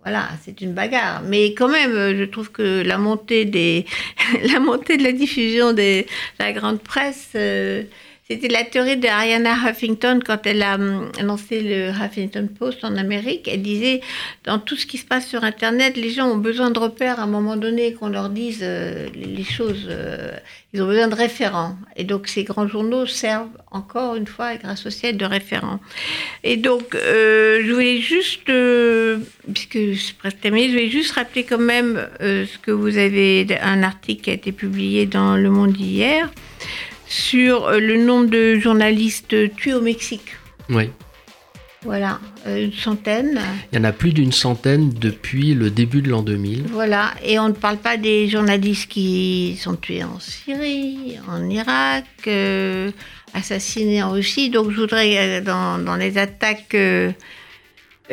Voilà, 0.03 0.28
c'est 0.42 0.61
une 0.61 0.72
bagarre. 0.72 1.22
Mais 1.22 1.55
quand 1.55 1.68
même, 1.68 2.16
je 2.16 2.24
trouve 2.24 2.51
que 2.51 2.82
la 2.82 2.98
montée, 2.98 3.44
des, 3.44 3.84
la 4.53 4.61
montée 4.61 4.96
de 4.96 5.03
la 5.03 5.12
diffusion 5.12 5.72
de 5.72 6.05
la 6.38 6.53
grande 6.53 6.80
presse, 6.80 7.36
c'était 8.31 8.47
la 8.47 8.62
théorie 8.62 8.97
d'Ariana 8.97 9.57
Huffington 9.57 10.20
quand 10.24 10.47
elle 10.47 10.62
a 10.62 10.76
hum, 10.76 11.11
lancé 11.20 11.61
le 11.61 11.91
Huffington 11.91 12.49
Post 12.57 12.85
en 12.85 12.95
Amérique. 12.95 13.49
Elle 13.53 13.62
disait, 13.62 14.03
dans 14.45 14.61
tout 14.61 14.76
ce 14.76 14.87
qui 14.87 14.99
se 14.99 15.05
passe 15.05 15.26
sur 15.26 15.43
Internet, 15.43 15.97
les 15.97 16.11
gens 16.11 16.28
ont 16.28 16.37
besoin 16.37 16.70
de 16.70 16.78
repères 16.78 17.18
à 17.18 17.24
un 17.24 17.26
moment 17.26 17.57
donné, 17.57 17.93
qu'on 17.93 18.09
leur 18.09 18.28
dise 18.28 18.61
euh, 18.62 19.09
les 19.16 19.43
choses. 19.43 19.89
Euh, 19.89 20.31
ils 20.72 20.81
ont 20.81 20.87
besoin 20.87 21.09
de 21.09 21.16
référents. 21.16 21.76
Et 21.97 22.05
donc 22.05 22.28
ces 22.28 22.45
grands 22.45 22.68
journaux 22.68 23.05
servent 23.05 23.49
encore 23.72 24.14
une 24.14 24.28
fois, 24.28 24.55
grâce 24.55 24.87
au 24.87 24.91
ciel, 24.91 25.16
de 25.16 25.24
référents. 25.24 25.81
Et 26.45 26.57
donc, 26.57 26.95
euh, 26.95 27.62
je 27.64 27.72
voulais 27.72 27.99
juste, 27.99 28.45
puisque 29.53 29.76
je 29.76 29.99
suis 29.99 30.14
presque 30.14 30.41
terminée, 30.41 30.68
je 30.68 30.72
voulais 30.74 30.91
juste 30.91 31.11
rappeler 31.12 31.43
quand 31.43 31.59
même 31.59 32.07
ce 32.20 32.59
que 32.59 32.70
vous 32.70 32.97
avez, 32.97 33.45
un 33.61 33.83
article 33.83 34.22
qui 34.22 34.31
a 34.31 34.35
été 34.35 34.53
publié 34.53 35.07
dans 35.07 35.35
Le 35.37 35.51
Monde 35.51 35.76
hier 35.76 36.31
sur 37.11 37.66
euh, 37.66 37.80
le 37.80 38.02
nombre 38.02 38.30
de 38.30 38.58
journalistes 38.58 39.34
tués 39.56 39.74
au 39.74 39.82
Mexique. 39.82 40.36
Oui. 40.70 40.90
Voilà, 41.82 42.20
euh, 42.46 42.66
une 42.66 42.72
centaine. 42.72 43.40
Il 43.72 43.78
y 43.78 43.80
en 43.80 43.84
a 43.84 43.92
plus 43.92 44.12
d'une 44.12 44.32
centaine 44.32 44.90
depuis 44.90 45.54
le 45.54 45.70
début 45.70 46.02
de 46.02 46.11
l'an 46.11 46.22
2000. 46.22 46.66
Voilà, 46.70 47.12
et 47.24 47.38
on 47.38 47.48
ne 47.48 47.54
parle 47.54 47.78
pas 47.78 47.96
des 47.96 48.28
journalistes 48.28 48.88
qui 48.88 49.58
sont 49.61 49.76
tués 49.76 50.04
en 50.04 50.20
Syrie, 50.20 51.18
en 51.28 51.48
Irak, 51.50 52.04
euh, 52.26 52.92
assassinés 53.34 54.02
en 54.02 54.12
Russie. 54.12 54.50
Donc 54.50 54.70
je 54.70 54.76
voudrais, 54.76 55.40
dans, 55.40 55.78
dans 55.78 55.96
les 55.96 56.16
attaques 56.16 56.76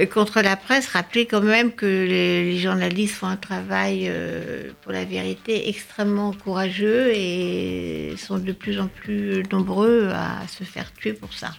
contre 0.05 0.41
la 0.41 0.55
presse, 0.55 0.87
rappeler 0.89 1.25
quand 1.25 1.41
même 1.41 1.71
que 1.71 1.85
les, 1.85 2.57
journalistes 2.59 3.15
font 3.15 3.27
un 3.27 3.35
travail 3.35 4.05
euh, 4.07 4.69
pour 4.83 4.91
la 4.91 5.05
vérité 5.05 5.69
extrêmement 5.69 6.33
courageux 6.33 7.11
et 7.13 8.13
sont 8.17 8.37
de 8.37 8.51
plus 8.51 8.79
en 8.79 8.87
plus 8.87 9.43
nombreux 9.51 10.09
à 10.13 10.47
se 10.47 10.63
faire 10.63 10.93
tuer 10.93 11.13
pour 11.13 11.33
ça. 11.33 11.49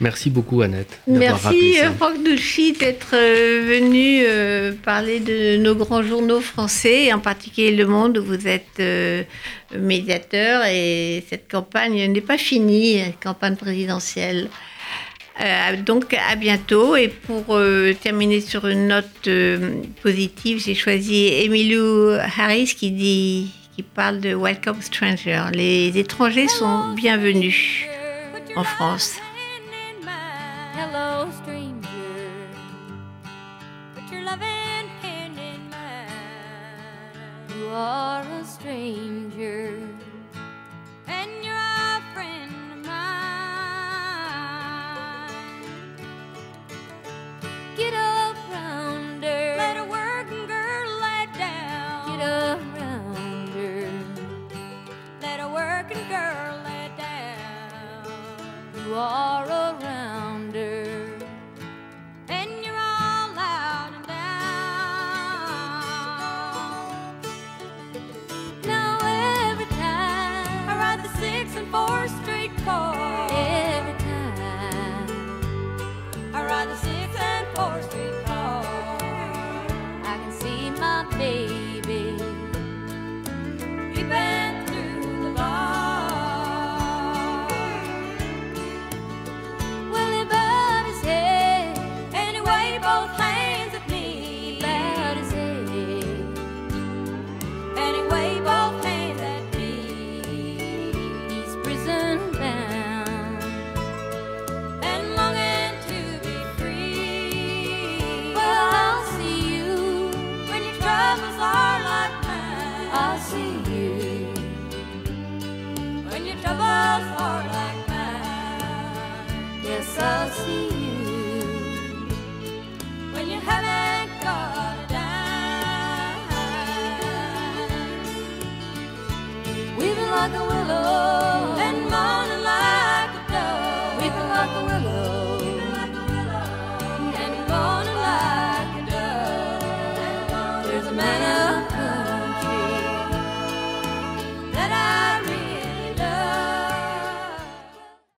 Merci 0.00 0.30
beaucoup 0.30 0.62
Annette. 0.62 1.00
Merci 1.08 1.80
euh, 1.80 1.90
Franck 1.90 2.22
Douchy 2.22 2.72
d'être 2.72 3.14
euh, 3.14 3.64
venu 3.66 4.76
parler 4.84 5.18
de 5.18 5.56
nos 5.56 5.74
grands 5.74 6.04
journaux 6.04 6.40
français, 6.40 7.12
en 7.12 7.18
particulier 7.18 7.74
Le 7.74 7.84
Monde 7.84 8.18
où 8.18 8.24
vous 8.24 8.46
êtes 8.46 8.80
médiateur 9.76 10.64
et 10.66 11.24
cette 11.28 11.50
campagne 11.50 12.12
n'est 12.12 12.20
pas 12.20 12.38
finie, 12.38 13.00
campagne 13.20 13.56
présidentielle. 13.56 14.48
Euh, 15.40 15.76
donc 15.82 16.14
à 16.14 16.34
bientôt. 16.34 16.96
Et 16.96 17.08
pour 17.08 17.44
euh, 17.50 17.94
terminer 17.94 18.40
sur 18.40 18.66
une 18.66 18.88
note 18.88 19.06
euh, 19.28 19.82
positive, 20.02 20.62
j'ai 20.64 20.74
choisi 20.74 21.26
Emilou 21.26 22.10
Harris 22.38 22.74
qui 22.76 22.90
dit, 22.90 23.52
qui 23.76 23.82
parle 23.82 24.20
de 24.20 24.34
Welcome 24.34 24.82
Stranger. 24.82 25.44
Les 25.52 25.96
étrangers 25.96 26.48
sont 26.48 26.94
bienvenus 26.94 27.84
en 28.56 28.64
France. 28.64 29.14
You 37.58 37.74
are 37.74 38.22
a 38.22 38.44
stranger. 38.44 39.87